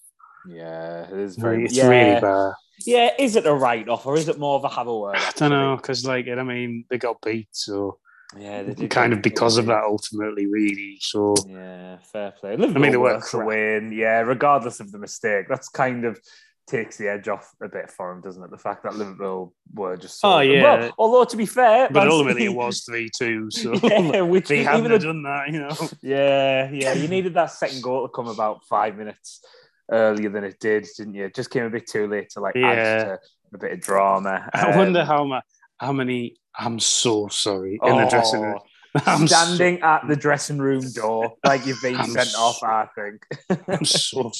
Yeah, 0.48 1.04
it 1.08 1.18
is 1.18 1.36
very. 1.36 1.64
it's 1.64 1.76
yeah. 1.76 1.88
really 1.88 2.20
bad. 2.20 2.52
Yeah, 2.84 3.10
is 3.18 3.36
it 3.36 3.46
a 3.46 3.54
write 3.54 3.88
off 3.88 4.06
or 4.06 4.16
is 4.16 4.28
it 4.28 4.38
more 4.38 4.56
of 4.56 4.64
a 4.64 4.68
have 4.68 4.86
a 4.86 4.96
word? 4.98 5.16
I 5.16 5.32
don't 5.36 5.50
know 5.50 5.76
because 5.76 6.04
like 6.04 6.26
I 6.28 6.42
mean 6.42 6.84
they 6.88 6.98
got 6.98 7.20
beat, 7.22 7.48
so 7.52 7.98
Yeah, 8.36 8.62
they 8.62 8.74
did 8.74 8.90
kind 8.90 9.12
of 9.12 9.22
because 9.22 9.56
of 9.58 9.66
that 9.66 9.84
ultimately, 9.84 10.46
really. 10.46 10.98
So 11.00 11.34
Yeah, 11.48 11.98
fair 12.12 12.32
play. 12.32 12.56
Liverpool 12.56 12.82
mean, 12.82 12.90
they 12.90 12.96
were 12.96 13.14
work 13.14 13.28
to 13.30 13.44
win. 13.44 13.92
Yeah, 13.92 14.20
regardless 14.20 14.80
of 14.80 14.90
the 14.90 14.98
mistake, 14.98 15.46
that's 15.48 15.68
kind 15.68 16.04
of 16.04 16.18
takes 16.66 16.96
the 16.96 17.08
edge 17.08 17.28
off 17.28 17.48
a 17.62 17.68
bit 17.68 17.88
for 17.88 18.10
him, 18.10 18.20
doesn't 18.20 18.42
it? 18.42 18.50
The 18.50 18.58
fact 18.58 18.82
that 18.82 18.96
Liverpool 18.96 19.54
were 19.72 19.96
just 19.96 20.18
Oh, 20.24 20.40
yeah. 20.40 20.62
Well, 20.64 20.92
although 20.98 21.24
to 21.24 21.36
be 21.36 21.46
fair, 21.46 21.86
but 21.88 22.00
Man 22.00 22.08
ultimately 22.08 22.42
City- 22.42 22.52
it 22.52 22.56
was 22.56 22.84
three 22.88 23.08
two. 23.16 23.48
So 23.52 23.74
yeah, 23.84 24.20
which 24.22 24.48
they 24.48 24.56
even 24.60 24.66
hadn't 24.66 24.84
though- 24.84 24.90
have 24.94 25.02
done 25.02 25.22
that, 25.22 25.48
you 25.52 25.60
know. 25.60 25.88
yeah, 26.02 26.68
yeah, 26.72 26.94
you 26.94 27.06
needed 27.06 27.34
that 27.34 27.52
second 27.52 27.82
goal 27.84 28.02
to 28.08 28.12
come 28.12 28.26
about 28.26 28.64
five 28.64 28.96
minutes 28.96 29.44
earlier 29.92 30.28
than 30.30 30.42
it 30.42 30.58
did, 30.58 30.84
didn't 30.96 31.14
you? 31.14 31.26
It 31.26 31.34
just 31.36 31.50
came 31.50 31.64
a 31.64 31.70
bit 31.70 31.86
too 31.88 32.08
late 32.08 32.30
to 32.30 32.40
like 32.40 32.56
Yeah. 32.56 32.66
add 32.72 33.04
to 33.04 33.18
a 33.54 33.58
bit 33.58 33.72
of 33.72 33.80
drama. 33.80 34.50
I 34.52 34.76
wonder 34.76 35.02
Um, 35.02 35.06
how 35.06 35.24
ma- 35.24 35.40
how 35.78 35.92
many. 35.92 36.34
I'm 36.58 36.80
so 36.80 37.28
sorry 37.28 37.78
in 37.82 37.96
the 37.96 38.06
dressing 38.08 38.40
room. 38.42 38.58
Oh, 38.94 39.02
I'm 39.06 39.26
so- 39.28 39.34
standing 39.36 39.80
at 39.82 40.06
the 40.08 40.16
dressing 40.26 40.58
room 40.58 40.84
door 40.94 41.34
like 41.44 41.66
you've 41.66 41.82
been 41.82 41.96
I'm 41.96 42.10
sent 42.10 42.28
so- 42.28 42.40
off. 42.40 42.62
I 42.62 42.86
think. 42.96 43.26
I'm 43.68 43.84
so 43.84 44.32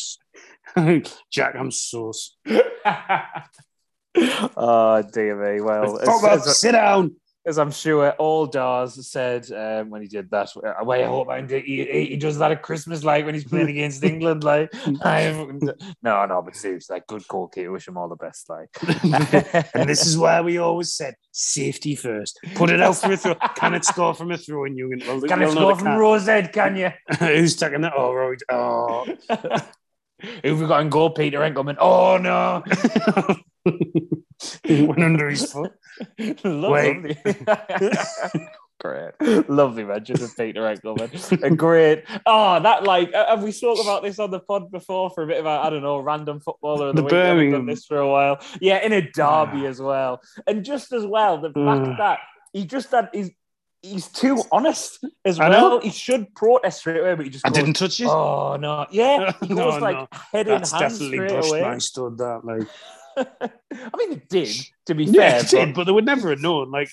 Jack. 1.31 1.55
I'm 1.57 1.71
so. 1.71 2.13
oh 4.57 5.03
dear 5.13 5.55
me. 5.55 5.61
Well, 5.61 5.99
Fuck 5.99 6.23
off, 6.25 6.47
as- 6.47 6.59
sit 6.59 6.73
down. 6.73 7.17
As 7.47 7.59
I'm 7.59 7.71
sure 7.71 8.11
all 8.13 8.47
Dars 8.47 9.07
said 9.07 9.51
um, 9.53 9.91
when 9.91 10.03
he 10.03 10.09
did 10.09 10.31
that. 10.31 10.51
Well, 10.57 10.91
I 10.91 11.05
hope 11.05 11.31
he, 11.51 12.07
he 12.09 12.17
does 12.17 12.39
that 12.39 12.51
at 12.51 12.63
Christmas, 12.63 13.05
like 13.05 13.25
when 13.25 13.35
he's 13.35 13.45
playing 13.45 13.69
against 13.69 14.03
England. 14.13 14.43
Like, 14.43 14.71
I'm, 15.03 15.61
no, 16.03 16.27
no, 16.27 16.43
but 16.43 16.57
seriously, 16.57 16.95
like, 16.95 17.07
good 17.07 17.27
goalkeeper. 17.29 17.71
Wish 17.71 17.87
him 17.87 17.97
all 17.97 18.09
the 18.09 18.17
best. 18.17 18.51
Like, 18.51 18.71
And 19.75 19.89
this 19.89 20.07
is 20.07 20.19
why 20.19 20.41
we 20.41 20.59
always 20.59 20.93
said 20.93 21.15
safety 21.31 21.95
first. 21.95 22.39
Put 22.57 22.71
it 22.71 22.81
out 22.81 22.97
for 22.97 23.13
a 23.13 23.17
throw. 23.17 23.37
Can 23.55 23.75
it 23.75 23.85
score 23.85 24.13
from 24.13 24.33
a 24.33 24.37
throw? 24.37 24.65
in 24.65 24.77
you 24.77 24.89
can. 24.91 25.07
Well, 25.07 25.21
can 25.21 25.43
it 25.43 25.51
score 25.51 25.77
from 25.77 25.97
Rose 25.97 26.29
Ed? 26.29 26.53
Can 26.53 26.77
you? 26.77 26.91
Who's 27.19 27.57
taking 27.57 27.83
that? 27.83 27.93
Oh, 27.97 28.13
right. 28.13 28.43
Oh. 28.51 29.07
Who've 30.43 30.61
we 30.61 30.67
got 30.67 30.81
in 30.81 30.89
goal? 30.89 31.11
Peter 31.11 31.41
Enckelman. 31.41 31.77
Oh 31.79 32.17
no! 32.17 32.65
He 34.65 34.83
went 34.83 35.03
under 35.03 35.29
his 35.31 35.51
foot. 35.53 35.73
lovely. 36.45 37.17
Great, 38.79 39.49
lovely 39.49 39.85
mention 39.85 40.23
of 40.23 40.37
Peter 40.37 40.61
Enckelman. 40.61 41.43
A 41.43 41.49
great. 41.51 42.05
Oh, 42.27 42.61
that 42.61 42.85
like 42.85 43.11
have 43.15 43.43
we 43.43 43.51
spoke 43.51 43.79
about 43.81 44.03
this 44.03 44.19
on 44.19 44.31
the 44.31 44.39
pod 44.39 44.71
before 44.71 45.09
for 45.09 45.23
a 45.23 45.27
bit 45.27 45.39
of 45.39 45.47
a 45.47 45.49
I 45.49 45.71
don't 45.71 45.83
know 45.83 45.99
random 45.99 46.41
footballer 46.41 46.89
of 46.91 46.97
the, 46.97 47.01
The 47.01 47.05
week? 47.07 47.13
We 47.13 47.19
haven't 47.19 47.37
done 47.37 47.51
Birmingham. 47.53 47.67
this 47.75 47.87
for 47.87 47.97
a 47.97 48.07
while. 48.09 48.39
Yeah, 48.61 48.85
in 48.85 48.93
a 48.93 49.01
derby 49.01 49.65
as 49.67 49.81
well, 49.81 50.21
and 50.47 50.63
just 50.63 50.93
as 50.93 51.07
well 51.07 51.39
the 51.41 51.49
fact 51.49 51.57
Mm. 51.57 51.97
that 51.97 52.19
he 52.53 52.67
just 52.67 52.91
that 52.91 53.09
he's 53.15 53.31
he's 53.81 54.09
too 54.09 54.43
honest 54.53 55.03
as 55.25 55.39
well. 55.39 55.81
He 55.81 55.89
should 55.91 56.35
protest 56.35 56.81
straight 56.81 57.01
away, 57.01 57.15
but 57.15 57.25
he 57.25 57.31
just 57.31 57.47
I 57.47 57.49
goes, 57.49 57.57
didn't 57.59 57.77
touch 57.77 57.99
it. 57.99 58.09
Oh 58.09 58.57
no! 58.61 58.85
Yeah, 58.91 59.33
he 59.43 59.49
No, 59.55 59.71
goes 59.71 59.81
like 59.81 59.97
no. 59.97 60.07
head 60.33 60.49
That's 60.49 60.71
in 60.75 60.79
hand 60.79 60.93
definitely 60.93 61.29
straight 61.29 61.63
away. 61.63 61.79
stud. 61.79 62.19
That 62.19 62.41
like. 62.45 62.69
I 63.17 63.97
mean, 63.97 64.13
it 64.13 64.29
did. 64.29 64.55
To 64.87 64.95
be 64.95 65.05
Yeah, 65.05 65.31
fair, 65.31 65.41
it 65.41 65.49
did, 65.49 65.75
but- 65.75 65.81
but 65.81 65.85
they 65.85 65.93
would 65.93 66.05
never 66.07 66.31
have 66.31 66.41
known. 66.41 66.71
Like, 66.71 66.91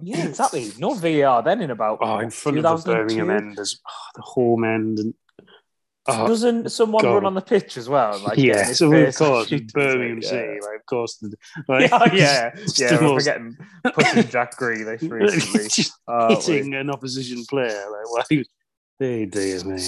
yeah, 0.00 0.26
exactly. 0.26 0.72
No 0.78 0.94
VR 0.94 1.44
then 1.44 1.60
in 1.60 1.70
about 1.70 1.98
oh, 2.00 2.18
in 2.18 2.30
front 2.30 2.58
of 2.58 2.62
the 2.64 2.76
2002. 2.76 3.16
Birmingham 3.18 3.30
end, 3.48 3.56
there's 3.56 3.80
oh, 3.86 3.92
the 4.16 4.22
home 4.22 4.64
end, 4.64 4.98
and 4.98 5.14
oh, 6.08 6.26
Doesn't 6.26 6.70
someone 6.72 7.02
God. 7.02 7.14
run 7.14 7.24
on 7.26 7.34
the 7.34 7.40
pitch 7.40 7.76
as 7.76 7.88
well? 7.88 8.18
Like, 8.18 8.38
yeah, 8.38 8.64
so 8.72 8.92
of 8.92 9.14
course, 9.14 9.50
Birmingham 9.72 10.20
yeah. 10.22 10.28
City, 10.28 10.58
like, 10.60 10.80
of 10.80 10.86
course, 10.86 11.22
like, 11.68 11.92
oh, 11.92 12.06
Yeah, 12.06 12.12
yeah, 12.12 12.50
it's 12.54 12.80
yeah. 12.80 12.88
the 12.88 12.94
We're 13.04 13.12
most- 13.12 13.24
forgetting 13.26 13.56
pushing 13.94 14.28
Jack 14.28 14.58
Grealish 14.58 15.08
recently. 15.08 15.68
just 15.68 15.92
Oh, 16.08 16.34
hitting 16.40 16.74
an 16.74 16.90
opposition 16.90 17.44
player. 17.48 17.68
Like, 17.90 18.10
why? 18.12 18.22
He, 18.28 18.44
they 18.98 19.26
dear 19.26 19.62
me. 19.64 19.82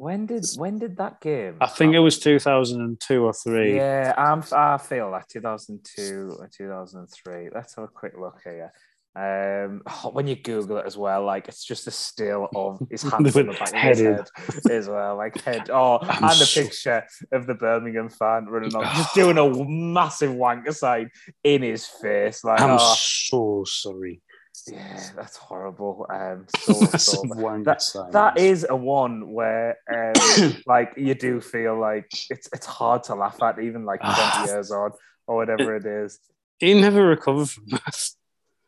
When 0.00 0.24
did 0.24 0.46
when 0.56 0.78
did 0.78 0.96
that 0.96 1.20
game? 1.20 1.56
I 1.60 1.66
think 1.66 1.94
it 1.94 1.98
was 1.98 2.18
2002 2.18 3.22
or 3.22 3.32
three. 3.34 3.76
Yeah, 3.76 4.14
I'm, 4.16 4.42
I 4.52 4.78
feel 4.78 5.10
that 5.12 5.28
2002 5.28 6.36
or 6.38 6.48
2003. 6.48 7.50
Let's 7.54 7.76
have 7.76 7.84
a 7.84 7.88
quick 7.88 8.14
look 8.18 8.40
here. 8.42 8.72
Um, 9.14 9.82
oh, 9.86 10.10
when 10.12 10.26
you 10.26 10.36
Google 10.36 10.78
it 10.78 10.86
as 10.86 10.96
well, 10.96 11.24
like 11.24 11.48
it's 11.48 11.64
just 11.64 11.86
a 11.86 11.90
still 11.90 12.48
of 12.54 12.80
his 12.90 13.02
hands 13.02 13.36
on 13.36 13.46
the 13.46 13.52
back 13.52 13.74
of 13.74 13.82
his 13.82 14.00
head 14.00 14.26
as 14.70 14.88
well, 14.88 15.16
like 15.16 15.38
head. 15.42 15.68
Oh, 15.68 15.98
I'm 16.02 16.24
and 16.24 16.32
a 16.32 16.46
so- 16.46 16.62
picture 16.62 17.04
of 17.32 17.46
the 17.46 17.54
Birmingham 17.54 18.08
fan 18.08 18.46
running 18.46 18.74
on, 18.74 18.84
just 18.96 19.14
doing 19.14 19.36
a 19.36 19.64
massive 19.68 20.30
wanker 20.32 20.74
sign 20.74 21.10
in 21.44 21.62
his 21.62 21.86
face. 21.86 22.42
Like, 22.42 22.60
I'm 22.62 22.78
oh, 22.80 22.94
so 22.96 23.64
sorry. 23.66 24.22
Yeah, 24.68 25.00
that's 25.16 25.36
horrible. 25.36 26.06
Um, 26.10 26.46
so, 26.58 26.72
so 26.98 27.22
that, 27.64 27.82
that 28.12 28.38
is 28.38 28.66
a 28.68 28.76
one 28.76 29.30
where 29.30 29.78
um, 29.92 30.56
like 30.66 30.92
you 30.96 31.14
do 31.14 31.40
feel 31.40 31.78
like 31.78 32.10
it's 32.30 32.48
it's 32.52 32.66
hard 32.66 33.04
to 33.04 33.14
laugh 33.14 33.42
at 33.42 33.58
even 33.58 33.84
like 33.84 34.00
20 34.00 34.14
Ah. 34.16 34.44
years 34.46 34.70
on 34.70 34.90
or 35.26 35.36
whatever 35.36 35.76
it 35.76 35.86
is 35.86 36.18
He 36.58 36.74
never 36.74 37.06
recovered 37.06 37.50
from 37.50 37.64
that. 37.68 38.10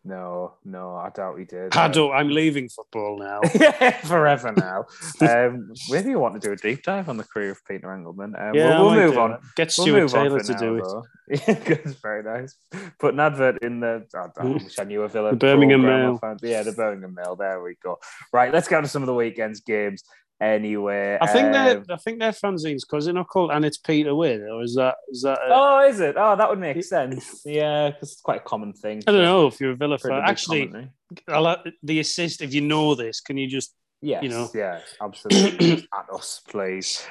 No 0.04 0.54
no 0.64 0.96
i 0.96 1.10
doubt 1.10 1.38
he 1.38 1.44
did 1.44 1.76
I 1.76 1.84
Um, 1.86 1.92
don't, 1.92 2.12
I'm 2.12 2.28
leaving 2.28 2.68
football 2.68 3.18
now. 3.18 3.40
yeah, 3.54 3.92
forever 4.00 4.52
now. 4.56 4.86
Um, 5.20 5.72
maybe 5.90 6.10
you 6.10 6.18
want 6.18 6.34
to 6.34 6.40
do 6.40 6.52
a 6.52 6.56
deep 6.56 6.82
dive 6.82 7.08
on 7.08 7.16
the 7.16 7.22
career 7.24 7.52
of 7.52 7.64
Peter 7.66 7.86
Enckelman. 7.86 8.34
Um, 8.40 8.54
yeah, 8.54 8.80
we'll, 8.80 8.90
we'll 8.90 9.06
move 9.06 9.18
on. 9.18 9.38
Get 9.54 9.72
We'll 9.78 9.86
Stuart 9.86 10.00
move 10.00 10.12
Taylor 10.12 10.40
to 10.40 10.52
now, 10.52 10.58
do 10.58 10.76
it. 10.76 10.82
though. 10.84 11.54
Good, 11.64 11.96
very 12.02 12.22
nice. 12.24 12.56
Put 12.98 13.14
an 13.14 13.20
advert 13.20 13.62
in 13.62 13.78
the. 13.80 14.04
I, 14.14 14.40
I 14.40 14.44
wish 14.44 14.78
I 14.80 14.84
knew 14.84 15.02
a 15.02 15.08
Villa. 15.08 15.30
The 15.30 15.36
Birmingham 15.36 15.82
Mail. 15.82 16.20
Yeah, 16.42 16.62
the 16.64 16.72
Birmingham 16.72 17.14
Mail. 17.14 17.36
There 17.36 17.62
we 17.62 17.76
go. 17.82 17.98
Right, 18.32 18.52
let's 18.52 18.66
go 18.68 18.80
to 18.80 18.88
some 18.88 19.02
of 19.02 19.06
the 19.06 19.14
weekend's 19.14 19.60
games. 19.60 20.02
Anyway, 20.42 21.18
I 21.20 21.26
think 21.28 21.46
um, 21.46 21.52
they're, 21.52 21.84
I 21.90 21.96
think 21.98 22.18
they're 22.18 22.32
fanzines 22.32 22.80
because 22.80 23.04
they're 23.04 23.14
not 23.14 23.28
called, 23.28 23.52
and 23.52 23.64
it's 23.64 23.78
Peter 23.78 24.12
Wynn, 24.12 24.42
or 24.42 24.62
is 24.62 24.74
that, 24.74 24.96
is 25.08 25.22
that? 25.22 25.38
A, 25.38 25.48
Oh, 25.48 25.88
is 25.88 26.00
it? 26.00 26.16
Oh, 26.18 26.34
that 26.34 26.50
would 26.50 26.58
make 26.58 26.82
sense. 26.82 27.42
Yeah, 27.44 27.90
because 27.90 28.12
it's 28.12 28.20
quite 28.20 28.40
a 28.40 28.44
common 28.44 28.72
thing. 28.72 29.04
I 29.06 29.12
don't 29.12 29.22
know 29.22 29.46
if 29.46 29.60
you're 29.60 29.70
a 29.70 29.76
Villa 29.76 29.98
fan. 29.98 30.20
Actually. 30.24 30.90
I'll, 31.28 31.62
the 31.84 32.00
assist. 32.00 32.42
If 32.42 32.54
you 32.54 32.60
know 32.60 32.96
this, 32.96 33.20
can 33.20 33.36
you 33.36 33.46
just 33.46 33.74
Yes, 34.04 34.24
You 34.24 34.30
know. 34.30 34.50
yeah, 34.52 34.80
absolutely. 35.00 35.86
At 35.96 36.12
us, 36.12 36.42
please. 36.48 37.06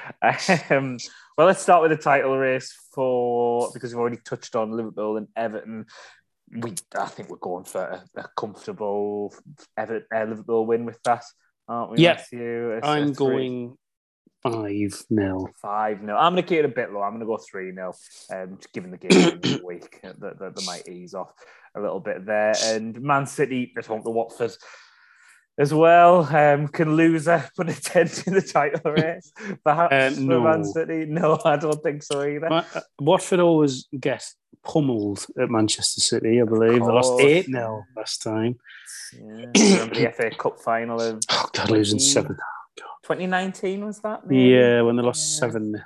Um, 0.69 0.97
well, 1.37 1.47
let's 1.47 1.61
start 1.61 1.81
with 1.81 1.91
the 1.91 1.97
title 1.97 2.37
race 2.37 2.77
for 2.93 3.71
because 3.73 3.93
we've 3.93 3.99
already 3.99 4.19
touched 4.25 4.57
on 4.57 4.71
Liverpool 4.71 5.15
and 5.15 5.29
Everton. 5.37 5.85
We, 6.53 6.73
I 6.93 7.05
think 7.05 7.29
we're 7.29 7.37
going 7.37 7.63
for 7.63 7.81
a, 7.81 8.03
a 8.19 8.25
comfortable 8.35 9.33
Everton, 9.77 10.05
uh, 10.13 10.25
Liverpool 10.25 10.65
win 10.65 10.83
with 10.83 11.01
that, 11.03 11.23
aren't 11.71 11.91
we? 11.91 11.97
Yeah. 11.99 12.13
Matthew? 12.13 12.71
A- 12.73 12.77
a 12.77 12.81
I'm 12.81 13.13
going 13.13 13.77
five 14.43 15.03
nil. 15.09 15.49
five 15.61 16.01
no. 16.01 16.15
I'm 16.15 16.33
going 16.33 16.43
to 16.43 16.49
keep 16.49 16.59
it 16.59 16.65
a 16.65 16.69
bit 16.69 16.91
low. 16.91 17.01
I'm 17.01 17.11
going 17.11 17.21
to 17.21 17.25
go 17.25 17.37
three 17.37 17.71
nil. 17.71 17.95
Um, 18.33 18.57
just 18.57 18.73
given 18.73 18.91
the 18.91 18.97
game 18.97 19.39
the 19.39 19.61
week, 19.65 19.99
that, 20.03 20.19
that, 20.19 20.39
that 20.39 20.63
might 20.65 20.87
ease 20.87 21.13
off 21.13 21.31
a 21.75 21.81
little 21.81 21.99
bit 21.99 22.25
there. 22.25 22.53
And 22.65 23.01
Man 23.01 23.25
City, 23.25 23.71
let's 23.75 23.87
hope 23.87 24.03
the 24.03 24.11
Watford 24.11 24.51
as 25.57 25.73
well. 25.73 26.23
Um, 26.35 26.67
can 26.67 26.95
loser 26.95 27.49
put 27.55 27.69
a 27.69 27.81
tent 27.81 28.25
in 28.27 28.33
the 28.33 28.41
title 28.41 28.91
race? 28.93 29.31
Perhaps 29.63 30.15
for 30.15 30.21
no. 30.21 30.41
Man 30.41 30.63
City. 30.63 31.05
No, 31.05 31.39
I 31.45 31.57
don't 31.57 31.81
think 31.83 32.03
so 32.03 32.21
either. 32.23 32.49
Ma- 32.49 32.63
uh, 32.73 32.81
Watford 32.99 33.39
always 33.39 33.87
get 33.99 34.25
pummeled 34.63 35.25
at 35.39 35.49
Manchester 35.49 36.01
City, 36.01 36.41
I 36.41 36.45
believe. 36.45 36.73
They 36.73 36.79
lost 36.91 37.19
8 37.19 37.45
0 37.47 37.83
last 37.95 38.21
time. 38.21 38.57
Yeah. 39.13 39.45
Remember 39.57 39.95
the 39.95 40.13
FA 40.15 40.29
Cup 40.31 40.59
final 40.61 41.01
of 41.01 41.21
Oh, 41.29 41.49
God, 41.53 41.69
losing 41.69 41.99
7 41.99 42.37
2019? 43.03 43.85
Was 43.85 43.99
that? 44.01 44.25
maybe? 44.27 44.49
Yeah, 44.51 44.81
when 44.81 44.95
they 44.95 45.03
lost 45.03 45.33
Yeah. 45.35 45.47
7 45.47 45.71
0. 45.73 45.83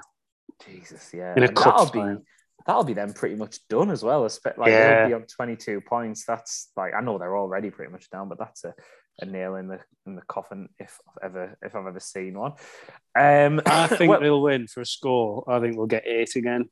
Jesus, 0.66 1.12
yeah. 1.14 1.34
In 1.36 1.44
a 1.44 1.48
And 1.48 1.56
cup 1.56 1.78
that'll 1.78 1.92
be 1.92 2.00
final. 2.00 2.22
that'll 2.66 2.84
be 2.84 2.94
them 2.94 3.14
pretty 3.14 3.36
much 3.36 3.60
done 3.68 3.90
as 3.92 4.04
well. 4.04 4.22
Like 4.22 4.38
Yeah. 4.68 5.00
they'll 5.00 5.08
be 5.08 5.14
on 5.24 5.28
22 5.28 5.82
points. 5.82 6.26
That's 6.26 6.72
like 6.78 6.94
I 6.94 7.02
know 7.02 7.18
they're 7.18 7.38
already 7.38 7.72
pretty 7.72 7.92
much 7.92 8.10
down, 8.10 8.30
but 8.30 8.38
that's 8.40 8.64
a, 8.64 8.74
a 9.20 9.26
nail 9.26 9.56
in 9.56 9.68
the 9.68 9.80
in 10.06 10.16
the 10.16 10.22
coffin 10.22 10.70
if 10.80 11.00
I've 11.08 11.32
ever 11.32 11.58
if 11.62 11.76
I've 11.76 11.88
ever 11.88 12.00
seen 12.00 12.38
one. 12.38 12.54
Um, 13.18 13.62
I 13.66 13.88
think 13.96 14.10
well, 14.10 14.20
they'll 14.20 14.42
win 14.42 14.68
for 14.68 14.82
a 14.82 14.86
score. 14.86 15.44
I 15.48 15.60
think 15.60 15.78
we'll 15.78 15.88
get 15.88 16.06
8 16.06 16.36
again. 16.36 16.70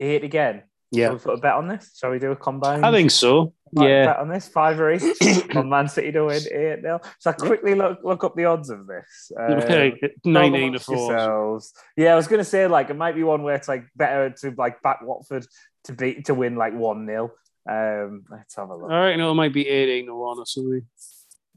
eight 0.00 0.24
again. 0.24 0.62
Yeah. 0.90 1.06
Shall 1.06 1.14
we 1.14 1.18
put 1.20 1.38
a 1.38 1.40
bet 1.40 1.54
on 1.54 1.68
this? 1.68 1.90
Shall 1.98 2.10
we 2.10 2.18
do 2.18 2.32
a 2.32 2.36
combine? 2.36 2.84
I 2.84 2.92
think 2.92 3.10
so. 3.10 3.54
Yeah. 3.72 4.04
Bet 4.04 4.18
on 4.18 4.28
this 4.28 4.46
five 4.46 4.78
or 4.78 4.90
eight 4.90 5.02
on 5.56 5.70
Man 5.70 5.88
City 5.88 6.12
to 6.12 6.26
win 6.26 6.42
eight 6.52 6.82
nil. 6.82 7.00
So 7.18 7.30
I 7.30 7.32
quickly 7.32 7.74
look 7.74 8.00
look 8.04 8.24
up 8.24 8.36
the 8.36 8.44
odds 8.44 8.68
of 8.68 8.86
this. 8.86 9.32
Um, 9.40 9.58
19 9.58 10.72
to 10.74 10.78
Don't 10.78 10.82
4. 10.82 10.96
yourselves. 10.96 11.72
Yeah, 11.96 12.12
I 12.12 12.16
was 12.16 12.28
gonna 12.28 12.44
say 12.44 12.66
like 12.66 12.90
it 12.90 12.96
might 12.96 13.14
be 13.14 13.22
one 13.22 13.42
where 13.42 13.54
it's 13.54 13.68
like 13.68 13.86
better 13.96 14.28
to 14.40 14.54
like 14.58 14.82
back 14.82 15.00
Watford 15.02 15.46
to 15.84 15.94
beat 15.94 16.26
to 16.26 16.34
win 16.34 16.56
like 16.56 16.74
one 16.74 17.06
0 17.06 17.32
Um, 17.66 18.24
let's 18.30 18.54
have 18.56 18.68
a 18.68 18.76
look. 18.76 18.90
I 18.90 19.06
reckon 19.06 19.22
it 19.22 19.34
might 19.34 19.54
be 19.54 19.66
18 19.66 20.06
to 20.06 20.14
1 20.14 20.38
or 20.38 20.44
something. 20.46 20.86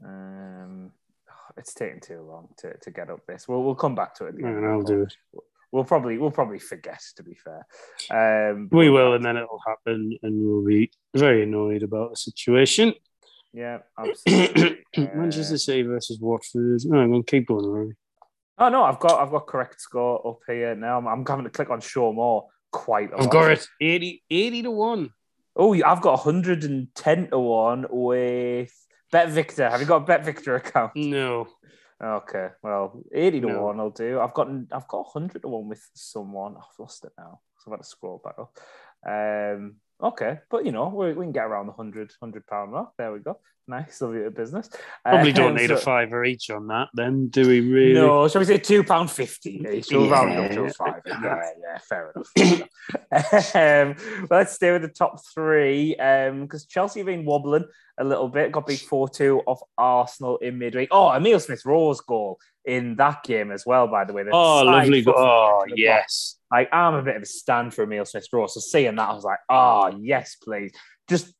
Um, 0.04 0.92
it's 1.56 1.74
taking 1.74 2.00
too 2.00 2.22
long 2.22 2.48
to, 2.58 2.76
to 2.78 2.90
get 2.90 3.10
up 3.10 3.26
this. 3.26 3.48
We'll 3.48 3.62
we'll 3.62 3.74
come 3.74 3.94
back 3.94 4.14
to 4.16 4.26
it. 4.26 4.30
At 4.30 4.36
the 4.36 4.44
end 4.46 4.56
And 4.58 4.66
I'll 4.66 4.82
do 4.82 5.02
it. 5.02 5.14
We'll 5.72 5.84
probably 5.84 6.16
we'll 6.18 6.30
probably 6.30 6.58
forget. 6.58 7.02
To 7.16 7.22
be 7.22 7.34
fair, 7.34 8.50
um, 8.50 8.68
We 8.70 8.88
will, 8.88 9.14
and 9.14 9.24
then 9.24 9.36
it'll 9.36 9.62
happen, 9.66 10.16
and 10.22 10.46
we'll 10.46 10.64
be 10.64 10.90
very 11.14 11.42
annoyed 11.42 11.82
about 11.82 12.10
the 12.10 12.16
situation. 12.16 12.94
Yeah, 13.52 13.78
absolutely. 13.98 14.84
Manchester 15.14 15.58
City 15.58 15.82
versus 15.82 16.18
Watford. 16.20 16.80
No, 16.84 17.00
I'm 17.00 17.10
going 17.10 17.24
to 17.24 17.30
keep 17.30 17.48
going, 17.48 17.66
Rory. 17.66 17.96
Oh 18.58 18.68
no, 18.68 18.84
I've 18.84 19.00
got 19.00 19.20
I've 19.20 19.30
got 19.30 19.46
correct 19.46 19.80
score 19.80 20.26
up 20.26 20.38
here 20.46 20.74
now. 20.74 20.98
I'm, 20.98 21.06
I'm 21.06 21.26
having 21.26 21.44
to 21.44 21.50
click 21.50 21.68
on 21.70 21.80
show 21.80 22.12
more 22.12 22.46
quite 22.72 23.10
a 23.12 23.16
I've 23.16 23.24
lot. 23.24 23.32
got 23.32 23.50
it 23.50 23.66
80, 23.80 24.22
80 24.30 24.62
to 24.62 24.70
1. 24.70 25.10
Oh, 25.56 25.74
I've 25.74 26.00
got 26.02 26.24
110 26.24 27.30
to 27.30 27.38
one 27.38 27.86
with 27.88 28.72
Bet 29.12 29.30
Victor. 29.30 29.70
Have 29.70 29.80
you 29.80 29.86
got 29.86 30.02
a 30.02 30.06
Bet 30.06 30.24
Victor 30.24 30.56
account? 30.56 30.92
No. 30.94 31.46
Okay, 32.02 32.48
well, 32.62 33.02
80 33.14 33.40
to 33.40 33.46
No. 33.46 33.62
one 33.62 33.80
I'll 33.80 33.90
do. 33.90 34.20
I've 34.20 34.34
got 34.34 34.48
I've 34.70 34.88
got 34.88 35.06
100 35.14 35.40
to 35.42 35.48
one 35.48 35.68
with 35.68 35.82
someone. 35.94 36.56
I've 36.56 36.78
lost 36.78 37.04
it 37.04 37.12
now, 37.16 37.40
so 37.58 37.70
I've 37.70 37.78
had 37.78 37.82
to 37.82 37.88
scroll 37.88 38.20
back 38.22 38.34
up. 38.38 38.58
Um, 39.06 39.76
okay, 40.02 40.38
but 40.50 40.64
you 40.64 40.72
know 40.72 40.88
we, 40.88 41.12
we 41.12 41.24
can 41.24 41.32
get 41.32 41.44
around 41.44 41.66
the 41.66 41.72
100 41.72 42.12
100 42.18 42.46
pound 42.46 42.72
mark. 42.72 42.90
There 42.98 43.12
we 43.12 43.20
go. 43.20 43.38
Nice, 43.68 44.00
lovely 44.00 44.18
bit 44.18 44.26
of 44.28 44.34
business. 44.36 44.70
Probably 45.04 45.32
don't 45.32 45.50
Um, 45.50 45.56
need 45.56 45.72
a 45.72 45.76
so- 45.76 45.82
fiver 45.82 46.24
each 46.24 46.50
on 46.50 46.68
that, 46.68 46.86
then, 46.94 47.26
do 47.26 47.48
we 47.48 47.60
really? 47.60 47.94
No, 47.94 48.28
shall 48.28 48.38
we 48.40 48.44
say 48.44 48.58
two 48.58 48.84
pound 48.84 49.10
fifty? 49.10 49.60
We'll 49.90 50.08
round 50.08 50.38
up 50.38 50.52
to 50.52 50.64
a 50.66 50.70
five. 50.70 51.02
Yeah, 51.04 51.40
yeah, 51.60 51.78
fair 51.88 52.12
enough. 52.14 52.30
um, 53.54 53.96
well, 54.30 54.38
let's 54.40 54.52
stay 54.54 54.70
with 54.72 54.82
the 54.82 54.88
top 54.88 55.20
three 55.34 55.94
because 55.96 56.66
Chelsea 56.66 57.00
have 57.00 57.06
been 57.06 57.24
wobbling 57.24 57.64
a 57.98 58.04
little 58.04 58.28
bit. 58.28 58.52
Got 58.52 58.66
beat 58.66 58.80
four 58.80 59.08
two 59.08 59.40
off 59.46 59.60
Arsenal 59.76 60.36
in 60.38 60.58
midweek. 60.58 60.88
Oh, 60.92 61.10
Emil 61.10 61.40
Smith 61.40 61.62
Rowe's 61.64 62.00
goal 62.00 62.38
in 62.66 62.96
that 62.96 63.22
game 63.24 63.50
as 63.52 63.64
well. 63.64 63.86
By 63.86 64.04
the 64.04 64.12
way, 64.12 64.24
The 64.24 64.30
Oh, 64.32 64.62
lovely. 64.64 65.02
foot 65.02 65.14
Go- 65.14 65.20
oh, 65.22 65.60
box. 65.66 65.72
yes. 65.76 66.36
Like 66.52 66.68
I'm 66.72 66.94
a 66.94 67.02
bit 67.02 67.16
of 67.16 67.22
a 67.22 67.26
stand 67.26 67.72
for 67.74 67.82
Emil 67.84 68.04
Smith 68.04 68.26
Rowe. 68.32 68.46
So 68.46 68.60
seeing 68.60 68.96
that, 68.96 69.08
I 69.08 69.14
was 69.14 69.24
like, 69.24 69.38
oh 69.48 69.96
yes, 70.00 70.36
please. 70.42 70.72
Just 71.08 71.32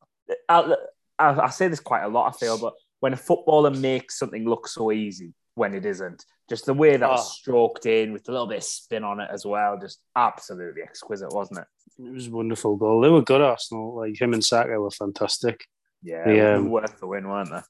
I, 0.49 0.75
I, 1.19 1.39
I 1.41 1.49
say 1.49 1.67
this 1.67 1.79
quite 1.79 2.03
a 2.03 2.07
lot. 2.07 2.33
I 2.33 2.37
feel, 2.37 2.57
but 2.57 2.73
when 2.99 3.13
a 3.13 3.17
footballer 3.17 3.71
makes 3.71 4.17
something 4.19 4.47
look 4.47 4.67
so 4.67 4.91
easy 4.91 5.33
when 5.55 5.73
it 5.73 5.85
isn't, 5.85 6.23
just 6.49 6.65
the 6.65 6.73
way 6.73 6.97
that 6.97 7.07
Oh. 7.07 7.11
was 7.13 7.21
ah. 7.21 7.23
stroked 7.23 7.85
in 7.85 8.13
with 8.13 8.27
a 8.29 8.31
little 8.31 8.47
bit 8.47 8.57
of 8.57 8.63
spin 8.63 9.03
on 9.03 9.19
it 9.19 9.29
as 9.31 9.45
well, 9.45 9.77
just 9.79 9.99
absolutely 10.15 10.81
exquisite, 10.81 11.31
wasn't 11.33 11.59
it? 11.59 11.65
It 12.05 12.13
was 12.13 12.27
a 12.27 12.31
wonderful 12.31 12.75
goal. 12.75 13.01
They 13.01 13.09
were 13.09 13.21
good, 13.21 13.41
Arsenal. 13.41 13.95
Like 13.95 14.19
him 14.19 14.33
and 14.33 14.43
Saka 14.43 14.79
were 14.79 14.91
fantastic. 14.91 15.65
Yeah, 16.03 16.29
it 16.29 16.51
was 16.53 16.59
um, 16.59 16.69
worth 16.69 16.99
the 16.99 17.07
win, 17.07 17.27
weren't 17.27 17.49
they? 17.49 17.61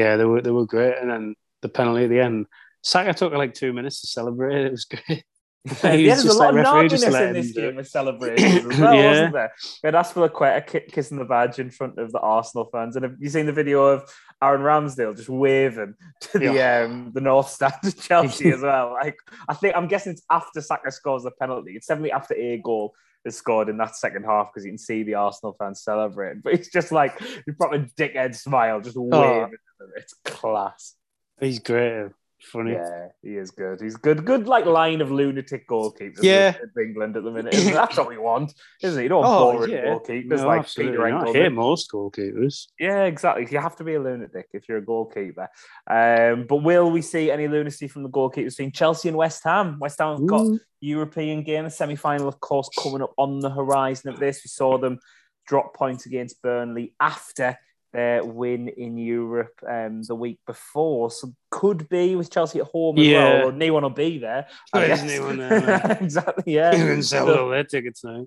Yeah, 0.00 0.16
they 0.16 0.24
were 0.24 0.42
they 0.42 0.50
were 0.50 0.66
great. 0.66 0.98
And 0.98 1.10
then 1.10 1.34
the 1.62 1.68
penalty 1.68 2.04
at 2.04 2.10
the 2.10 2.20
end. 2.20 2.46
Saka 2.82 3.12
took 3.14 3.32
like 3.32 3.54
two 3.54 3.72
minutes 3.72 4.00
to 4.02 4.06
celebrate. 4.06 4.66
It 4.66 4.70
was 4.72 4.84
great. 4.84 5.24
yeah, 5.82 6.14
was 6.14 6.22
there's 6.22 6.24
a 6.24 6.38
lot 6.38 6.50
of 6.50 6.54
referee, 6.54 6.82
naughtiness 6.82 7.02
in 7.04 7.32
this 7.34 7.52
game 7.52 7.64
it. 7.70 7.76
with 7.76 7.88
celebrations 7.88 8.64
as 8.72 8.78
well, 8.78 8.94
Yeah. 8.96 9.10
wasn't 9.10 9.32
there? 9.34 9.52
We 9.82 9.86
had 9.88 9.94
Azpilicueta 9.94 10.66
ki- 10.66 10.90
kissing 10.92 11.18
the 11.18 11.24
badge 11.24 11.58
in 11.58 11.70
front 11.70 11.98
of 11.98 12.12
the 12.12 12.20
Arsenal 12.20 12.68
fans, 12.72 12.96
and 12.96 13.02
have 13.04 13.16
you 13.18 13.28
seen 13.28 13.44
the 13.46 13.52
video 13.52 13.84
of 13.84 14.08
Aaron 14.42 14.62
Ramsdale 14.62 15.16
just 15.16 15.28
waving 15.28 15.94
to 16.20 16.38
the 16.38 16.54
Yeah. 16.54 16.86
um, 16.88 17.10
the 17.12 17.20
North 17.20 17.50
Stand 17.50 17.74
of 17.82 18.00
Chelsea 18.00 18.50
as 18.52 18.60
well? 18.62 18.92
Like, 18.92 19.16
I 19.48 19.54
think 19.54 19.76
I'm 19.76 19.88
guessing 19.88 20.12
it's 20.12 20.22
after 20.30 20.60
Saka 20.62 20.90
scores 20.92 21.24
the 21.24 21.32
penalty. 21.32 21.72
It's 21.72 21.86
definitely 21.88 22.12
after 22.12 22.34
a 22.34 22.58
goal 22.58 22.94
is 23.24 23.36
scored 23.36 23.68
in 23.68 23.76
that 23.78 23.96
second 23.96 24.24
half 24.24 24.50
because 24.54 24.64
you 24.64 24.70
can 24.70 24.78
see 24.78 25.02
the 25.02 25.14
Arsenal 25.16 25.54
fans 25.58 25.82
celebrating. 25.82 26.40
But 26.42 26.54
it's 26.54 26.68
just 26.68 26.92
like 26.92 27.20
you 27.46 27.52
proper 27.52 27.80
dickhead 27.98 28.36
smile, 28.36 28.80
just 28.80 28.96
waving. 28.96 29.42
at 29.42 29.50
them. 29.50 29.90
It's 29.96 30.14
class. 30.24 30.94
He's 31.40 31.58
great. 31.58 32.10
Funny. 32.40 32.72
Yeah, 32.72 33.08
he 33.20 33.36
is 33.36 33.50
good. 33.50 33.80
He's 33.80 33.96
good. 33.96 34.24
Good 34.24 34.46
like 34.46 34.64
line 34.64 35.00
of 35.00 35.10
lunatic 35.10 35.68
goalkeepers. 35.68 36.22
Yeah. 36.22 36.54
in 36.76 36.82
England 36.82 37.16
at 37.16 37.24
the 37.24 37.32
minute. 37.32 37.52
That's 37.52 37.96
what 37.96 38.08
we 38.08 38.16
want, 38.16 38.54
isn't 38.82 39.00
it? 39.00 39.02
You 39.02 39.08
don't 39.08 39.24
Oh, 39.26 39.52
boring 39.54 39.72
yeah. 39.72 39.86
goalkeepers 39.86 40.26
No, 40.38 40.46
like 40.46 40.60
absolutely 40.60 40.92
Peter 40.92 41.06
Engel. 41.08 41.32
hate 41.32 41.52
most 41.52 41.90
goalkeepers. 41.90 42.68
Yeah, 42.78 43.04
exactly. 43.04 43.48
You 43.50 43.58
have 43.58 43.74
to 43.76 43.84
be 43.84 43.94
a 43.94 44.00
lunatic 44.00 44.48
if 44.52 44.68
you're 44.68 44.78
a 44.78 44.84
goalkeeper. 44.84 45.48
Um, 45.90 46.46
but 46.48 46.58
will 46.62 46.90
we 46.90 47.02
see 47.02 47.30
any 47.30 47.48
lunacy 47.48 47.88
from 47.88 48.04
the 48.04 48.08
goalkeepers 48.08 48.50
between 48.56 48.70
Chelsea 48.72 49.08
and 49.08 49.18
West 49.18 49.42
Ham? 49.44 49.78
West 49.80 49.98
Ham 49.98 50.18
have 50.18 50.26
got. 50.26 50.46
European 50.80 51.42
game, 51.42 51.64
a 51.64 51.70
semi 51.70 51.96
final, 51.96 52.28
of 52.28 52.38
course, 52.38 52.68
coming 52.80 53.02
up 53.02 53.12
on 53.18 53.40
the 53.40 53.50
horizon 53.50 54.10
of 54.10 54.20
this. 54.20 54.42
We 54.44 54.48
saw 54.48 54.78
them 54.78 55.00
drop 55.44 55.74
points 55.74 56.06
against 56.06 56.40
Burnley 56.40 56.94
after 57.00 57.58
their 57.92 58.24
win 58.24 58.68
in 58.68 58.98
Europe 58.98 59.52
um, 59.68 60.02
the 60.02 60.14
week 60.14 60.38
before. 60.46 61.10
So 61.10 61.32
could 61.50 61.88
be 61.88 62.16
with 62.16 62.30
Chelsea 62.30 62.60
at 62.60 62.66
home 62.66 62.98
as 62.98 63.06
Yeah. 63.06 63.42
well. 63.44 63.52
No 63.52 63.72
one 63.72 63.82
will 63.82 63.90
be 63.90 64.18
there. 64.18 64.46
I 64.72 64.86
There's 64.86 65.02
guess. 65.02 65.18
no 65.18 65.26
one 65.26 65.36
there, 65.38 65.98
exactly, 66.00 66.52
yeah. 66.54 66.72
You 66.74 66.86
can 66.86 67.02
sell 67.02 67.30
all 67.30 67.48
their 67.48 67.64
tickets 67.64 68.04
now. 68.04 68.24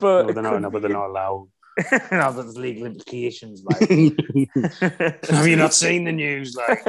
But 0.00 0.26
No, 0.26 0.32
they're 0.32 0.42
not, 0.42 0.60
no, 0.62 0.70
but 0.70 0.82
they're 0.82 0.90
not 0.90 1.06
allowed. 1.08 1.48
no, 1.92 2.08
but 2.10 2.32
there's 2.42 2.56
legal 2.56 2.86
implications. 2.86 3.62
Like, 3.64 3.78
Have 5.30 5.46
you 5.46 5.54
not 5.56 5.72
seen 5.72 6.02
the 6.04 6.12
news? 6.12 6.56
Like, 6.56 6.82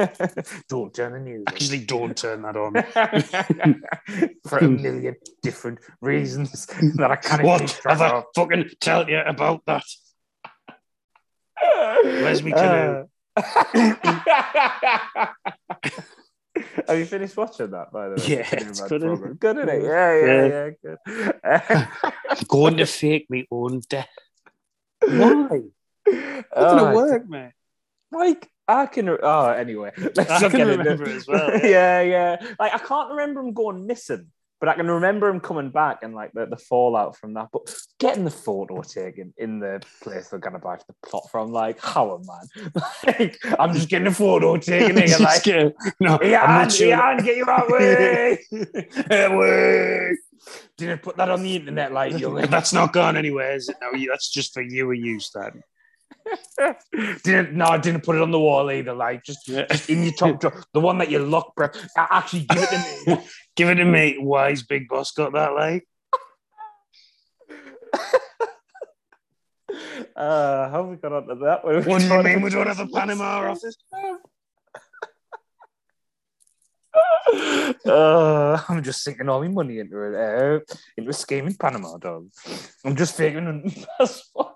don't 0.68 0.92
turn 0.92 1.12
the 1.12 1.20
news. 1.20 1.44
on. 1.46 1.54
actually, 1.54 1.84
don't 1.84 2.16
turn 2.16 2.42
that 2.42 2.56
on. 2.56 2.72
for 4.48 4.58
a 4.58 4.68
million 4.68 5.14
different 5.42 5.78
reasons 6.00 6.66
that 6.96 7.10
I 7.10 7.16
can't 7.16 7.42
What 7.44 7.60
keep 7.62 7.70
have 7.84 8.02
I 8.02 8.22
fucking 8.34 8.70
tell 8.80 9.08
you 9.08 9.20
about 9.20 9.64
that? 9.66 9.84
Where's 12.02 12.42
me 12.42 12.52
Uh, 12.52 12.56
canoe? 12.56 13.06
Have 16.88 16.98
you 16.98 17.06
finished 17.06 17.36
watching 17.36 17.70
that, 17.70 17.92
by 17.92 18.08
the 18.08 18.14
way? 18.16 18.22
Yeah, 18.26 18.42
Canoe 18.42 18.70
it's 18.70 18.80
Man 18.80 18.88
good, 18.88 19.02
isn't 19.02 19.08
program. 19.08 19.32
it? 19.32 19.40
Good, 19.40 19.56
isn't 19.58 19.68
it? 19.68 19.82
Yeah, 19.82 20.20
yeah, 20.20 20.46
yeah, 20.46 20.70
good. 20.82 20.98
I'm 21.44 22.44
going 22.48 22.76
to 22.78 22.86
fake 23.00 23.26
me 23.30 23.46
own 23.50 23.80
death. 23.88 24.08
Why? 25.06 25.60
It's 26.06 26.46
Oh, 26.52 26.76
gonna 26.78 26.94
work, 26.96 27.28
man. 27.28 27.52
Like 28.10 28.48
I 28.66 28.86
can. 28.86 29.08
Oh, 29.08 29.46
anyway, 29.50 29.92
let's 29.96 30.30
I 30.30 30.40
not 30.40 30.50
can 30.50 30.58
get 30.58 30.68
into 30.68 30.78
remember 30.78 31.04
it. 31.08 31.16
as 31.16 31.26
well, 31.26 31.50
yeah. 31.64 32.00
yeah, 32.00 32.36
Like 32.58 32.74
I 32.74 32.78
can't 32.78 33.10
remember 33.10 33.40
him 33.40 33.52
going 33.54 33.86
missing 33.86 34.26
But 34.60 34.68
I 34.68 34.74
can 34.74 34.88
remember 34.90 35.28
him 35.28 35.40
coming 35.40 35.70
back 35.70 36.02
and 36.02 36.14
like 36.14 36.32
the, 36.32 36.44
the 36.44 36.58
fallout 36.58 37.16
from 37.16 37.32
that. 37.34 37.48
But 37.50 37.74
getting 37.98 38.24
the 38.24 38.30
photo 38.30 38.82
taken 38.82 39.32
in 39.38 39.58
the 39.58 39.82
place 40.02 40.28
they're 40.28 40.38
gonna 40.38 40.58
buy 40.58 40.76
for 40.76 40.84
the 40.86 41.08
plot 41.08 41.30
from, 41.30 41.50
like, 41.50 41.80
how 41.80 42.20
man? 42.26 42.72
like, 43.06 43.38
I'm 43.58 43.72
just 43.72 43.88
getting 43.88 44.08
a 44.08 44.12
photo 44.12 44.58
taken 44.58 44.98
here, 44.98 45.16
like, 45.18 45.42
get- 45.44 45.74
no, 45.98 46.18
I'm 46.18 46.24
Ian, 46.24 46.42
not 46.46 46.72
sure. 46.72 46.88
Ian, 46.88 47.24
get 47.24 47.36
your 47.38 47.50
out 47.56 47.70
way. 47.70 48.38
Away. 49.10 50.16
Didn't 50.76 51.02
put 51.02 51.16
that 51.16 51.30
on 51.30 51.42
the 51.42 51.56
internet, 51.56 51.92
like 51.92 52.18
young. 52.18 52.34
That's 52.34 52.72
not 52.72 52.92
gone 52.92 53.16
anywhere, 53.16 53.54
is 53.54 53.68
it? 53.68 53.76
No, 53.80 53.92
you- 53.92 54.10
that's 54.10 54.28
just 54.30 54.52
for 54.54 54.62
you 54.62 54.90
and 54.90 55.04
you, 55.04 55.20
Stan. 55.20 55.62
didn't 57.24 57.54
no, 57.54 57.66
I 57.66 57.78
didn't 57.78 58.02
put 58.02 58.16
it 58.16 58.22
on 58.22 58.30
the 58.30 58.38
wall 58.38 58.70
either. 58.70 58.92
Like 58.92 59.24
just, 59.24 59.48
Yeah. 59.48 59.66
just 59.66 59.88
in 59.90 60.02
your 60.04 60.12
top 60.12 60.40
drawer, 60.40 60.62
the 60.72 60.80
one 60.80 60.98
that 60.98 61.10
you 61.10 61.18
lock, 61.20 61.54
bro. 61.56 61.68
Actually, 61.96 62.44
give 62.44 62.62
it 62.62 62.68
to 62.70 62.78
me. 63.16 63.22
Give 63.56 63.68
it 63.68 63.74
to 63.76 63.84
me. 63.84 64.16
Why's 64.18 64.62
Big 64.62 64.88
Boss 64.88 65.12
got 65.12 65.32
that 65.32 65.52
like? 65.54 65.86
Uh, 70.16 70.68
how 70.68 70.82
have 70.82 70.86
we 70.88 70.96
got 70.96 71.12
onto 71.12 71.38
that? 71.38 71.64
We 71.64 71.76
What 71.80 72.00
do 72.00 72.06
you 72.06 72.22
mean 72.22 72.42
we 72.42 72.50
don't 72.50 72.66
have 72.66 72.80
a 72.80 72.86
Panama 72.86 73.50
office? 73.52 73.76
uh, 77.86 78.62
I'm 78.68 78.82
just 78.82 79.02
sinking 79.02 79.28
all 79.28 79.40
my 79.40 79.48
money 79.48 79.78
into 79.78 80.00
it, 80.02 80.14
uh, 80.14 80.60
into 80.96 81.10
a 81.10 81.12
scheme 81.12 81.46
in 81.46 81.54
Panama, 81.54 81.96
dog. 81.98 82.28
I'm 82.84 82.96
just 82.96 83.16
faking 83.16 83.46
a 83.46 83.86
passport. 83.98 84.49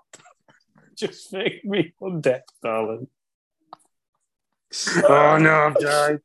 Just 0.95 1.33
make 1.33 1.65
me 1.65 1.93
on 2.01 2.21
death, 2.21 2.45
darling. 2.63 3.07
Oh 5.07 5.37
no, 5.37 5.53
I've 5.53 5.79
died. 5.79 6.19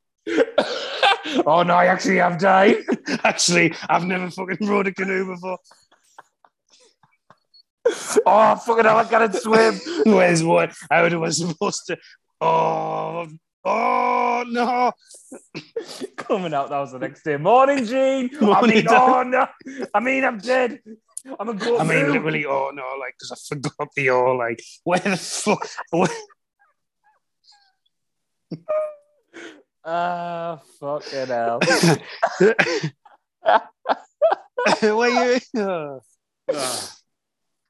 oh 1.47 1.63
no, 1.63 1.75
I 1.75 1.87
actually 1.87 2.19
have 2.19 2.39
died. 2.39 2.77
Actually, 3.25 3.75
I've 3.89 4.05
never 4.05 4.31
fucking 4.31 4.67
rode 4.67 4.87
a 4.89 4.95
canoe 4.95 5.27
before. 5.27 5.59
Oh 8.27 8.57
fucking 8.57 8.85
hell, 8.85 8.99
I 8.99 9.05
can't 9.05 9.35
swim. 9.35 9.75
Where's 10.07 10.43
what? 10.43 10.73
How 10.91 11.09
was 11.19 11.43
I 11.43 11.49
supposed 11.49 11.87
to? 11.87 11.99
Oh, 12.41 13.29
oh 13.65 14.45
no! 14.47 14.93
Coming 16.17 16.55
out, 16.55 16.71
that 16.71 16.79
was 16.79 16.93
the 16.93 16.99
next 16.99 17.23
day. 17.23 17.37
Morning, 17.37 17.85
Gene. 17.85 18.31
I 18.41 18.45
Morning, 18.45 18.77
mean, 18.77 18.87
oh 18.89 19.23
no. 19.23 19.47
I 19.95 20.01
mean, 20.01 20.25
I'm 20.25 20.39
dead. 20.39 20.81
I'm 21.39 21.49
a 21.49 21.55
goat. 21.55 21.81
I 21.81 21.85
mean, 21.85 22.07
too. 22.07 22.13
literally, 22.13 22.47
oh 22.47 22.71
no, 22.75 22.85
like, 22.99 23.15
because 23.19 23.33
I 23.33 23.37
forgot 23.55 23.89
the 23.95 24.11
oh, 24.11 24.33
like, 24.37 24.63
where 24.85 24.99
the 25.01 25.17
fuck? 25.17 25.67
Where, 25.91 26.09
Ah, 29.85 30.61
fucking 30.79 31.27
hell. 31.29 31.59
where 34.81 35.11
are 35.11 35.33
you? 35.33 35.41
Oh. 35.57 36.01
Oh. 36.53 36.91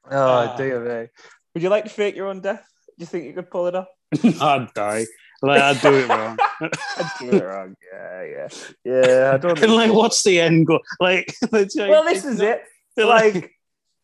Oh, 0.09 0.11
Ah. 0.11 0.55
dear 0.57 0.79
me. 0.79 1.07
Would 1.53 1.63
you 1.63 1.69
like 1.69 1.85
to 1.85 1.89
fake 1.89 2.15
your 2.15 2.27
own 2.27 2.41
death? 2.41 2.65
Do 2.97 3.03
you 3.03 3.05
think 3.05 3.25
you 3.25 3.33
could 3.33 3.49
pull 3.49 3.67
it 3.67 3.75
off? 3.75 3.87
I'd 4.41 4.73
die. 4.73 5.05
Like, 5.41 5.61
I'd 5.61 5.81
do 5.81 5.93
it 5.95 6.09
wrong. 6.09 6.37
I'd 6.61 7.11
do 7.19 7.29
it 7.31 7.43
wrong. 7.43 7.75
Yeah, 7.93 8.23
yeah. 8.23 8.47
Yeah, 8.83 9.31
I 9.33 9.37
don't 9.37 9.61
and 9.63 9.73
like, 9.73 9.91
what's 9.93 10.23
the 10.23 10.39
end 10.39 10.67
goal? 10.67 10.81
Like, 10.99 11.33
like- 11.51 11.69
Well, 11.77 12.03
this 12.03 12.25
is 12.25 12.41
it. 12.41 12.61
They're 12.95 13.05
Like, 13.05 13.51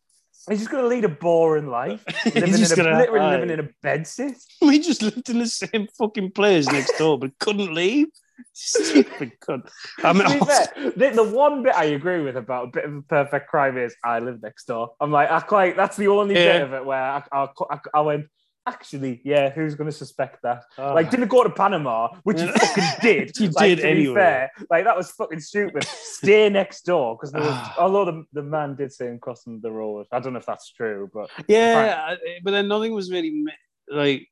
he's 0.48 0.58
just 0.60 0.70
going 0.70 0.82
to 0.82 0.88
lead 0.88 1.04
a 1.04 1.08
boring 1.08 1.68
life. 1.68 2.04
Living, 2.24 2.44
in 2.44 2.56
just 2.56 2.72
a, 2.72 2.76
gonna 2.76 2.98
literally 2.98 3.30
living 3.30 3.50
in 3.50 3.60
a 3.60 3.68
bedsit. 3.84 4.36
we 4.62 4.78
just 4.78 5.02
lived 5.02 5.28
in 5.30 5.38
the 5.38 5.46
same 5.46 5.88
fucking 5.98 6.32
place 6.32 6.66
next 6.66 6.96
door, 6.98 7.18
but 7.18 7.38
couldn't 7.38 7.74
leave. 7.74 8.08
Stupid 8.52 9.32
cunt. 9.40 9.68
I 10.04 10.12
mean, 10.12 10.44
fair, 10.44 10.92
the, 10.96 11.10
the 11.10 11.24
one 11.24 11.64
bit 11.64 11.74
I 11.74 11.86
agree 11.86 12.22
with 12.22 12.36
about 12.36 12.68
a 12.68 12.70
bit 12.70 12.84
of 12.84 12.94
a 12.94 13.02
perfect 13.02 13.48
crime 13.48 13.76
is 13.76 13.96
I 14.04 14.20
live 14.20 14.42
next 14.42 14.66
door. 14.66 14.92
I'm 15.00 15.10
like, 15.10 15.30
I 15.30 15.40
quite, 15.40 15.76
that's 15.76 15.96
the 15.96 16.08
only 16.08 16.34
bit 16.34 16.62
of 16.62 16.72
it 16.72 16.84
where 16.84 17.02
I, 17.02 17.22
I, 17.32 17.48
I, 17.70 17.78
I 17.94 18.00
went, 18.00 18.26
actually, 18.68 19.20
yeah, 19.24 19.50
who's 19.50 19.74
going 19.74 19.90
to 19.90 19.96
suspect 19.96 20.42
that? 20.42 20.64
Oh. 20.76 20.94
Like, 20.94 21.10
didn't 21.10 21.28
go 21.28 21.42
to 21.42 21.50
Panama, 21.50 22.08
which 22.22 22.40
you 22.40 22.52
fucking 22.52 22.84
did. 23.02 23.36
You 23.38 23.48
like, 23.50 23.68
did 23.68 23.76
to 23.76 23.82
be 23.82 23.88
anyway. 23.90 24.14
fair. 24.14 24.50
Like, 24.70 24.84
that 24.84 24.96
was 24.96 25.10
fucking 25.12 25.40
stupid. 25.40 25.84
Stay 25.84 26.48
next 26.60 26.82
door 26.84 27.16
because 27.16 27.32
there 27.32 27.42
was, 27.42 27.50
Ah. 27.52 27.74
although 27.78 28.04
the, 28.04 28.24
the 28.32 28.42
man 28.42 28.76
did 28.76 28.92
say 28.92 29.06
him 29.06 29.18
crossing 29.18 29.60
the 29.60 29.70
road. 29.72 30.06
I 30.12 30.20
don't 30.20 30.32
know 30.34 30.38
if 30.38 30.46
that's 30.46 30.70
true, 30.72 31.10
but 31.12 31.30
yeah, 31.48 32.06
I- 32.10 32.38
but 32.44 32.50
then 32.52 32.68
nothing 32.68 32.92
was 32.92 33.10
really 33.10 33.44
like 33.90 34.28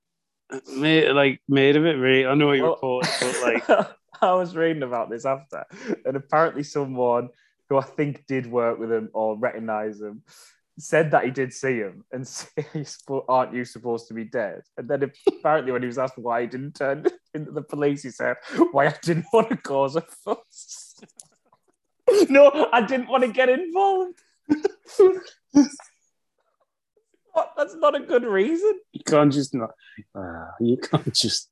made 0.77 1.11
like 1.11 1.41
made 1.49 1.77
of 1.77 1.85
it. 1.87 1.95
Really, 1.95 2.27
I 2.27 2.35
know 2.35 2.47
what 2.49 2.57
you 2.59 2.63
Well- 2.65 2.75
reported, 2.75 3.11
but 3.21 3.43
like, 3.69 3.89
I 4.23 4.33
was 4.35 4.55
reading 4.57 4.83
about 4.83 5.11
this 5.11 5.25
after, 5.27 5.65
and 6.05 6.17
apparently 6.17 6.63
someone 6.63 7.31
who 7.69 7.77
I 7.79 7.83
think 7.83 8.25
did 8.29 8.47
work 8.47 8.79
with 8.79 8.93
him 8.93 9.09
or 9.13 9.37
recognize 9.37 10.01
him 10.01 10.23
said 10.79 11.11
that 11.11 11.25
he 11.25 11.31
did 11.31 11.53
see 11.53 11.77
him 11.79 12.05
and 12.13 12.27
say, 12.29 12.63
"Spo- 12.75 13.25
"Aren't 13.29 13.55
you 13.55 13.65
supposed 13.65 14.09
to 14.09 14.15
be 14.15 14.25
dead?" 14.25 14.63
And 14.77 14.89
then 14.89 15.11
apparently, 15.29 15.73
when 15.73 15.83
he 15.83 15.87
was 15.87 15.99
asked 15.99 16.19
why 16.19 16.43
he 16.43 16.47
didn't 16.47 16.75
turn 16.75 17.07
into 17.35 17.51
the 17.53 17.63
police, 17.63 18.03
he 18.03 18.11
said, 18.11 18.37
"Why 18.73 18.89
I 18.89 18.95
didn't 19.03 19.27
want 19.33 19.51
to 19.51 19.57
cause 19.57 19.97
a 19.97 20.03
fuss." 20.03 21.01
no, 22.29 22.69
I 22.73 22.83
didn't 22.83 23.09
want 23.09 23.25
to 23.25 23.33
get 23.33 23.49
involved. 23.49 24.21
what? 27.33 27.53
That's 27.57 27.75
not 27.77 27.95
a 27.95 28.01
good 28.01 28.25
reason. 28.25 28.79
you 28.93 29.03
can't 29.05 29.33
just 29.33 29.55
not. 29.55 29.71
Uh, 30.15 30.49
you 30.61 30.77
can't 30.77 31.13
just. 31.15 31.51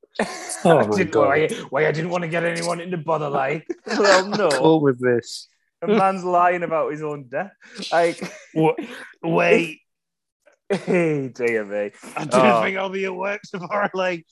Oh 0.64 0.79
I 0.79 0.87
my 0.87 1.03
God. 1.03 1.27
Why, 1.29 1.49
why 1.70 1.87
I 1.89 1.93
didn't 1.93 2.11
want 2.11 2.22
to 2.22 2.29
get 2.29 2.45
anyone 2.45 2.81
into 2.81 2.97
bother, 2.97 3.29
like. 3.29 3.66
Well, 3.87 4.29
no. 4.29 4.49
Cope 4.49 4.83
with 4.83 5.01
this. 5.01 5.49
A 5.85 5.89
man's 5.89 6.24
lying 6.24 6.62
about 6.62 6.91
his 6.93 7.03
own 7.03 7.24
death. 7.28 7.53
Like, 7.93 8.20
What? 8.53 8.76
Wait, 9.22 9.80
hey, 10.68 11.28
dear 11.35 11.64
me. 11.64 11.91
I 12.16 12.24
don't 12.24 12.47
Oh. 12.47 12.62
think 12.62 12.76
I'll 12.76 12.89
be 12.91 13.05
at 13.05 13.14
work 13.14 13.41
tomorrow. 13.43 13.89
Like, 13.95 14.26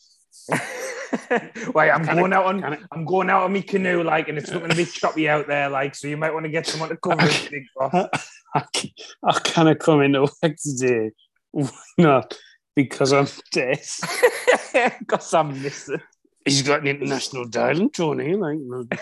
Wait, 1.75 1.91
I'm 1.91 2.05
Can 2.05 2.11
I- 2.11 2.21
going 2.21 2.33
out 2.33 2.47
on 2.47 2.65
I- 2.65 2.79
I'm 2.91 3.05
going 3.05 3.29
out 3.31 3.43
on 3.45 3.53
my 3.53 3.61
canoe, 3.61 4.03
like, 4.03 4.29
and 4.29 4.39
it's 4.39 4.51
not 4.51 4.59
going 4.61 4.71
to 4.71 4.77
be 4.77 4.85
choppy 4.87 5.29
out 5.29 5.47
there, 5.47 5.69
like, 5.69 5.95
so 5.95 6.09
you 6.09 6.17
might 6.17 6.33
want 6.33 6.45
to 6.47 6.51
get 6.51 6.67
someone 6.67 6.89
to 6.89 6.97
cover 6.97 7.23
it, 7.25 7.53
I, 7.81 7.89
boss. 7.89 8.29
I, 8.55 8.65
c- 8.75 8.95
I 9.25 9.39
kind 9.41 9.69
of 9.69 9.79
come 9.79 10.01
into 10.03 10.23
work 10.23 10.57
today. 10.63 11.11
Why 11.53 11.69
not? 11.99 12.39
Because 12.75 13.13
I'm 13.13 13.27
dead. 13.53 13.81
Because 15.01 15.35
I'm 15.35 15.63
missing. 15.63 16.01
He's 16.47 16.63
got 16.63 16.81
an 16.81 16.87
international 16.87 17.45
dialing 17.45 17.91
thrown 17.91 18.21
in. 18.21 18.41
Like, 18.41 18.99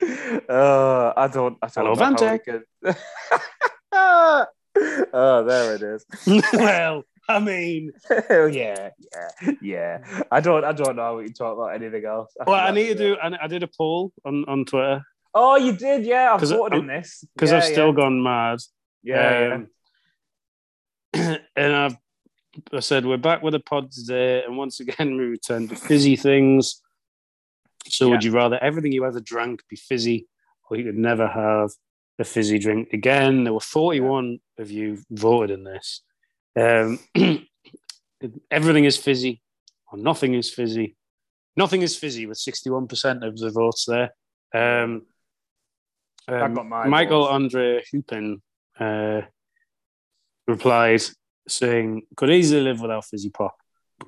Uh, 0.48 1.12
I 1.16 1.26
don't. 1.28 1.58
I 1.60 1.66
don't 1.68 1.84
Hello, 1.84 1.94
know 1.94 2.16
how 2.16 2.32
we 2.32 2.38
can- 2.38 2.64
oh, 5.12 5.44
there 5.44 5.74
it 5.74 5.82
is. 5.82 6.06
well, 6.54 7.02
I 7.28 7.38
mean, 7.40 7.92
yeah, 8.30 8.90
yeah, 9.00 9.50
yeah. 9.60 10.22
I 10.30 10.40
don't. 10.40 10.64
I 10.64 10.72
don't 10.72 10.96
know 10.96 11.14
what 11.16 11.24
you 11.26 11.32
talk 11.34 11.56
about 11.58 11.74
anything 11.74 12.04
else. 12.04 12.32
well, 12.46 12.56
I 12.56 12.70
need 12.70 12.88
to 12.88 12.94
do. 12.94 13.16
I, 13.22 13.44
I 13.44 13.46
did 13.48 13.62
a 13.62 13.68
poll 13.68 14.12
on, 14.24 14.44
on 14.48 14.64
Twitter 14.64 15.02
Oh, 15.34 15.56
you 15.56 15.72
did, 15.72 16.06
yeah. 16.06 16.32
I've 16.34 16.40
voted 16.40 16.78
I'm- 16.78 16.86
this 16.86 17.24
because 17.34 17.50
yeah, 17.50 17.58
I've 17.58 17.64
still 17.64 17.88
yeah. 17.88 17.94
gone 17.94 18.22
mad. 18.22 18.58
Yeah, 19.02 19.54
Um, 19.54 19.68
and 21.56 21.74
I've 21.76 21.96
I 22.72 22.80
said 22.80 23.04
we're 23.06 23.18
back 23.18 23.42
with 23.42 23.54
a 23.54 23.60
pod 23.60 23.92
today, 23.92 24.42
and 24.44 24.56
once 24.56 24.80
again 24.80 25.16
we 25.16 25.24
return 25.24 25.68
to 25.68 25.76
fizzy 25.76 26.16
things. 26.16 26.80
So, 27.90 28.08
would 28.08 28.24
you 28.24 28.32
rather 28.32 28.58
everything 28.62 28.92
you 28.92 29.04
ever 29.04 29.20
drank 29.20 29.62
be 29.68 29.76
fizzy, 29.76 30.26
or 30.68 30.76
you 30.76 30.84
could 30.84 30.98
never 30.98 31.26
have 31.26 31.70
a 32.18 32.24
fizzy 32.24 32.58
drink 32.58 32.92
again? 32.92 33.44
There 33.44 33.52
were 33.52 33.60
forty-one 33.60 34.38
of 34.58 34.70
you 34.70 34.98
voted 35.10 35.50
in 35.58 35.64
this. 35.64 36.02
Um, 36.58 36.98
everything 38.50 38.84
is 38.84 38.96
fizzy, 38.96 39.42
or 39.92 39.98
nothing 39.98 40.34
is 40.34 40.50
fizzy. 40.50 40.96
Nothing 41.56 41.82
is 41.82 41.96
fizzy 41.96 42.26
with 42.26 42.38
sixty-one 42.38 42.86
percent 42.86 43.24
of 43.24 43.36
the 43.38 43.50
votes 43.50 43.84
there. 43.86 44.10
Um, 44.54 45.06
um, 46.28 46.54
got 46.54 46.66
my 46.66 46.86
Michael 46.86 47.22
votes. 47.22 47.32
Andre 47.32 47.82
Hupin 47.90 48.42
uh, 48.78 49.22
replied 50.46 51.02
saying, 51.48 52.02
could 52.16 52.30
easily 52.30 52.62
live 52.62 52.80
without 52.80 53.04
fizzy 53.04 53.30
pop, 53.30 53.56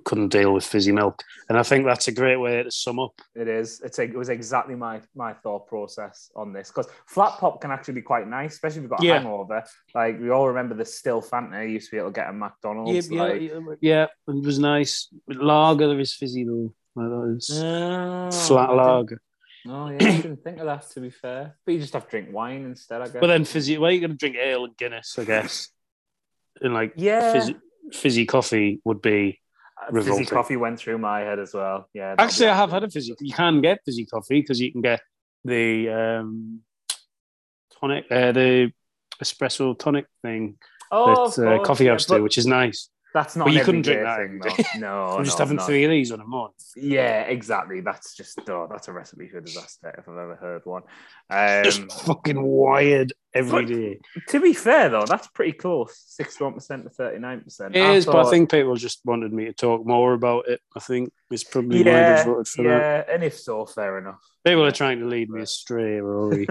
couldn't 0.05 0.29
deal 0.29 0.53
with 0.55 0.65
fizzy 0.65 0.93
milk. 0.93 1.23
And 1.49 1.59
I 1.59 1.63
think 1.63 1.85
that's 1.85 2.09
a 2.09 2.13
great 2.13 2.37
way 2.37 2.63
to 2.63 2.71
sum 2.71 2.99
up. 3.01 3.13
It 3.35 3.49
is. 3.49 3.81
It's 3.81 3.99
a, 3.99 4.05
it 4.05 4.15
was 4.15 4.29
exactly 4.29 4.75
my 4.75 5.01
my 5.15 5.33
thought 5.33 5.67
process 5.67 6.31
on 6.37 6.53
this 6.53 6.69
because 6.69 6.89
flat 7.07 7.39
pop 7.39 7.61
can 7.61 7.71
actually 7.71 7.95
be 7.95 8.03
quite 8.03 8.29
nice, 8.29 8.55
especially 8.55 8.79
if 8.79 8.83
you've 8.83 8.91
got 8.91 9.03
a 9.03 9.07
Yeah. 9.07 9.19
hangover. 9.19 9.65
Like 9.95 10.21
we 10.21 10.31
all 10.31 10.49
remember 10.49 10.75
the 10.75 10.85
still 10.85 11.21
Fanta 11.21 11.67
you 11.67 11.75
used 11.75 11.91
to 11.91 11.97
be 11.97 11.99
able 11.99 12.11
to 12.11 12.15
get 12.15 12.29
at 12.29 12.35
McDonald's. 12.35 13.11
yeah, 13.11 13.23
like, 13.23 13.43
yeah, 13.43 13.59
yeah, 13.81 14.07
it 14.29 14.45
was 14.45 14.59
nice. 14.59 15.09
Lager 15.29 15.89
there 15.89 16.01
is 16.01 16.15
fizzy 16.15 16.45
though. 16.45 16.73
Like 16.95 17.09
that 17.09 17.37
is 17.37 17.51
Oh, 17.63 18.31
flat 18.31 18.71
lager. 18.71 19.21
Oh 19.69 19.89
yeah, 19.91 19.97
I 20.01 20.17
didn't 20.23 20.43
think 20.43 20.59
of 20.59 20.67
that. 20.67 20.89
To 20.91 21.01
be 21.01 21.11
fair, 21.11 21.57
but 21.67 21.73
you 21.73 21.81
just 21.81 21.93
have 21.93 22.05
to 22.05 22.11
drink 22.11 22.29
wine 22.33 22.65
instead, 22.65 23.03
I 23.03 23.07
guess. 23.07 23.17
But 23.21 23.27
then 23.27 23.45
fizzy, 23.45 23.77
well, 23.77 23.91
you're 23.91 24.01
going 24.01 24.13
to 24.13 24.17
drink 24.17 24.37
ale 24.37 24.65
and 24.65 24.77
Guinness, 24.77 25.19
I 25.19 25.25
guess. 25.25 25.69
And 26.63 26.75
like 26.75 26.93
yeah, 26.97 27.33
fizzy, 27.33 27.57
fizzy 27.93 28.25
coffee 28.27 28.81
would 28.85 29.03
be. 29.03 29.40
Uh, 29.89 30.03
fizzy 30.03 30.27
coffee 30.27 30.57
went 30.57 30.79
through 30.79 30.99
my 30.99 31.21
head 31.21 31.39
as 31.39 31.55
well. 31.55 31.89
Yeah, 31.95 32.15
Actually, 32.19 32.49
I 32.49 32.57
have 32.57 32.71
had 32.71 32.85
a 32.85 32.91
fizzy. 32.91 33.15
You 33.21 33.33
can 33.33 33.61
get 33.61 33.81
fizzy 33.85 34.07
coffee 34.07 34.41
because 34.41 34.61
you 34.61 34.71
can 34.73 34.81
get 34.83 35.01
the 35.45 35.89
um, 35.89 36.61
tonic, 37.81 38.05
uh, 38.11 38.33
the 38.33 38.73
espresso 39.23 39.79
tonic 39.79 40.07
thing 40.23 40.57
Oh, 40.91 41.29
that 41.29 41.43
of 41.43 41.61
uh, 41.61 41.63
coffee 41.63 41.85
yeah, 41.85 41.93
house 41.93 42.07
but 42.07 42.19
do, 42.19 42.23
which 42.23 42.39
is 42.39 42.47
nice. 42.47 42.89
That's 43.15 43.37
not. 43.37 43.47
But 43.47 43.55
you 43.55 43.65
couldn't 43.65 43.83
drink 43.83 44.03
that 44.03 44.19
thing. 44.19 44.65
No, 44.81 45.05
I'm 45.19 45.25
just 45.25 45.39
no, 45.39 45.45
having 45.45 45.57
no. 45.57 45.63
three 45.65 45.85
of 45.85 45.91
these 45.91 46.13
on 46.13 46.21
a 46.21 46.27
month. 46.27 46.55
Yeah, 46.77 47.23
exactly. 47.23 47.81
That's 47.81 48.15
just 48.15 48.39
oh, 48.49 48.69
that's 48.71 48.89
a 48.89 48.93
recipe 48.93 49.29
for 49.29 49.41
disaster 49.41 49.95
if 49.99 50.09
I've 50.09 50.17
ever 50.17 50.37
heard 50.37 50.63
one. 50.65 50.83
Um, 51.33 51.63
Just 51.63 51.93
fucking 51.93 52.43
wired 52.43 53.13
every 53.35 53.65
but- 53.65 53.73
day. 53.73 54.01
to 54.29 54.41
be 54.41 54.53
fair 54.53 54.89
though, 54.89 55.05
that's 55.07 55.27
pretty 55.29 55.53
close. 55.53 55.97
Sixty-one 56.07 56.55
percent 56.55 56.85
to 56.85 56.91
thirty-nine 56.91 57.43
percent. 57.43 57.77
It 57.77 57.85
is, 57.97 58.07
but 58.07 58.27
I 58.27 58.31
think 58.31 58.51
people 58.51 58.75
just 58.77 59.01
wanted 59.05 59.33
me 59.33 59.47
to 59.47 59.53
talk 59.53 59.87
more 59.87 60.13
about 60.15 60.49
it. 60.49 60.61
I 60.77 60.81
think 60.81 61.13
it's 61.31 61.45
probably 61.45 61.83
why 61.85 61.91
yeah, 61.91 62.17
they 62.23 62.31
voted 62.31 62.49
for 62.49 62.63
that. 62.65 62.69
yeah, 63.09 63.15
and 63.15 63.23
if 63.25 63.39
so, 63.39 63.67
fair 63.67 63.99
enough. 63.99 64.21
People 64.45 64.65
are 64.65 64.71
trying 64.73 65.01
to 65.01 65.07
lead 65.07 65.29
me 65.31 65.43
astray, 65.43 66.01
Rory. 66.01 66.47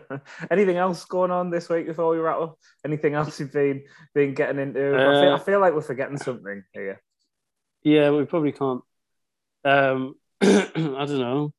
Anything 0.50 0.76
else 0.76 1.04
going 1.04 1.30
on 1.30 1.50
this 1.50 1.68
week 1.68 1.86
before 1.86 2.10
we 2.10 2.18
wrap 2.18 2.40
up? 2.40 2.58
Anything 2.84 3.14
else 3.14 3.38
you've 3.38 3.52
been 3.52 3.84
been 4.14 4.34
getting 4.34 4.58
into? 4.60 4.80
I, 4.94 4.98
feel, 5.20 5.32
Uh, 5.32 5.36
I 5.36 5.38
feel 5.38 5.60
like 5.60 5.72
we're 5.74 5.80
forgetting 5.82 6.18
something 6.18 6.64
here. 6.72 7.00
yeah, 7.82 8.10
we 8.10 8.24
probably 8.24 8.52
can't. 8.52 8.82
Um, 9.64 10.14
I 10.40 10.70
don't 10.74 11.18
know. 11.18 11.52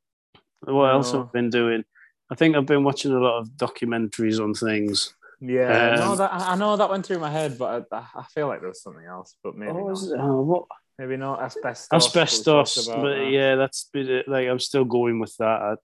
What 0.62 0.92
else 0.92 1.14
No. 1.14 1.22
I've 1.24 1.32
been 1.32 1.50
doing? 1.50 1.86
I 2.32 2.36
think 2.36 2.56
I've 2.56 2.66
been 2.66 2.84
watching 2.84 3.12
a 3.12 3.20
lot 3.20 3.40
of 3.40 3.50
documentaries 3.52 4.40
on 4.44 4.54
things. 4.54 5.14
Yeah, 5.42 5.96
no, 5.96 6.12
Um, 6.12 6.18
that 6.18 6.34
I 6.34 6.52
I 6.52 6.56
know 6.56 6.76
that 6.76 6.90
went 6.90 7.06
through 7.06 7.20
my 7.20 7.30
head, 7.32 7.58
but 7.58 7.88
I, 7.92 8.06
I 8.16 8.24
feel 8.36 8.48
like 8.48 8.60
there 8.60 8.70
was 8.70 8.84
something 8.84 9.06
else. 9.06 9.36
But 9.44 9.56
maybe 9.56 9.72
Oh, 9.72 9.88
not. 9.88 10.20
Oh, 10.20 10.42
what? 10.42 10.64
Maybe 10.98 11.16
not 11.16 11.42
asbestos. 11.42 11.88
Asbestos. 12.08 12.46
we 12.78 12.84
talked 12.84 12.88
about 12.90 13.04
But 13.04 13.16
that. 13.20 13.32
yeah, 13.32 13.56
that's 13.56 13.90
been. 13.94 14.24
Like 14.28 14.48
I'm 14.50 14.60
still 14.60 14.84
going 14.84 15.20
with 15.20 15.34
that. 15.38 15.78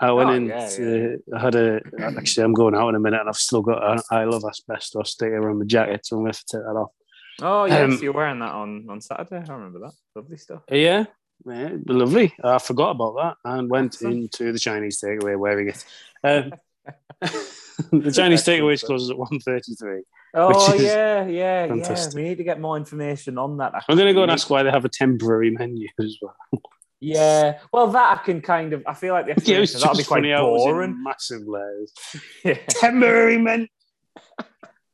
I, 0.00 0.06
I 0.06 0.12
went 0.12 0.28
Oh, 0.30 0.34
in. 0.34 0.46
yeah, 0.46 0.68
to- 0.68 1.18
I 1.34 1.40
had 1.40 1.54
a. 1.54 1.80
Actually, 2.00 2.44
I'm 2.44 2.52
going 2.52 2.74
out 2.74 2.90
in 2.90 2.94
a 2.96 3.00
minute, 3.00 3.20
and 3.20 3.28
I've 3.30 3.36
still 3.36 3.62
got. 3.62 3.82
A, 3.82 4.02
I 4.14 4.24
love 4.24 4.44
asbestos 4.44 5.10
sticker 5.12 5.48
on 5.50 5.58
my 5.58 5.64
jacket, 5.64 6.04
so 6.04 6.16
I'm 6.16 6.22
going 6.22 6.32
to 6.34 6.38
take 6.52 6.60
that 6.62 6.76
off. 6.76 6.90
Oh 7.40 7.64
yes, 7.64 7.82
Um, 7.94 7.98
you're 8.02 8.12
wearing 8.12 8.40
that 8.40 8.52
on 8.52 8.86
on 8.90 9.00
Saturday. 9.00 9.42
I 9.48 9.52
remember 9.54 9.78
that. 9.80 9.92
Lovely 10.14 10.36
stuff. 10.36 10.62
Yeah, 10.70 11.06
yeah, 11.46 11.70
lovely. 11.86 12.34
I 12.42 12.58
forgot 12.58 12.90
about 12.90 13.16
that 13.16 13.36
and 13.50 13.70
went 13.70 13.94
Excellent. 13.94 14.14
into 14.40 14.52
the 14.52 14.58
Chinese 14.58 15.00
takeaway 15.00 15.38
wearing 15.38 15.68
it. 15.68 15.84
Um, 16.24 16.52
the 17.92 18.12
Chinese 18.14 18.44
takeaway 18.44 18.82
closes 18.84 19.10
at 19.10 19.16
1.33. 19.16 20.00
Oh 20.34 20.74
yeah, 20.74 21.26
yeah, 21.26 21.72
yeah. 21.74 22.06
We 22.14 22.22
need 22.22 22.36
to 22.36 22.44
get 22.44 22.60
more 22.60 22.76
information 22.76 23.38
on 23.38 23.56
that. 23.58 23.72
I'm 23.88 23.96
going 23.96 24.08
to 24.08 24.14
go 24.14 24.22
and 24.22 24.30
ask 24.30 24.50
why 24.50 24.62
they 24.62 24.70
have 24.70 24.84
a 24.84 24.90
temporary 24.90 25.50
menu 25.50 25.88
as 26.00 26.18
well. 26.20 26.36
Yeah, 27.00 27.60
well, 27.72 27.86
that 27.88 28.18
I 28.18 28.24
can 28.24 28.40
kind 28.42 28.72
of. 28.72 28.82
I 28.86 28.92
feel 28.92 29.14
like 29.14 29.26
the 29.26 29.42
Yeah, 29.44 29.60
that'll 29.60 29.96
be 29.96 30.04
quite 30.04 30.18
funny 30.18 30.32
how 30.32 30.48
it 30.48 30.50
was 30.50 30.66
in 30.66 30.72
boring. 30.72 31.02
massive 31.02 31.46
letters. 31.46 31.92
Yeah. 32.44 32.58
Temporary 32.68 33.38
menu. 33.38 33.68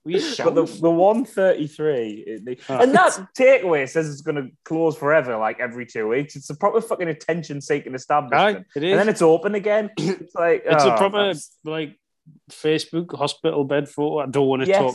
We 0.05 0.15
But 0.37 0.55
the, 0.55 0.65
the 0.65 0.91
133, 0.91 2.41
the, 2.45 2.59
Oh. 2.69 2.75
Ah. 2.75 2.83
and 2.83 2.95
that 2.95 3.27
takeaway 3.37 3.89
says 3.89 4.11
it's 4.11 4.21
going 4.21 4.37
to 4.37 4.49
close 4.65 4.97
forever, 4.97 5.37
like 5.39 5.61
every 5.61 5.87
two 5.87 6.09
weeks. 6.09 6.37
It's 6.37 6.51
a 6.51 6.55
proper 6.55 6.81
fucking 6.83 7.09
attention 7.09 7.61
seeking 7.63 7.95
establishment. 7.95 8.59
Aye, 8.59 8.65
it 8.77 8.83
is. 8.83 8.91
And 8.93 9.01
then 9.01 9.09
it's 9.09 9.23
open 9.23 9.55
again. 9.55 9.91
It's 9.99 10.35
like 10.35 10.63
It's 10.67 10.85
a 10.85 10.95
oh, 10.95 10.97
proper 10.99 11.19
that's- 11.19 11.57
like 11.65 11.99
Facebook 12.51 13.17
hospital 13.17 13.65
bed 13.65 13.89
photo. 13.89 14.19
I 14.19 14.27
don't 14.27 14.47
want 14.47 14.63
to 14.63 14.69
yes, 14.69 14.79
talk. 14.79 14.95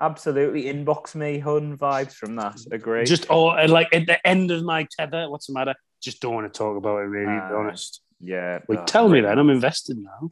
absolutely. 0.00 0.64
Inbox 0.64 1.14
me, 1.16 1.38
hun 1.40 1.76
vibes 1.76 2.12
from 2.14 2.36
that. 2.36 2.58
Agree. 2.70 3.04
Just 3.04 3.26
oh, 3.30 3.50
and, 3.50 3.72
like 3.72 3.88
at 3.92 4.06
the 4.06 4.24
end 4.26 4.50
of 4.52 4.62
my 4.62 4.86
tether. 4.96 5.28
What's 5.28 5.46
the 5.48 5.54
matter? 5.54 5.74
Just 6.00 6.20
don't 6.20 6.34
want 6.34 6.52
to 6.52 6.56
talk 6.56 6.76
about 6.76 6.98
it. 6.98 7.06
Really, 7.06 7.26
to 7.40 7.48
be 7.48 7.54
honest. 7.54 8.00
yeah. 8.20 8.60
Wait, 8.68 8.78
oh, 8.78 8.84
tell 8.84 9.08
me 9.08 9.14
written 9.20 9.30
then. 9.30 9.38
I'm 9.38 9.50
invested 9.50 9.96
now. 9.98 10.30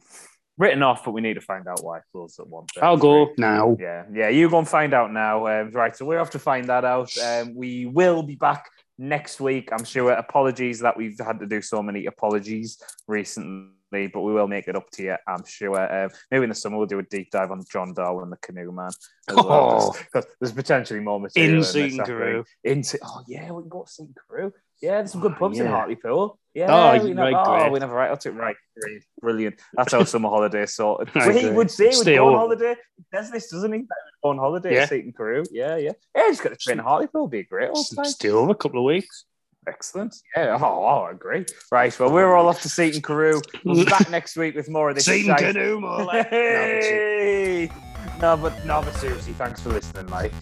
Written 0.57 0.83
off, 0.83 1.03
but 1.03 1.11
we 1.11 1.21
need 1.21 1.33
to 1.33 1.41
find 1.41 1.67
out 1.67 1.83
why 1.83 1.97
it 1.97 2.03
closed 2.11 2.39
at 2.39 2.47
one. 2.47 2.65
I'll 2.79 2.95
go 2.97 3.31
now. 3.39 3.75
Yeah, 3.79 4.03
yeah, 4.13 4.29
you 4.29 4.49
go 4.49 4.59
and 4.59 4.69
find 4.69 4.93
out 4.93 5.11
now. 5.11 5.47
Um, 5.47 5.71
right, 5.71 5.95
so 5.95 6.05
we're 6.05 6.19
off 6.19 6.29
to 6.31 6.39
find 6.39 6.69
that 6.69 6.85
out. 6.85 7.11
Um, 7.17 7.55
we 7.55 7.87
will 7.87 8.21
be 8.21 8.35
back 8.35 8.69
next 8.99 9.41
week. 9.41 9.69
I'm 9.71 9.83
sure. 9.83 10.11
Apologies 10.11 10.79
that 10.81 10.95
we've 10.95 11.17
had 11.19 11.39
to 11.39 11.47
do 11.47 11.59
so 11.61 11.81
many 11.81 12.05
apologies 12.05 12.79
recently, 13.07 14.07
but 14.13 14.21
we 14.21 14.31
will 14.31 14.47
make 14.47 14.67
it 14.67 14.75
up 14.75 14.91
to 14.91 15.03
you. 15.03 15.15
I'm 15.27 15.43
sure. 15.43 16.03
Um, 16.05 16.11
maybe 16.29 16.43
in 16.43 16.49
the 16.49 16.55
summer 16.55 16.77
we'll 16.77 16.85
do 16.85 16.99
a 16.99 17.03
deep 17.03 17.31
dive 17.31 17.49
on 17.49 17.63
John 17.71 17.93
Darwin, 17.95 18.29
the 18.29 18.37
canoe 18.37 18.71
man, 18.71 18.91
as 19.29 19.35
well. 19.35 19.95
Oh. 20.13 20.21
there's 20.39 20.53
potentially 20.53 20.99
more 20.99 21.19
material 21.19 21.49
In 21.49 21.55
in 21.55 21.61
this, 21.61 21.71
Seaton 21.71 21.99
I 21.99 22.03
think. 22.03 22.17
Crew. 22.17 22.45
In 22.63 22.83
Se- 22.83 22.99
oh 23.03 23.23
yeah, 23.27 23.49
we 23.51 23.63
can 23.63 23.69
go 23.69 23.83
to 23.85 23.91
Seaton 23.91 24.13
Carew. 24.29 24.51
Yeah, 24.83 24.95
there's 24.97 25.13
some 25.13 25.21
good 25.21 25.31
Oh, 25.31 25.39
pubs 25.39 25.57
in 25.59 25.65
yeah. 25.65 25.71
Hartlepool. 25.71 26.37
Yeah, 26.53 26.65
Oh, 26.69 26.91
we 27.03 27.13
right, 27.13 27.15
never, 27.31 27.37
oh, 27.39 27.57
great. 27.57 27.71
we 27.71 27.79
never 27.79 27.95
right. 27.95 28.09
That's 28.09 28.25
it. 28.25 28.31
Right, 28.31 28.55
great, 28.79 29.01
brilliant. 29.21 29.55
That's 29.75 29.93
our 29.93 30.05
summer 30.05 30.27
holiday 30.27 30.65
sorted. 30.65 31.09
Right, 31.15 31.27
Well, 31.33 31.37
he 31.37 31.49
would 31.49 31.71
say 31.71 31.85
we'd 31.85 31.93
Stay 31.95 32.15
go 32.17 32.27
on 32.27 32.35
holiday. 32.35 32.75
He 32.97 33.03
says 33.13 33.31
this, 33.31 33.49
doesn't 33.49 33.71
he? 33.71 33.79
Go 33.79 34.29
on 34.29 34.37
holiday 34.37 34.75
Yeah. 34.75 34.81
at 34.81 34.89
Seaton 34.89 35.13
Carew. 35.15 35.43
Yeah, 35.51 35.77
yeah. 35.77 35.93
Yeah, 36.15 36.27
just 36.27 36.43
got 36.43 36.49
to 36.49 36.57
train 36.57 36.79
in 36.79 36.83
Hartlepool. 36.83 37.29
Be 37.29 37.39
a 37.39 37.43
great 37.43 37.69
old 37.73 37.87
time. 37.95 38.03
Still 38.05 38.37
over 38.39 38.51
a 38.51 38.55
couple 38.55 38.79
of 38.79 38.85
weeks. 38.85 39.23
Excellent. 39.67 40.13
Yeah. 40.35 40.57
Oh, 40.61 40.65
oh, 40.65 41.05
I 41.07 41.11
agree. 41.11 41.45
Right. 41.71 41.97
Well, 41.97 42.11
we're 42.11 42.35
all 42.35 42.49
off 42.49 42.61
to 42.63 42.69
Seaton 42.69 43.01
Carew. 43.01 43.39
We'll 43.63 43.75
be 43.77 43.85
back 43.85 44.09
next 44.09 44.35
week 44.35 44.53
with 44.55 44.67
more 44.69 44.89
of 44.89 44.95
this. 44.95 45.05
Seaton 45.05 45.37
shite. 45.37 45.53
canoe, 45.53 45.79
more 45.79 46.03
like. 46.03 46.27
Hey! 46.29 47.71
No, 48.19 48.35
but 48.35 48.65
no, 48.65 48.81
but 48.81 48.93
seriously, 48.95 49.31
thanks 49.33 49.61
for 49.61 49.69
listening, 49.69 50.09
Mike. 50.09 50.33